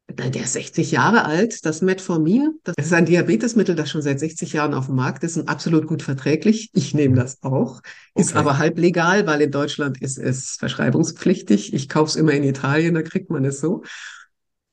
der 0.08 0.44
ist 0.44 0.54
60 0.54 0.92
Jahre 0.92 1.26
alt, 1.26 1.66
das 1.66 1.82
Metformin, 1.82 2.60
das 2.64 2.76
ist 2.78 2.94
ein 2.94 3.06
Diabetesmittel, 3.06 3.76
das 3.76 3.90
schon 3.90 4.02
seit 4.02 4.20
60 4.20 4.54
Jahren 4.54 4.74
auf 4.74 4.88
dem 4.88 4.96
Markt 4.96 5.24
ist 5.24 5.38
und 5.38 5.48
absolut 5.48 5.88
gut 5.88 6.04
verträglich. 6.04 6.70
Ich 6.74 6.94
nehme 6.94 7.16
das 7.16 7.42
auch, 7.44 7.82
ist 8.16 8.32
okay. 8.32 8.40
aber 8.40 8.58
halb 8.58 8.78
legal, 8.78 9.26
weil 9.26 9.42
in 9.42 9.52
Deutschland 9.52 10.02
ist 10.02 10.18
es 10.18 10.58
verschreibungspflichtig. 10.60 11.74
Ich 11.74 11.90
kaufe 11.90 12.10
es 12.10 12.16
immer 12.16 12.34
in 12.34 12.44
Italien, 12.44 12.96
da 12.96 13.02
kriegt 13.02 13.30
man 13.30 13.46
es 13.46 13.60
so. 13.60 13.84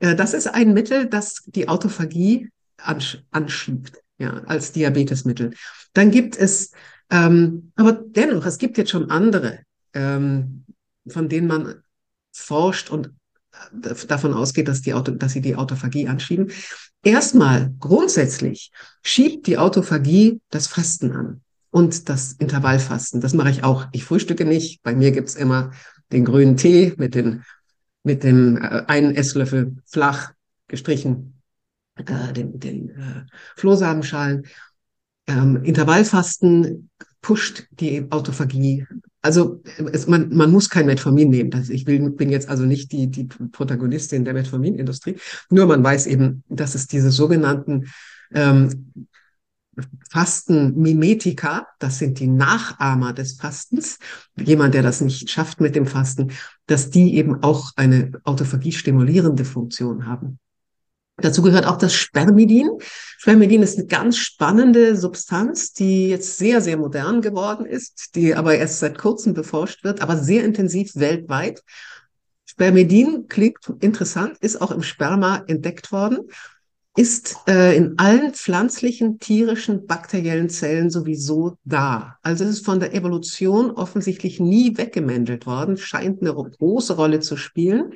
Äh, 0.01 0.15
das 0.15 0.35
ist 0.35 0.47
ein 0.47 0.75
Mittel, 0.75 1.07
das 1.07 1.43
die 1.47 1.69
Autophagie 1.69 2.51
ansch 2.77 3.23
anschiebt, 3.31 4.03
ja, 4.19 4.43
als 4.45 4.73
Diabetesmittel. 4.73 5.55
Dann 5.93 6.11
gibt 6.11 6.37
es, 6.37 6.73
ähm, 7.11 7.73
aber 7.77 7.93
dennoch, 7.93 8.47
es 8.47 8.59
gibt 8.59 8.79
jetzt 8.79 8.91
schon 8.91 9.11
andere, 9.11 9.61
ähm, 9.95 10.65
von 11.09 11.29
denen 11.29 11.47
man 11.47 11.83
forscht 12.33 12.91
und 12.91 13.11
davon 13.73 14.35
ausgeht, 14.35 14.69
dass, 14.69 14.83
die 14.83 14.95
Auto, 14.95 15.13
dass 15.13 15.33
sie 15.33 15.41
die 15.41 15.57
Autophagie 15.57 16.09
anschieben. 16.09 16.51
Erstmal 17.03 17.73
grundsätzlich 17.79 18.73
schiebt 19.03 19.47
die 19.47 19.59
Autophagie 19.59 20.41
das 20.51 20.67
Fasten 20.67 21.13
an 21.13 21.41
und 21.71 22.09
das 22.09 22.33
Intervallfasten. 22.33 23.21
Das 23.21 23.35
mache 23.35 23.51
ich 23.51 23.65
auch. 23.65 23.87
Ich 23.93 24.05
frühstücke 24.05 24.45
nicht. 24.45 24.83
Bei 24.83 24.95
mir 24.95 25.13
gibt's 25.13 25.35
immer 25.35 25.73
den 26.13 26.25
grünen 26.25 26.57
Tee 26.57 26.95
mit, 26.97 27.15
den, 27.15 27.45
mit 28.03 28.25
dem 28.25 28.57
äh, 28.57 28.85
einen 28.87 29.15
Esslöffel 29.15 29.77
flach 29.87 30.33
gestrichen, 30.67 31.41
äh, 31.97 32.33
den, 32.33 32.59
den 32.59 32.91
äh, 32.91 33.27
Flohsamenschalen. 33.57 34.47
Ähm, 35.27 35.63
Intervallfasten 35.63 36.91
pusht 37.21 37.67
die 37.71 38.11
Autophagie 38.11 38.87
also 39.23 39.63
es, 39.93 40.07
man, 40.07 40.35
man 40.35 40.51
muss 40.51 40.71
kein 40.71 40.87
Metformin 40.87 41.31
nehmen. 41.31 41.51
Das, 41.51 41.71
ich 41.71 41.87
will, 41.87 42.11
bin 42.11 42.31
jetzt 42.31 42.49
also 42.49 42.65
nicht 42.65 42.93
die, 42.93 43.09
die 43.09 43.25
Protagonistin 43.25 44.25
der 44.25 44.35
Metforminindustrie. 44.35 45.17
Nur 45.51 45.67
man 45.67 45.83
weiß 45.83 46.07
eben, 46.07 46.45
dass 46.49 46.75
es 46.75 46.87
diese 46.87 47.11
sogenannten 47.11 47.87
ähm, 48.33 48.93
Fastenmimetika, 50.11 51.69
das 51.79 51.99
sind 51.99 52.19
die 52.19 52.27
Nachahmer 52.27 53.13
des 53.13 53.35
Fastens, 53.35 53.99
jemand, 54.37 54.75
der 54.75 54.83
das 54.83 55.01
nicht 55.01 55.31
schafft 55.31 55.61
mit 55.61 55.77
dem 55.77 55.87
Fasten, 55.87 56.33
dass 56.67 56.91
die 56.91 57.15
eben 57.15 57.43
auch 57.43 57.73
eine 57.77 58.13
Autophagie 58.25 58.73
stimulierende 58.73 59.45
Funktion 59.45 60.07
haben. 60.07 60.39
Dazu 61.21 61.43
gehört 61.43 61.67
auch 61.67 61.77
das 61.77 61.95
Spermidin. 61.95 62.71
Spermidin 63.19 63.63
ist 63.63 63.77
eine 63.77 63.87
ganz 63.87 64.17
spannende 64.17 64.97
Substanz, 64.97 65.73
die 65.73 66.09
jetzt 66.09 66.39
sehr, 66.39 66.61
sehr 66.61 66.77
modern 66.77 67.23
geworden 67.23 67.67
ist, 67.67 68.15
die 68.15 68.35
aber 68.35 68.55
erst 68.57 68.79
seit 68.79 68.99
kurzem 68.99 69.35
beforscht 69.35 69.83
wird, 69.83 70.01
aber 70.01 70.17
sehr 70.17 70.45
intensiv 70.45 70.93
weltweit. 70.95 71.65
Spermidin 72.47 73.27
klingt 73.29 73.59
interessant, 73.81 74.39
ist 74.41 74.63
auch 74.63 74.71
im 74.71 74.83
Sperma 74.83 75.43
entdeckt 75.49 75.91
worden, 75.91 76.21
ist 76.97 77.37
äh, 77.49 77.77
in 77.77 77.99
allen 77.99 78.35
pflanzlichen, 78.35 79.19
tierischen, 79.19 79.87
bakteriellen 79.87 80.49
Zellen 80.49 80.91
sowieso 80.91 81.57
da. 81.65 82.17
Also 82.23 82.45
es 82.45 82.51
ist 82.51 82.65
von 82.65 82.81
der 82.81 82.95
Evolution 82.95 83.73
offensichtlich 83.73 84.41
nie 84.41 84.77
weggemändelt 84.77 85.47
worden, 85.47 85.77
scheint 85.77 86.23
eine 86.23 86.33
große 86.33 86.95
Rolle 86.95 87.21
zu 87.21 87.37
spielen 87.37 87.95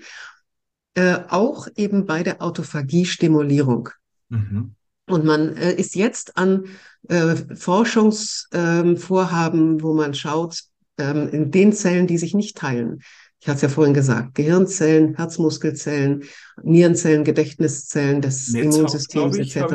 äh, 0.94 1.18
auch 1.28 1.68
eben 1.76 2.06
bei 2.06 2.22
der 2.22 2.42
Autophagie-Stimulierung. 2.42 3.90
Mhm. 4.28 4.74
Und 5.06 5.24
man 5.24 5.56
äh, 5.56 5.74
ist 5.74 5.94
jetzt 5.94 6.36
an 6.36 6.64
äh, 7.08 7.36
Forschungsvorhaben, 7.54 9.72
ähm, 9.72 9.82
wo 9.82 9.94
man 9.94 10.14
schaut, 10.14 10.62
ähm, 10.98 11.28
in 11.30 11.50
den 11.50 11.72
Zellen, 11.72 12.06
die 12.06 12.18
sich 12.18 12.34
nicht 12.34 12.56
teilen. 12.56 13.02
Ich 13.40 13.48
hatte 13.48 13.56
es 13.56 13.62
ja 13.62 13.68
vorhin 13.68 13.94
gesagt, 13.94 14.36
Gehirnzellen, 14.36 15.16
Herzmuskelzellen, 15.16 16.22
Nierenzellen, 16.62 17.24
Gedächtniszellen 17.24 18.22
des 18.22 18.52
Netzhaut, 18.52 18.74
Immunsystems 18.74 19.36
ich, 19.36 19.56
etc. 19.56 19.74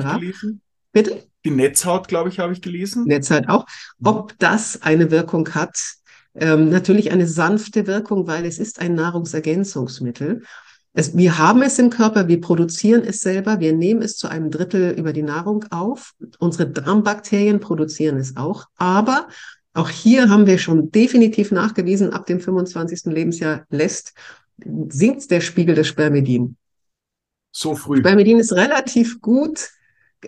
Bitte? 0.93 1.27
Die 1.43 1.51
Netzhaut, 1.51 2.07
glaube 2.07 2.29
ich, 2.29 2.39
habe 2.39 2.53
ich 2.53 2.61
gelesen. 2.61 3.03
Netzhaut 3.05 3.49
auch. 3.49 3.65
Mhm. 3.99 4.07
Ob 4.07 4.39
das 4.39 4.81
eine 4.81 5.11
Wirkung 5.11 5.53
hat, 5.53 5.77
ähm, 6.35 6.69
natürlich 6.69 7.11
eine 7.11 7.27
sanfte 7.27 7.87
Wirkung, 7.87 8.25
weil 8.27 8.45
es 8.45 8.57
ist 8.57 8.79
ein 8.79 8.95
Nahrungsergänzungsmittel. 8.95 10.43
Es, 10.97 11.15
wir 11.15 11.37
haben 11.37 11.61
es 11.61 11.77
im 11.77 11.91
Körper, 11.91 12.27
wir 12.27 12.41
produzieren 12.41 13.03
es 13.03 13.19
selber, 13.19 13.59
wir 13.59 13.71
nehmen 13.71 14.01
es 14.01 14.17
zu 14.17 14.27
einem 14.27 14.49
Drittel 14.49 14.97
über 14.97 15.13
die 15.13 15.21
Nahrung 15.21 15.63
auf. 15.69 16.15
Unsere 16.39 16.67
Darmbakterien 16.67 17.59
produzieren 17.59 18.17
es 18.17 18.35
auch. 18.35 18.65
Aber 18.77 19.27
auch 19.75 19.91
hier 19.91 20.27
haben 20.27 20.47
wir 20.47 20.57
schon 20.57 20.89
definitiv 20.89 21.51
nachgewiesen, 21.51 22.13
ab 22.13 22.25
dem 22.25 22.39
25. 22.39 23.13
Lebensjahr 23.13 23.67
lässt, 23.69 24.15
sinkt 24.89 25.29
der 25.29 25.41
Spiegel 25.41 25.75
des 25.75 25.85
Spermidin. 25.85 26.57
So 27.51 27.75
früh. 27.75 27.99
Spermidin 27.99 28.39
ist 28.39 28.53
relativ 28.53 29.21
gut 29.21 29.69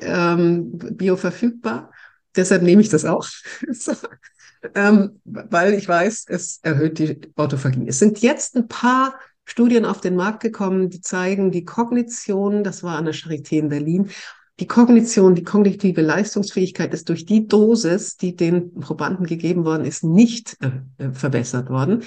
ähm, 0.01 0.77
bioverfügbar. 0.77 1.91
Deshalb 2.35 2.61
nehme 2.61 2.83
ich 2.83 2.89
das 2.89 3.05
auch. 3.05 3.27
so. 3.71 3.93
ähm, 4.75 5.19
weil 5.25 5.73
ich 5.73 5.87
weiß, 5.87 6.25
es 6.27 6.59
erhöht 6.61 6.99
die 6.99 7.19
Autophagie. 7.35 7.87
Es 7.87 7.97
sind 7.97 8.19
jetzt 8.19 8.55
ein 8.55 8.67
paar 8.67 9.15
Studien 9.49 9.85
auf 9.85 9.99
den 9.99 10.15
Markt 10.15 10.41
gekommen, 10.41 10.89
die 10.89 11.01
zeigen, 11.01 11.51
die 11.51 11.65
Kognition, 11.65 12.63
das 12.63 12.83
war 12.83 12.97
an 12.97 13.05
der 13.05 13.15
Charité 13.15 13.57
in 13.57 13.69
Berlin, 13.69 14.09
die 14.59 14.67
Kognition, 14.67 15.35
die 15.35 15.43
kognitive 15.43 16.01
Leistungsfähigkeit 16.01 16.93
ist 16.93 17.09
durch 17.09 17.25
die 17.25 17.47
Dosis, 17.47 18.17
die 18.17 18.35
den 18.35 18.73
Probanden 18.75 19.25
gegeben 19.25 19.65
worden 19.65 19.85
ist, 19.85 20.03
nicht 20.03 20.57
äh, 20.61 21.03
äh 21.03 21.13
verbessert 21.13 21.69
worden. 21.69 22.03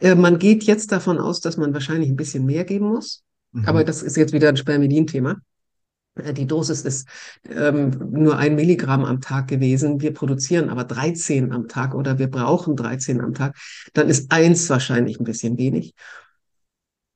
Äh, 0.00 0.14
man 0.14 0.38
geht 0.38 0.64
jetzt 0.64 0.92
davon 0.92 1.18
aus, 1.18 1.40
dass 1.40 1.56
man 1.56 1.72
wahrscheinlich 1.72 2.10
ein 2.10 2.16
bisschen 2.16 2.44
mehr 2.44 2.64
geben 2.64 2.88
muss. 2.88 3.22
Mhm. 3.52 3.64
Aber 3.64 3.84
das 3.84 4.02
ist 4.02 4.16
jetzt 4.16 4.32
wieder 4.32 4.48
ein 4.48 4.56
Spermidin-Thema. 4.56 5.36
Äh, 6.16 6.34
die 6.34 6.46
Dosis 6.46 6.82
ist 6.82 7.08
ähm, 7.48 7.90
nur 8.10 8.36
ein 8.36 8.56
Milligramm 8.56 9.04
am 9.04 9.20
Tag 9.20 9.48
gewesen. 9.48 10.00
Wir 10.00 10.12
produzieren 10.12 10.68
aber 10.68 10.84
13 10.84 11.52
am 11.52 11.68
Tag 11.68 11.94
oder 11.94 12.18
wir 12.18 12.28
brauchen 12.28 12.76
13 12.76 13.20
am 13.20 13.34
Tag. 13.34 13.56
Dann 13.94 14.08
ist 14.08 14.30
eins 14.30 14.68
wahrscheinlich 14.68 15.18
ein 15.18 15.24
bisschen 15.24 15.56
wenig. 15.56 15.94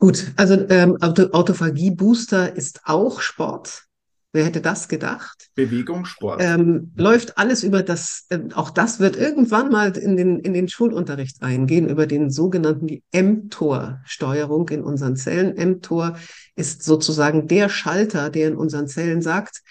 Gut, 0.02 0.32
also 0.34 0.54
ähm, 0.68 0.96
Auto, 1.00 1.28
Autophagie-Booster 1.30 2.56
ist 2.56 2.80
auch 2.86 3.20
Sport. 3.20 3.84
Wer 4.32 4.46
hätte 4.46 4.60
das 4.60 4.88
gedacht? 4.88 5.48
Bewegung, 5.54 6.06
Sport. 6.06 6.42
Ähm, 6.42 6.90
läuft 6.96 7.38
alles 7.38 7.62
über 7.62 7.84
das, 7.84 8.26
äh, 8.30 8.40
auch 8.54 8.70
das 8.70 8.98
wird 8.98 9.14
irgendwann 9.14 9.70
mal 9.70 9.96
in 9.96 10.16
den, 10.16 10.40
in 10.40 10.54
den 10.54 10.68
Schulunterricht 10.68 11.40
eingehen, 11.40 11.88
über 11.88 12.08
den 12.08 12.32
sogenannten 12.32 13.00
mTOR-Steuerung 13.12 14.70
in 14.70 14.82
unseren 14.82 15.14
Zellen. 15.14 15.54
mTOR 15.76 16.16
ist 16.56 16.82
sozusagen 16.82 17.46
der 17.46 17.68
Schalter, 17.68 18.28
der 18.28 18.48
in 18.48 18.56
unseren 18.56 18.88
Zellen 18.88 19.22
sagt, 19.22 19.62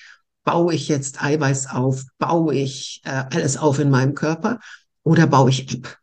baue 0.46 0.74
ich 0.74 0.88
jetzt 0.88 1.22
Eiweiß 1.22 1.72
auf, 1.72 2.06
baue 2.20 2.56
ich 2.56 3.02
äh, 3.04 3.26
alles 3.34 3.58
auf 3.58 3.80
in 3.80 3.90
meinem 3.90 4.16
Körper 4.16 4.62
oder 5.04 5.28
baue 5.28 5.50
ich 5.50 5.76
ab, 5.76 5.98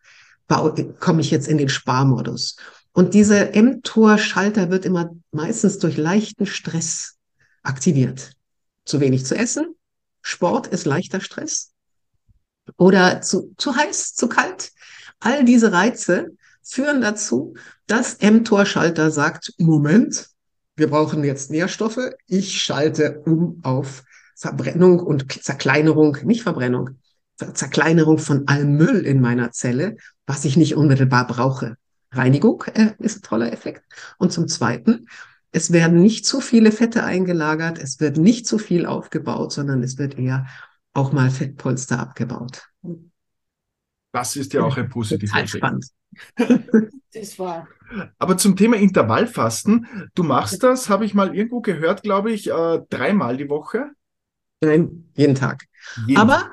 baue, 0.48 0.74
komme 1.00 1.22
ich 1.22 1.30
jetzt 1.30 1.48
in 1.48 1.56
den 1.56 1.70
Sparmodus. 1.70 2.56
Und 2.99 3.14
dieser 3.14 3.53
mTOR-Schalter 3.55 4.70
wird 4.70 4.84
immer 4.84 5.14
meistens 5.30 5.78
durch 5.78 5.96
leichten 5.96 6.46
Stress 6.46 7.14
aktiviert. 7.62 8.32
Zu 8.84 8.99
wenig 8.99 9.24
zu 9.24 9.36
essen, 9.36 9.76
Sport 10.20 10.66
ist 10.66 10.84
leichter 10.84 11.20
Stress 11.20 11.74
oder 12.76 13.20
zu, 13.20 13.55
zu 13.57 13.76
heiß, 13.76 14.16
zu 14.16 14.28
kalt. 14.28 14.72
All 15.20 15.44
diese 15.44 15.70
Reize 15.70 16.32
führen 16.64 17.01
dazu, 17.01 17.55
dass 17.86 18.18
mTOR-Schalter 18.20 19.12
sagt, 19.12 19.55
Moment, 19.59 20.30
wir 20.74 20.90
brauchen 20.90 21.22
jetzt 21.22 21.53
Nährstoffe, 21.53 22.11
ich 22.26 22.61
schalte 22.61 23.20
um 23.24 23.61
auf 23.62 24.03
Verbrennung 24.34 24.99
und 24.99 25.40
Zerkleinerung, 25.40 26.16
nicht 26.24 26.42
Verbrennung, 26.42 26.99
Zerkleinerung 27.36 28.18
von 28.18 28.49
allem 28.49 28.76
Müll 28.76 29.07
in 29.07 29.20
meiner 29.20 29.53
Zelle, 29.53 29.99
was 30.26 30.44
ich 30.44 30.57
nicht 30.57 30.74
unmittelbar 30.74 31.28
brauche. 31.28 31.76
Reinigung 32.11 32.64
äh, 32.74 32.94
ist 32.98 33.18
ein 33.18 33.22
toller 33.22 33.52
Effekt. 33.52 33.84
Und 34.18 34.32
zum 34.32 34.48
Zweiten, 34.48 35.06
es 35.52 35.72
werden 35.72 36.00
nicht 36.00 36.26
zu 36.26 36.40
viele 36.40 36.72
Fette 36.72 37.04
eingelagert, 37.04 37.78
es 37.78 38.00
wird 38.00 38.16
nicht 38.16 38.46
zu 38.46 38.59
viel 38.59 38.86
aufgebaut, 38.86 39.52
sondern 39.52 39.82
es 39.82 39.98
wird 39.98 40.18
eher 40.18 40.46
auch 40.92 41.12
mal 41.12 41.30
Fettpolster 41.30 41.98
abgebaut. 41.98 42.68
Das 44.12 44.36
ist 44.36 44.52
ja 44.52 44.62
auch 44.62 44.76
ein 44.76 44.88
positiver 44.88 45.32
Total 45.32 45.48
spannend. 45.48 45.86
Das 47.14 47.38
war. 47.38 47.66
Aber 48.18 48.36
zum 48.36 48.54
Thema 48.54 48.76
Intervallfasten, 48.76 50.11
du 50.14 50.22
machst 50.22 50.62
das, 50.62 50.90
habe 50.90 51.06
ich 51.06 51.14
mal 51.14 51.34
irgendwo 51.34 51.62
gehört, 51.62 52.02
glaube 52.02 52.32
ich, 52.32 52.50
äh, 52.50 52.80
dreimal 52.90 53.38
die 53.38 53.48
Woche. 53.48 53.90
Nein, 54.61 55.11
jeden 55.16 55.34
Tag. 55.34 55.64
Jeden. 56.06 56.20
Aber 56.20 56.52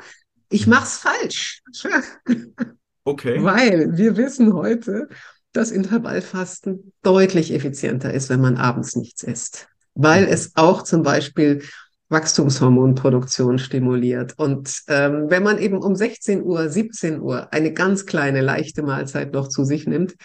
ich 0.49 0.65
mache 0.65 0.85
es 0.85 0.97
falsch. 0.97 1.61
okay. 3.03 3.43
Weil 3.43 3.97
wir 3.97 4.15
wissen 4.15 4.53
heute, 4.53 5.09
dass 5.55 5.71
Intervallfasten 5.71 6.91
deutlich 7.01 7.53
effizienter 7.53 8.13
ist, 8.13 8.29
wenn 8.29 8.41
man 8.41 8.57
abends 8.57 8.95
nichts 8.95 9.23
isst. 9.23 9.67
Weil 9.93 10.25
es 10.25 10.51
auch 10.55 10.83
zum 10.83 11.03
Beispiel 11.03 11.61
Wachstumshormonproduktion 12.09 13.57
stimuliert. 13.57 14.33
Und 14.37 14.81
ähm, 14.87 15.25
wenn 15.29 15.43
man 15.43 15.57
eben 15.57 15.77
um 15.77 15.95
16 15.95 16.43
Uhr, 16.43 16.69
17 16.69 17.19
Uhr 17.19 17.51
eine 17.51 17.73
ganz 17.73 18.05
kleine, 18.05 18.41
leichte 18.41 18.83
Mahlzeit 18.83 19.33
noch 19.33 19.47
zu 19.47 19.63
sich 19.63 19.87
nimmt 19.87 20.15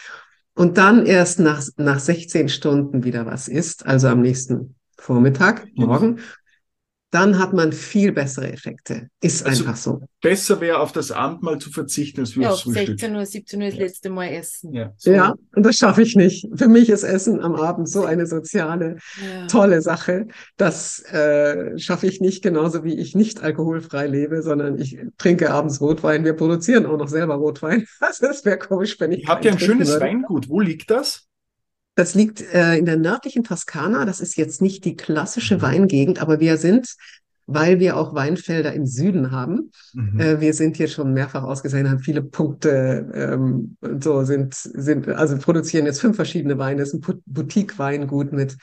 und 0.55 0.77
dann 0.77 1.07
erst 1.07 1.41
nach, 1.41 1.63
nach 1.77 1.99
16 1.99 2.49
Stunden 2.49 3.05
wieder 3.05 3.25
was 3.25 3.49
isst, 3.49 3.87
also 3.87 4.09
am 4.09 4.21
nächsten 4.21 4.75
Vormittag, 4.99 5.67
morgen, 5.75 6.19
dann 7.13 7.39
hat 7.39 7.53
man 7.53 7.73
viel 7.73 8.13
bessere 8.13 8.53
Effekte. 8.53 9.09
Ist 9.21 9.45
Also, 9.45 9.65
einfach 9.65 9.77
so. 9.77 10.01
Besser 10.23 10.61
wäre, 10.61 10.79
auf 10.79 10.93
das 10.93 11.11
Abendmahl 11.11 11.59
zu 11.59 11.71
verzichten, 11.71 12.21
als 12.21 12.35
Ja, 12.37 12.51
aufs 12.51 12.59
auf 12.59 12.73
Frühstück. 12.73 13.01
16 13.01 13.17
Uhr, 13.17 13.27
17 13.27 13.63
Uhr 13.63 13.69
das 13.69 13.79
letzte 13.79 14.11
Mal 14.11 14.27
essen. 14.29 14.73
Ja, 14.75 14.93
so. 14.97 15.11
Ja, 15.11 15.35
und 15.57 15.67
das 15.67 15.77
schaffe 15.77 16.03
ich 16.03 16.15
nicht. 16.15 16.47
Für 16.55 16.69
mich 16.69 16.89
ist 16.89 17.03
Essen 17.03 17.41
am 17.41 17.55
Abend 17.57 17.89
so 17.89 18.05
eine 18.05 18.27
soziale, 18.27 18.99
Ja. 19.21 19.47
tolle 19.49 19.83
Sache. 19.83 20.29
Das 20.57 21.01
äh, 21.13 21.79
schaffe 21.79 22.07
ich 22.07 22.21
nicht, 22.21 22.43
genauso 22.43 22.85
wie 22.85 22.95
ich 22.99 23.15
nicht 23.15 23.43
alkoholfrei 23.43 24.07
lebe, 24.07 24.43
sondern 24.43 24.79
ich 24.79 24.99
trinke 25.19 25.51
abends 25.51 25.81
Rotwein. 25.81 26.25
Wir 26.25 26.35
produzieren 26.35 26.87
auch 26.87 26.97
noch 26.99 27.09
selber 27.09 27.35
Rotwein. 27.35 27.87
Also 28.01 28.27
es 28.27 28.45
wäre 28.45 28.59
komisch, 28.59 28.99
wenn 29.01 29.13
ich 29.13 29.23
Ihr 29.25 29.29
habt 29.29 29.45
ja 29.45 29.53
ein 29.53 29.59
schönes 29.59 29.89
würde. 29.89 30.05
Weingut. 30.05 30.49
Wo 30.49 30.61
liegt 30.61 30.91
das? 30.91 31.27
Das 32.01 32.15
liegt 32.15 32.41
äh, 32.55 32.79
in 32.79 32.87
der 32.87 32.97
nördlichen 32.97 33.45
Toskana. 33.45 34.07
Das 34.07 34.21
ist 34.21 34.35
jetzt 34.39 34.63
nicht 34.63 34.87
die 34.87 34.97
klassische 34.97 35.61
Weingegend, 35.61 36.23
aber 36.23 36.41
wir 36.41 36.57
sind, 36.57 36.95
weil 37.47 37.79
wir 37.79 37.99
auch 37.99 38.15
Weinfelder 38.15 38.73
im 38.73 38.87
Süden 38.87 39.33
haben, 39.33 39.71
Mhm. 39.93 40.19
äh, 40.19 40.41
wir 40.41 40.55
sind 40.55 40.79
hier 40.79 40.89
schon 40.89 41.13
mehrfach 41.13 41.43
ausgesehen, 41.43 41.91
haben 41.91 41.99
viele 41.99 42.23
Punkte, 42.23 43.07
ähm, 43.13 43.77
und 43.81 44.03
so 44.03 44.25
sind, 44.25 44.55
sind, 44.55 45.09
also 45.09 45.37
produzieren 45.37 45.85
jetzt 45.85 46.01
fünf 46.01 46.17
verschiedene 46.17 46.57
Weine. 46.57 46.81
Das 46.81 46.95
ist 46.95 47.07
ein 47.07 47.21
Boutique-Weingut 47.27 48.33
mit 48.33 48.57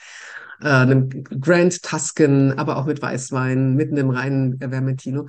äh, 0.64 0.70
einem 0.70 1.08
Grand 1.40 1.84
Tuscan, 1.84 2.54
aber 2.54 2.78
auch 2.78 2.88
mit 2.88 3.04
Weißwein, 3.04 3.76
mit 3.76 3.92
einem 3.92 4.10
reinen 4.10 4.58
Vermentino. 4.60 5.28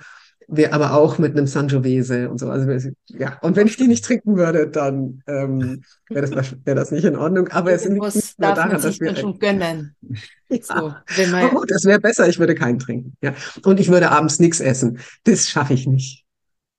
Wir 0.51 0.73
aber 0.73 0.95
auch 0.95 1.19
mit 1.19 1.37
einem 1.37 1.47
Sangiovese 1.47 2.31
und 2.31 2.39
so. 2.39 2.49
Also 2.49 2.91
ja, 3.09 3.39
und 3.43 3.55
wenn 3.55 3.67
ich 3.67 3.77
die 3.77 3.87
nicht 3.87 4.03
trinken 4.03 4.37
würde, 4.37 4.67
dann 4.69 5.23
ähm, 5.27 5.83
wäre 6.09 6.27
das, 6.27 6.57
wäre 6.65 6.75
das 6.75 6.91
nicht 6.91 7.05
in 7.05 7.17
Ordnung. 7.17 7.49
Aber 7.49 7.71
es 7.73 7.85
liegt 7.85 8.03
nicht 8.03 8.39
nur 8.39 8.49
darf 8.49 8.55
daran, 8.55 8.69
man 8.69 8.71
dass 8.71 8.83
sich 8.83 9.01
wir 9.01 9.15
schon 9.15 9.39
gönnen. 9.39 9.95
ja. 10.49 10.59
So, 10.63 10.95
wenn 11.17 11.35
Aber 11.35 11.47
man, 11.49 11.55
gut, 11.55 11.71
es 11.71 11.85
wäre 11.85 12.01
besser, 12.01 12.29
ich 12.29 12.39
würde 12.39 12.55
keinen 12.55 12.79
trinken. 12.79 13.15
Ja. 13.21 13.35
Und 13.63 13.79
ich 13.79 13.91
würde 13.91 14.11
abends 14.11 14.39
nichts 14.39 14.61
essen. 14.61 15.01
Das 15.25 15.49
schaffe 15.51 15.75
ich 15.75 15.87
nicht. 15.87 16.25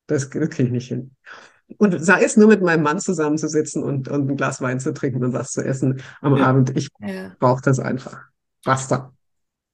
Das, 0.07 0.29
das 0.29 0.49
kriege 0.49 0.63
ich 0.63 0.71
nicht 0.71 0.87
hin. 0.87 1.11
Und 1.77 2.03
sei 2.03 2.23
es 2.23 2.35
nur 2.35 2.47
mit 2.47 2.63
meinem 2.63 2.81
Mann 2.81 2.99
zusammenzusitzen 2.99 3.83
und, 3.83 4.07
und 4.07 4.29
ein 4.31 4.35
Glas 4.35 4.61
Wein 4.61 4.79
zu 4.79 4.93
trinken 4.93 5.23
und 5.23 5.33
was 5.33 5.51
zu 5.51 5.63
essen 5.63 6.01
am 6.21 6.35
Ja. 6.35 6.47
Abend. 6.47 6.75
Ich 6.75 6.89
ja. 6.99 7.35
brauche 7.39 7.61
das 7.61 7.79
einfach. 7.79 8.19
Basta. 8.65 9.13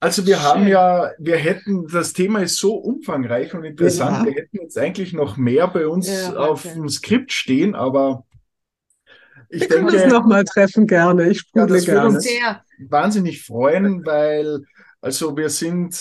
Also 0.06 0.28
wir 0.28 0.44
haben 0.44 0.68
ja, 0.68 1.10
wir 1.18 1.36
hätten, 1.38 1.88
das 1.88 2.14
Thema 2.14 2.40
ist 2.44 2.58
so 2.58 2.76
umfangreich 2.76 3.56
und 3.56 3.64
interessant, 3.64 4.20
Ja. 4.20 4.26
wir 4.26 4.34
hätten 4.34 4.58
jetzt 4.62 4.78
eigentlich 4.78 5.14
noch 5.14 5.36
mehr 5.36 5.68
bei 5.68 5.88
uns 5.88 6.08
Ja, 6.08 6.36
auf 6.36 6.64
Wahnsinn. 6.64 6.84
dem 6.84 6.90
Skript 6.90 7.32
stehen, 7.32 7.74
aber 7.74 8.24
ich 9.50 9.62
Wir 9.62 9.68
können 9.68 9.86
uns 9.86 9.94
denke, 9.96 10.14
nochmal 10.14 10.44
treffen, 10.44 10.86
gerne. 10.86 11.30
Ich 11.30 11.38
Ja, 11.38 11.44
sprudle 11.48 11.70
würde 11.70 11.86
gerne. 11.86 12.08
uns- 12.10 12.24
Sehr. 12.24 12.62
wahnsinnig 12.88 13.44
freuen, 13.44 14.06
weil 14.06 14.62
also 15.02 15.36
wir 15.38 15.50
sind 15.50 15.96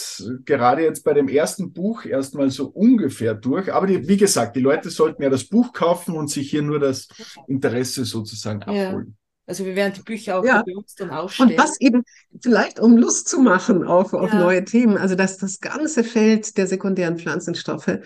gerade 0.44 0.82
jetzt 0.82 1.02
bei 1.02 1.14
dem 1.14 1.28
ersten 1.28 1.72
Buch 1.72 2.04
erstmal 2.04 2.50
so 2.50 2.66
ungefähr 2.66 3.34
durch. 3.34 3.72
Aber 3.72 3.86
die, 3.86 4.06
wie 4.06 4.18
gesagt, 4.18 4.54
die 4.56 4.60
Leute 4.60 4.90
sollten 4.90 5.22
ja 5.22 5.30
das 5.30 5.44
Buch 5.44 5.72
kaufen 5.72 6.14
und 6.14 6.28
sich 6.30 6.50
hier 6.50 6.62
nur 6.62 6.78
das 6.78 7.08
Interesse 7.48 8.04
sozusagen 8.04 8.60
Ja. 8.70 8.88
abholen. 8.88 9.16
Also 9.46 9.64
wir 9.64 9.76
werden 9.76 9.92
die 9.94 10.02
Bücher 10.02 10.38
auch 10.38 10.44
Ja. 10.44 10.62
bei 10.66 10.74
uns 10.74 10.94
dann 10.94 11.10
ausstellen. 11.10 11.50
Und 11.50 11.58
was 11.58 11.78
eben 11.80 12.02
vielleicht, 12.40 12.80
um 12.80 12.96
Lust 12.96 13.28
zu 13.28 13.40
machen 13.40 13.84
auf, 13.84 14.14
auf 14.14 14.32
Ja. 14.32 14.38
neue 14.38 14.64
Themen, 14.64 14.96
also 14.96 15.14
dass 15.14 15.36
das 15.36 15.60
ganze 15.60 16.02
Feld 16.04 16.56
der 16.56 16.66
sekundären 16.66 17.18
Pflanzenstoffe, 17.18 17.98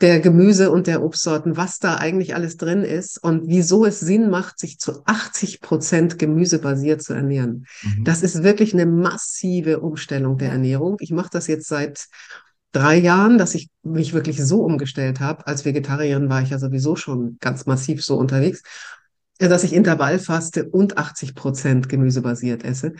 der 0.00 0.20
Gemüse 0.20 0.70
und 0.70 0.86
der 0.86 1.02
Obstsorten, 1.02 1.56
was 1.56 1.78
da 1.80 1.96
eigentlich 1.96 2.34
alles 2.34 2.56
drin 2.56 2.84
ist 2.84 3.22
und 3.22 3.48
wieso 3.48 3.84
es 3.84 3.98
Sinn 3.98 4.30
macht, 4.30 4.58
sich 4.60 4.78
zu 4.78 5.02
80 5.04 5.60
Prozent 5.60 6.18
gemüsebasiert 6.18 7.02
zu 7.02 7.14
ernähren. 7.14 7.66
Mhm. 7.82 8.04
Das 8.04 8.22
ist 8.22 8.44
wirklich 8.44 8.72
eine 8.74 8.86
massive 8.86 9.80
Umstellung 9.80 10.38
der 10.38 10.52
Ernährung. 10.52 10.96
Ich 11.00 11.10
mache 11.10 11.30
das 11.32 11.48
jetzt 11.48 11.66
seit 11.66 12.06
drei 12.72 12.96
Jahren, 12.96 13.38
dass 13.38 13.54
ich 13.56 13.70
mich 13.82 14.14
wirklich 14.14 14.42
so 14.44 14.62
umgestellt 14.62 15.20
habe. 15.20 15.46
Als 15.46 15.64
Vegetarierin 15.64 16.28
war 16.28 16.42
ich 16.42 16.50
ja 16.50 16.58
sowieso 16.58 16.94
schon 16.94 17.36
ganz 17.40 17.66
massiv 17.66 18.04
so 18.04 18.16
unterwegs, 18.16 18.62
dass 19.38 19.64
ich 19.64 19.72
Intervallfaste 19.72 20.68
und 20.68 20.98
80 20.98 21.34
Prozent 21.34 21.88
gemüsebasiert 21.88 22.64
esse. 22.64 22.94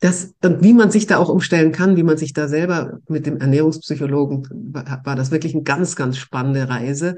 Das, 0.00 0.34
und 0.42 0.62
wie 0.62 0.72
man 0.72 0.90
sich 0.90 1.06
da 1.06 1.18
auch 1.18 1.28
umstellen 1.28 1.72
kann, 1.72 1.96
wie 1.96 2.02
man 2.02 2.18
sich 2.18 2.32
da 2.32 2.48
selber 2.48 2.98
mit 3.08 3.26
dem 3.26 3.38
Ernährungspsychologen, 3.38 4.48
war, 4.72 5.00
war 5.04 5.16
das 5.16 5.30
wirklich 5.30 5.54
eine 5.54 5.62
ganz, 5.62 5.96
ganz 5.96 6.18
spannende 6.18 6.68
Reise 6.68 7.16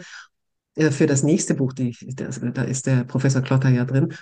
äh, 0.76 0.90
für 0.90 1.06
das 1.06 1.22
nächste 1.22 1.54
Buch. 1.54 1.72
Die, 1.72 1.96
das, 2.14 2.40
da 2.40 2.62
ist 2.62 2.86
der 2.86 3.04
Professor 3.04 3.42
Klotter 3.42 3.70
ja 3.70 3.84
drin. 3.84 4.12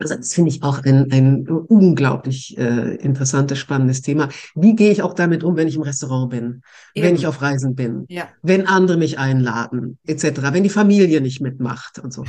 Also 0.00 0.14
das 0.14 0.32
finde 0.32 0.50
ich 0.50 0.62
auch 0.62 0.84
ein, 0.84 1.10
ein 1.10 1.48
unglaublich 1.48 2.56
äh, 2.56 2.94
interessantes, 2.96 3.58
spannendes 3.58 4.00
Thema. 4.02 4.28
Wie 4.54 4.76
gehe 4.76 4.92
ich 4.92 5.02
auch 5.02 5.12
damit 5.14 5.42
um, 5.42 5.56
wenn 5.56 5.66
ich 5.66 5.74
im 5.74 5.82
Restaurant 5.82 6.30
bin, 6.30 6.62
wenn 6.94 7.04
Eben. 7.06 7.16
ich 7.16 7.26
auf 7.26 7.42
Reisen 7.42 7.74
bin, 7.74 8.04
Ja. 8.08 8.28
wenn 8.42 8.68
andere 8.68 8.96
mich 8.96 9.18
einladen, 9.18 9.98
etc., 10.06 10.52
wenn 10.52 10.62
die 10.62 10.68
Familie 10.68 11.20
nicht 11.20 11.40
mitmacht 11.40 11.98
und 11.98 12.12
so. 12.12 12.24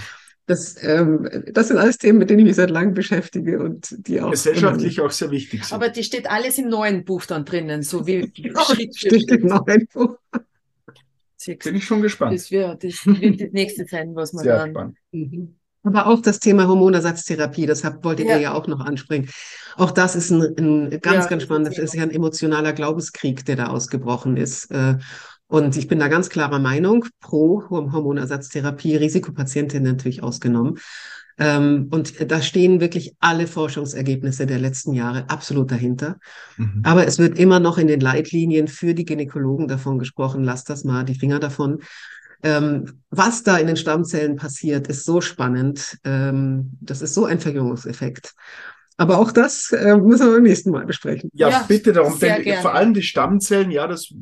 Das, 0.50 0.82
ähm, 0.82 1.30
das 1.54 1.68
sind 1.68 1.78
alles 1.78 2.00
Themen, 2.00 2.18
mit 2.18 2.32
denen 2.32 2.40
ich 2.40 2.46
mich 2.46 2.56
seit 2.56 2.72
langem 2.72 2.96
beschäftige 2.96 3.60
und 3.60 3.96
die 4.08 4.20
auch 4.20 4.32
Gesellschaftlich 4.32 5.00
auch 5.00 5.12
sehr 5.12 5.30
wichtig 5.30 5.64
sind. 5.64 5.76
Aber 5.76 5.90
die 5.90 6.04
steht 6.04 6.28
alles 6.28 6.58
im 6.58 6.70
neuen 6.70 7.06
Buch 7.06 7.24
dann 7.28 7.46
drinnen, 7.46 7.84
so 7.84 8.08
wie 8.08 8.32
für 8.36 8.76
steht 8.96 9.28
genau 9.28 9.64
irgendwo. 9.68 10.16
Siehst 11.38 11.64
Bin 11.64 11.76
ich 11.76 11.86
schon 11.86 12.02
gespannt. 12.02 12.34
Das 12.34 12.50
wird 12.50 12.84
das, 12.84 13.06
wird 13.06 13.40
das 13.40 13.52
nächste 13.52 13.86
sein, 13.86 14.16
was 14.16 14.34
man 14.34 14.44
Sehr 14.44 14.58
dann. 14.58 14.72
spannend. 14.72 14.98
Mhm. 15.12 15.56
Aber 15.84 16.08
auch 16.08 16.20
das 16.20 16.40
Thema 16.40 16.68
Hormonersatztherapie, 16.68 17.68
das 17.68 17.84
habt, 17.84 18.04
wolltet 18.04 18.26
Ja. 18.28 18.36
ihr 18.38 18.42
ja 18.42 18.54
auch 18.54 18.66
noch 18.66 18.80
ansprechen. 18.80 19.30
Auch 19.78 19.92
das 19.92 20.16
ist 20.16 20.32
ein, 20.32 20.42
ein 20.58 20.90
ganz, 21.00 21.26
Ja, 21.26 21.30
ganz 21.30 21.30
das 21.30 21.44
spannendes, 21.44 21.78
ist 21.78 21.84
ist 21.84 21.94
ja 21.94 22.02
ein 22.04 22.12
emotionaler 22.12 22.74
Glaubenskrieg, 22.74 23.46
der 23.46 23.56
da 23.56 23.68
ausgebrochen 23.68 24.36
ist. 24.36 24.72
Und 25.50 25.76
ich 25.76 25.88
bin 25.88 25.98
da 26.00 26.08
ganz 26.08 26.30
klarer 26.30 26.60
Meinung, 26.60 27.06
pro 27.20 27.64
Horm- 27.70 27.92
Hormonersatztherapie, 27.92 28.96
Risikopatientinnen 28.96 29.92
natürlich 29.92 30.22
ausgenommen. 30.22 30.78
Ähm, 31.40 31.88
Und 31.90 32.32
da 32.32 32.42
stehen 32.42 32.82
wirklich 32.82 33.16
alle 33.20 33.48
Forschungsergebnisse 33.48 34.46
der 34.46 34.60
letzten 34.60 34.94
Jahre 34.94 35.28
absolut 35.30 35.72
dahinter. 35.72 36.18
Mhm. 36.58 36.82
Aber 36.84 37.08
es 37.08 37.18
wird 37.18 37.40
immer 37.40 37.60
noch 37.60 37.80
in 37.80 37.88
den 37.88 38.00
Leitlinien 38.00 38.68
für 38.68 38.94
die 38.94 39.06
Gynäkologen 39.06 39.68
davon 39.68 39.98
gesprochen, 39.98 40.44
lasst 40.44 40.70
das 40.70 40.84
mal, 40.84 41.04
die 41.04 41.16
Finger 41.16 41.40
davon. 41.40 41.80
Ähm, 42.44 43.02
was 43.10 43.42
da 43.42 43.58
in 43.58 43.68
den 43.68 43.76
Stammzellen 43.78 44.36
passiert, 44.36 44.88
ist 44.88 45.04
so 45.04 45.20
spannend. 45.20 45.98
Ähm, 46.04 46.78
das 46.80 47.02
ist 47.02 47.16
so 47.16 47.26
ein 47.26 47.40
Verjüngungseffekt. 47.40 48.34
Aber 48.98 49.18
auch 49.18 49.32
das 49.32 49.72
äh, 49.72 49.96
müssen 49.98 50.28
wir 50.28 50.34
beim 50.34 50.44
nächsten 50.44 50.72
Mal 50.72 50.86
besprechen. 50.86 51.30
Ja, 51.34 51.50
Ja, 51.50 51.66
bitte 51.68 51.94
darum, 51.94 52.20
denn 52.20 52.44
gerne. 52.44 52.62
vor 52.62 52.76
allem 52.76 52.94
die 52.94 53.02
Stammzellen, 53.02 53.72
ja, 53.72 53.88
das 53.88 54.14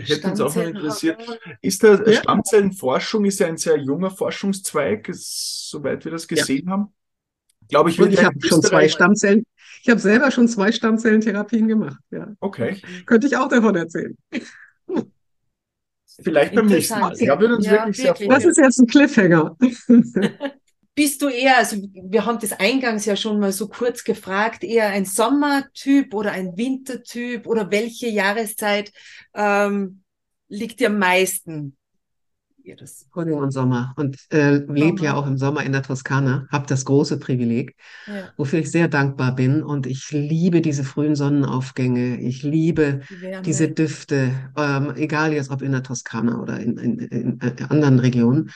hätte 0.00 0.28
uns 0.30 0.40
auch 0.40 0.54
mal 0.54 0.68
interessiert. 0.68 1.22
Ist 1.62 1.82
der 1.82 2.02
Ja. 2.08 2.20
Stammzellenforschung 2.20 3.24
ist 3.24 3.40
ja 3.40 3.46
ein 3.48 3.56
sehr 3.56 3.78
junger 3.78 4.10
Forschungszweig, 4.10 5.08
ist, 5.08 5.68
soweit 5.70 6.04
wir 6.04 6.12
das 6.12 6.26
Ja. 6.30 6.36
gesehen 6.36 6.70
haben. 6.70 6.92
Glaube 7.68 7.90
ich, 7.90 8.00
Und 8.00 8.12
ich 8.12 8.20
ja 8.20 8.26
habe 8.26 8.40
schon 8.40 8.62
zwei 8.62 8.88
Stammzellen. 8.88 9.44
Ich 9.82 9.88
habe 9.90 10.00
selber 10.00 10.30
schon 10.30 10.48
zwei 10.48 10.70
Stammzellentherapien 10.72 11.66
gemacht. 11.68 12.00
Ja, 12.10 12.32
Okay, 12.40 12.80
könnte 13.06 13.26
ich 13.26 13.36
auch 13.36 13.48
davon 13.48 13.74
erzählen. 13.76 14.16
vielleicht 16.22 16.54
beim 16.54 16.66
nächsten 16.66 16.98
Mal. 17.00 17.14
Ja, 17.18 17.38
würde 17.40 17.56
uns 17.56 17.66
Ja, 17.66 17.72
wirklich 17.72 17.96
sehr 17.96 18.06
wirklich. 18.06 18.28
Das 18.28 18.38
freuen. 18.42 18.50
ist 18.50 18.58
jetzt 18.58 18.78
ein 18.78 18.86
Cliffhanger. 18.86 19.56
Bist 20.96 21.20
du 21.20 21.28
eher, 21.28 21.58
also 21.58 21.76
wir 21.92 22.24
haben 22.24 22.38
das 22.38 22.52
eingangs 22.52 23.04
ja 23.04 23.16
schon 23.16 23.38
mal 23.38 23.52
so 23.52 23.68
kurz 23.68 24.02
gefragt, 24.02 24.64
eher 24.64 24.88
ein 24.88 25.04
Sommertyp 25.04 26.14
oder 26.14 26.32
ein 26.32 26.56
Wintertyp 26.56 27.46
oder 27.46 27.70
welche 27.70 28.08
Jahreszeit 28.08 28.92
ähm, 29.34 30.00
liegt 30.48 30.80
dir 30.80 30.88
am 30.88 30.98
meisten? 30.98 31.76
Jedes. 32.62 33.06
Frühling 33.12 33.34
und 33.34 33.52
Sommer. 33.52 33.94
Und 33.96 34.16
äh, 34.30 34.56
lebe 34.56 35.02
ja 35.02 35.14
auch 35.14 35.26
im 35.26 35.36
Sommer 35.36 35.62
in 35.64 35.72
der 35.72 35.82
Toskana, 35.82 36.48
habe 36.50 36.66
das 36.66 36.86
große 36.86 37.18
Privileg, 37.20 37.76
Ja, 38.06 38.32
wofür 38.38 38.58
ich 38.58 38.70
sehr 38.72 38.88
dankbar 38.88 39.36
bin. 39.36 39.62
Und 39.62 39.86
ich 39.86 40.10
liebe 40.10 40.62
diese 40.62 40.82
frühen 40.82 41.14
Sonnenaufgänge. 41.14 42.18
Ich 42.20 42.42
liebe 42.42 43.02
die 43.10 43.42
diese 43.42 43.68
Düfte, 43.68 44.32
ähm, 44.56 44.94
egal 44.96 45.34
jetzt 45.34 45.50
ob 45.50 45.60
in 45.60 45.72
der 45.72 45.84
Toskana 45.84 46.40
oder 46.40 46.58
in, 46.58 46.78
in, 46.78 46.98
in, 46.98 47.40
äh, 47.40 47.62
anderen 47.68 48.00
Regionen. 48.00 48.50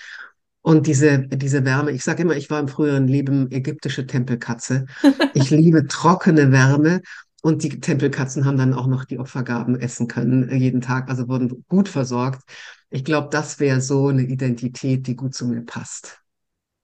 Und 0.62 0.86
diese, 0.86 1.26
diese 1.26 1.64
Wärme, 1.64 1.90
ich 1.90 2.04
sage 2.04 2.22
immer, 2.22 2.36
ich 2.36 2.50
war 2.50 2.60
im 2.60 2.68
früheren 2.68 3.08
Leben 3.08 3.50
ägyptische 3.50 4.06
Tempelkatze. 4.06 4.86
Ich 5.34 5.50
liebe 5.50 5.86
trockene 5.86 6.52
Wärme. 6.52 7.00
Und 7.42 7.62
die 7.62 7.80
Tempelkatzen 7.80 8.44
haben 8.44 8.58
dann 8.58 8.74
auch 8.74 8.86
noch 8.86 9.06
die 9.06 9.18
Opfergaben 9.18 9.80
essen 9.80 10.08
können, 10.08 10.48
äh, 10.50 10.56
jeden 10.56 10.82
Tag, 10.82 11.08
also 11.08 11.26
wurden 11.28 11.64
gut 11.68 11.88
versorgt. 11.88 12.42
Ich 12.90 13.02
glaube, 13.04 13.28
das 13.30 13.60
wäre 13.60 13.80
so 13.80 14.08
eine 14.08 14.22
Identität, 14.22 15.06
die 15.06 15.16
gut 15.16 15.34
zu 15.34 15.46
mir 15.46 15.62
passt. 15.62 16.20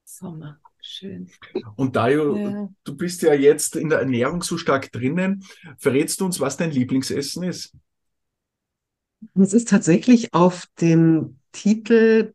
Sommer. 0.04 0.58
Schön. 0.80 1.28
Und 1.74 1.96
Dario, 1.96 2.36
Ja. 2.36 2.68
du 2.84 2.96
bist 2.96 3.20
ja 3.22 3.34
jetzt 3.34 3.76
in 3.76 3.88
der 3.90 3.98
Ernährung 3.98 4.42
so 4.42 4.56
stark 4.56 4.90
drinnen. 4.92 5.44
Verrätst 5.78 6.20
du 6.20 6.24
uns, 6.26 6.40
was 6.40 6.56
dein 6.56 6.70
Lieblingsessen 6.70 7.42
ist? 7.42 7.74
Es 9.34 9.52
ist 9.52 9.68
tatsächlich 9.68 10.32
auf 10.34 10.66
dem 10.80 11.38
Titel 11.52 12.34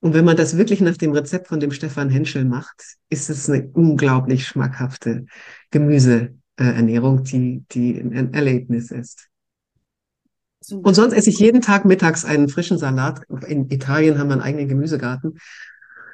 Und 0.00 0.14
wenn 0.14 0.24
man 0.24 0.36
das 0.36 0.56
wirklich 0.56 0.80
nach 0.80 0.96
dem 0.96 1.12
Rezept 1.12 1.48
von 1.48 1.58
dem 1.58 1.72
Stefan 1.72 2.08
Henschel 2.08 2.44
macht, 2.44 2.84
ist 3.08 3.30
es 3.30 3.50
eine 3.50 3.68
unglaublich 3.72 4.46
schmackhafte 4.46 5.26
Gemüseernährung, 5.72 7.24
die, 7.24 7.64
die 7.72 7.98
ein 7.98 8.32
Erlebnis 8.32 8.92
ist. 8.92 9.26
Und 10.70 10.94
sonst 10.94 11.14
esse 11.14 11.30
ich 11.30 11.38
jeden 11.38 11.60
Tag 11.60 11.84
mittags 11.84 12.24
einen 12.24 12.48
frischen 12.48 12.78
Salat. 12.78 13.22
In 13.46 13.70
Italien 13.70 14.18
haben 14.18 14.28
wir 14.28 14.34
einen 14.34 14.42
eigenen 14.42 14.68
Gemüsegarten. 14.68 15.38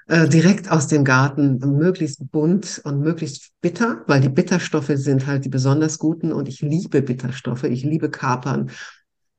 Äh, 0.07 0.29
direkt 0.29 0.71
aus 0.71 0.87
dem 0.87 1.03
Garten, 1.03 1.59
möglichst 1.59 2.31
bunt 2.31 2.83
und 2.85 3.01
möglichst 3.01 3.53
bitter, 3.63 4.03
weil 4.07 4.21
die 4.21 4.29
Bitterstoffe 4.29 4.93
sind 4.95 5.27
halt 5.27 5.47
die 5.47 5.49
besonders 5.49 5.99
guten 5.99 6.31
und 6.31 6.47
ich 6.47 6.61
liebe 6.61 7.01
Bitterstoffe. 7.01 7.65
Ich 7.65 7.85
liebe 7.85 8.11
Kapern. 8.11 8.71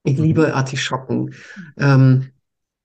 Ich 0.03 0.17
liebe 0.17 0.55
Artischocken. 0.55 1.33
Ähm, 1.77 2.31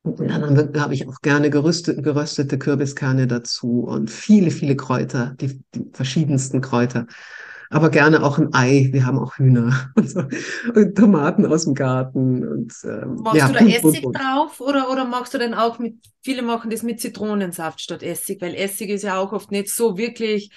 und 0.03 0.29
dann 0.29 0.81
habe 0.81 0.95
ich 0.95 1.09
auch 1.09 1.21
gerne 1.21 1.51
gerüstete, 1.51 2.01
geröstete 2.01 2.59
Kürbiskerne 2.59 3.27
dazu 3.27 3.85
und 3.85 4.11
viele, 4.11 4.51
viele 4.51 4.77
Kräuter, 4.77 5.35
die, 5.41 5.63
die 5.75 5.91
verschiedensten 5.93 6.61
Kräuter. 6.61 7.07
Aber 7.73 7.89
gerne 7.91 8.23
auch 8.25 8.39
ein 8.39 8.53
Ei. 8.53 8.89
Wir 8.91 9.07
haben 9.07 9.19
auch 9.19 9.37
Hühner 9.37 9.93
und, 9.95 10.11
so. 10.11 10.25
und 10.75 10.97
Tomaten 10.97 11.47
aus 11.47 11.65
dem 11.65 11.75
Garten. 11.75 12.47
Und, 12.47 12.75
ähm, 12.85 13.15
Machst 13.23 13.39
ja, 13.39 13.49
du 13.49 13.55
da 13.55 13.65
Essig 13.65 14.03
bunt. 14.03 14.19
drauf 14.19 14.61
oder, 14.61 14.91
oder 14.91 15.05
machst 15.05 15.35
du 15.35 15.39
dann 15.39 15.55
auch 15.55 15.79
mit, 15.79 15.95
viele 16.21 16.43
machen 16.43 16.71
das 16.71 16.83
mit 16.83 17.01
Zitronensaft 17.01 17.81
statt 17.81 18.03
Essig, 18.03 18.43
weil 18.43 18.57
Essig 18.57 18.91
ist 18.91 19.05
ja 19.05 19.19
auch 19.19 19.33
oft 19.33 19.53
nicht 19.53 19.73
so 19.73 19.97
wirklich 19.97 20.51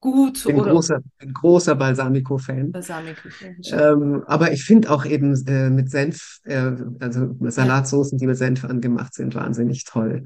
gut 0.00 0.38
Ich 0.38 0.44
bin 0.44 0.60
oder 0.60 0.70
großer, 0.70 1.00
bin 1.18 1.32
großer 1.32 1.74
Balsamico-Fan. 1.74 2.70
Balsamico. 2.70 3.28
Ähm, 3.72 4.22
aber 4.26 4.52
ich 4.52 4.64
finde 4.64 4.90
auch 4.90 5.04
eben 5.04 5.34
äh, 5.46 5.70
mit 5.70 5.90
Senf, 5.90 6.38
äh, 6.44 6.70
also 7.00 7.34
Salatsoßen, 7.40 8.16
die 8.16 8.26
mit 8.26 8.36
Senf 8.36 8.64
angemacht 8.64 9.12
sind, 9.14 9.34
wahnsinnig 9.34 9.84
toll. 9.84 10.24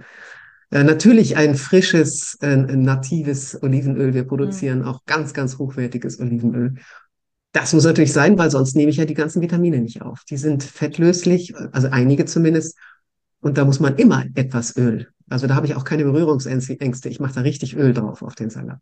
Äh, 0.73 0.85
natürlich 0.85 1.37
ein 1.37 1.55
frisches, 1.55 2.39
äh, 2.41 2.47
ein 2.47 2.83
natives 2.83 3.63
Olivenöl. 3.63 4.15
Wir 4.15 4.25
produzieren 4.25 4.85
auch 4.85 5.05
ganz, 5.05 5.35
ganz 5.35 5.59
hochwertiges 5.59 6.19
Olivenöl. 6.19 6.77
Das 7.53 7.75
muss 7.75 7.85
natürlich 7.85 8.15
sein, 8.15 8.39
weil 8.39 8.51
sonst 8.51 8.75
nehme 8.75 8.91
ich 8.91 8.97
ja 8.97 9.05
die 9.05 9.13
ganzen 9.13 9.43
Vitamine 9.43 9.81
nicht 9.81 10.01
auf. 10.01 10.25
Die 10.25 10.39
sind 10.39 10.63
fettlöslich, 10.63 11.55
also 11.73 11.89
einige 11.89 12.25
zumindest. 12.25 12.79
Und 13.41 13.59
da 13.59 13.67
muss 13.67 13.81
man 13.81 13.97
immer 13.97 14.25
etwas 14.35 14.75
Öl. 14.79 15.09
Also 15.29 15.47
da 15.47 15.55
habe 15.55 15.67
ich 15.67 15.75
auch 15.75 15.85
keine 15.85 16.05
Berührungsängste. 16.05 17.09
Ich 17.11 17.21
mache 17.21 17.35
da 17.35 17.43
richtig 17.43 17.77
Öl 17.77 17.93
drauf 17.93 18.23
auf 18.23 18.35
den 18.35 18.49
Salat. 18.49 18.81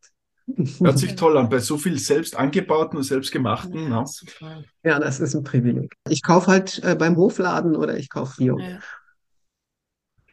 Hört 0.79 0.99
sich 0.99 1.15
toll 1.17 1.37
an, 1.39 1.49
bei 1.49 1.59
so 1.59 1.77
viel 1.77 1.99
selbst 1.99 2.37
angebauten 2.37 2.99
und 2.99 3.03
selbstgemachten. 3.03 3.91
Ja, 3.91 4.01
ne? 4.01 4.07
super. 4.07 4.63
Ja, 4.85 5.01
das 5.01 5.19
ist 5.19 5.35
ein 5.35 5.43
Privileg. 5.43 5.97
Ich 6.09 6.23
kaufe 6.23 6.47
halt 6.53 6.81
äh, 6.85 6.95
beim 6.95 7.17
Hofladen 7.17 7.75
oder 7.75 7.97
ich 7.97 8.09
kaufe 8.09 8.37
Bio. 8.37 8.61
Ja. 8.61 8.79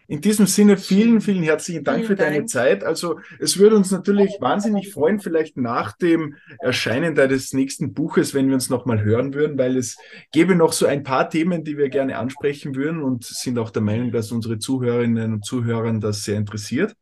In 0.10 0.22
diesem 0.22 0.48
Sinne 0.48 0.78
vielen, 0.78 1.20
vielen 1.20 1.44
herzlichen 1.44 1.84
Dank 1.84 1.98
Vielen 1.98 2.08
für 2.08 2.16
deine 2.16 2.38
Dank. 2.38 2.50
Zeit. 2.50 2.84
Also 2.86 3.20
es 3.40 3.58
würde 3.58 3.76
uns 3.76 3.92
natürlich 3.92 4.38
wahnsinnig 4.40 4.94
freuen, 4.94 5.20
vielleicht 5.20 5.58
nach 5.58 5.98
dem 5.98 6.36
Erscheinen 6.60 7.14
deines 7.14 7.52
nächsten 7.52 7.94
Buches, 7.94 8.34
wenn 8.34 8.48
wir 8.48 8.54
uns 8.54 8.70
nochmal 8.70 9.04
hören 9.04 9.34
würden, 9.34 9.58
weil 9.58 9.76
es 9.76 9.98
gäbe 10.32 10.56
noch 10.56 10.72
so 10.72 10.86
ein 10.86 11.04
paar 11.04 11.30
Themen, 11.30 11.66
die 11.66 11.78
wir 11.78 11.90
gerne 11.90 12.18
ansprechen 12.18 12.76
würden 12.76 13.04
und 13.04 13.26
sind 13.26 13.60
auch 13.60 13.70
der 13.70 13.82
Meinung, 13.82 14.14
dass 14.14 14.32
unsere 14.32 14.60
Zuhörerinnen 14.60 15.34
und 15.34 15.46
Zuhörer 15.46 15.92
das 16.00 16.24
sehr 16.24 16.38
interessiert. 16.38 16.96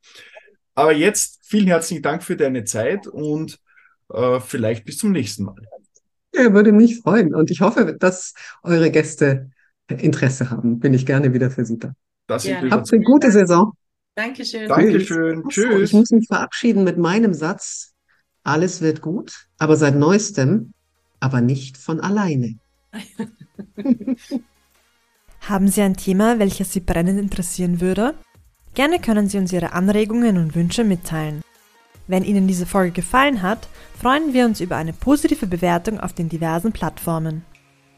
Aber 0.74 0.92
jetzt 0.92 1.42
vielen 1.44 1.68
herzlichen 1.68 2.02
Dank 2.02 2.24
für 2.24 2.36
deine 2.36 2.64
Zeit 2.64 3.06
und 3.06 3.60
äh, 4.12 4.40
vielleicht 4.40 4.84
bis 4.84 4.98
zum 4.98 5.12
nächsten 5.12 5.44
Mal. 5.44 5.62
Ja, 6.34 6.52
würde 6.54 6.72
mich 6.72 7.00
freuen. 7.00 7.36
Und 7.36 7.52
ich 7.52 7.62
hoffe, 7.62 7.96
dass 7.98 8.34
eure 8.64 8.90
Gäste 8.90 9.52
Interesse 9.88 10.50
haben. 10.50 10.80
Bin 10.80 10.94
ich 10.94 11.06
gerne 11.06 11.34
wieder 11.34 11.52
für 11.52 11.66
Sie 11.66 11.78
da. 11.78 11.94
Das 12.28 12.46
wir 12.46 12.70
Habt 12.72 12.92
eine 12.92 13.04
gute 13.04 13.32
Saison. 13.32 13.74
Dankeschön. 14.16 14.68
Dankeschön. 14.68 15.44
Ach 15.46 15.52
so, 15.52 15.62
Ich 15.62 15.68
Tschüss. 15.68 15.94
muss 15.94 16.12
mich 16.12 16.28
verabschieden 16.28 16.84
mit 16.84 16.98
meinem 16.98 17.34
Satz. 17.34 17.94
Alles 18.44 18.82
wird 18.82 19.02
gut, 19.02 19.48
aber 19.58 19.76
seit 19.76 19.96
neuestem, 19.96 20.74
aber 21.20 21.42
nicht 21.42 21.78
von 21.78 22.00
alleine. 22.00 22.58
Haben 25.42 25.68
Sie 25.68 25.82
ein 25.82 25.98
Thema, 25.98 26.40
welches 26.40 26.72
Sie 26.72 26.80
brennend 26.80 27.20
interessieren 27.20 27.82
würde? 27.82 28.14
Gerne 28.74 29.00
können 29.00 29.28
Sie 29.28 29.38
uns 29.38 29.52
Ihre 29.52 29.74
Anregungen 29.74 30.38
und 30.38 30.56
Wünsche 30.56 30.84
mitteilen. 30.84 31.42
Wenn 32.08 32.24
Ihnen 32.24 32.48
diese 32.48 32.66
Folge 32.66 32.92
gefallen 32.92 33.42
hat, 33.42 33.68
freuen 34.00 34.34
wir 34.34 34.46
uns 34.46 34.60
über 34.60 34.76
eine 34.76 34.94
positive 34.94 35.48
Bewertung 35.48 36.00
auf 36.00 36.14
den 36.14 36.30
diversen 36.30 36.72
Plattformen. 36.72 37.44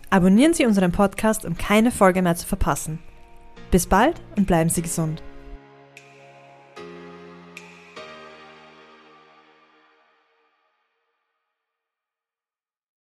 Abonnieren 0.09 0.53
Sie 0.53 0.65
unseren 0.65 0.91
Podcast, 0.91 1.45
um 1.45 1.57
keine 1.57 1.91
Folge 1.91 2.21
mehr 2.21 2.35
zu 2.35 2.47
verpassen. 2.47 2.99
Bis 3.71 3.85
bald 3.85 4.21
und 4.35 4.47
bleiben 4.47 4.69
Sie 4.69 4.81
gesund. 4.81 5.21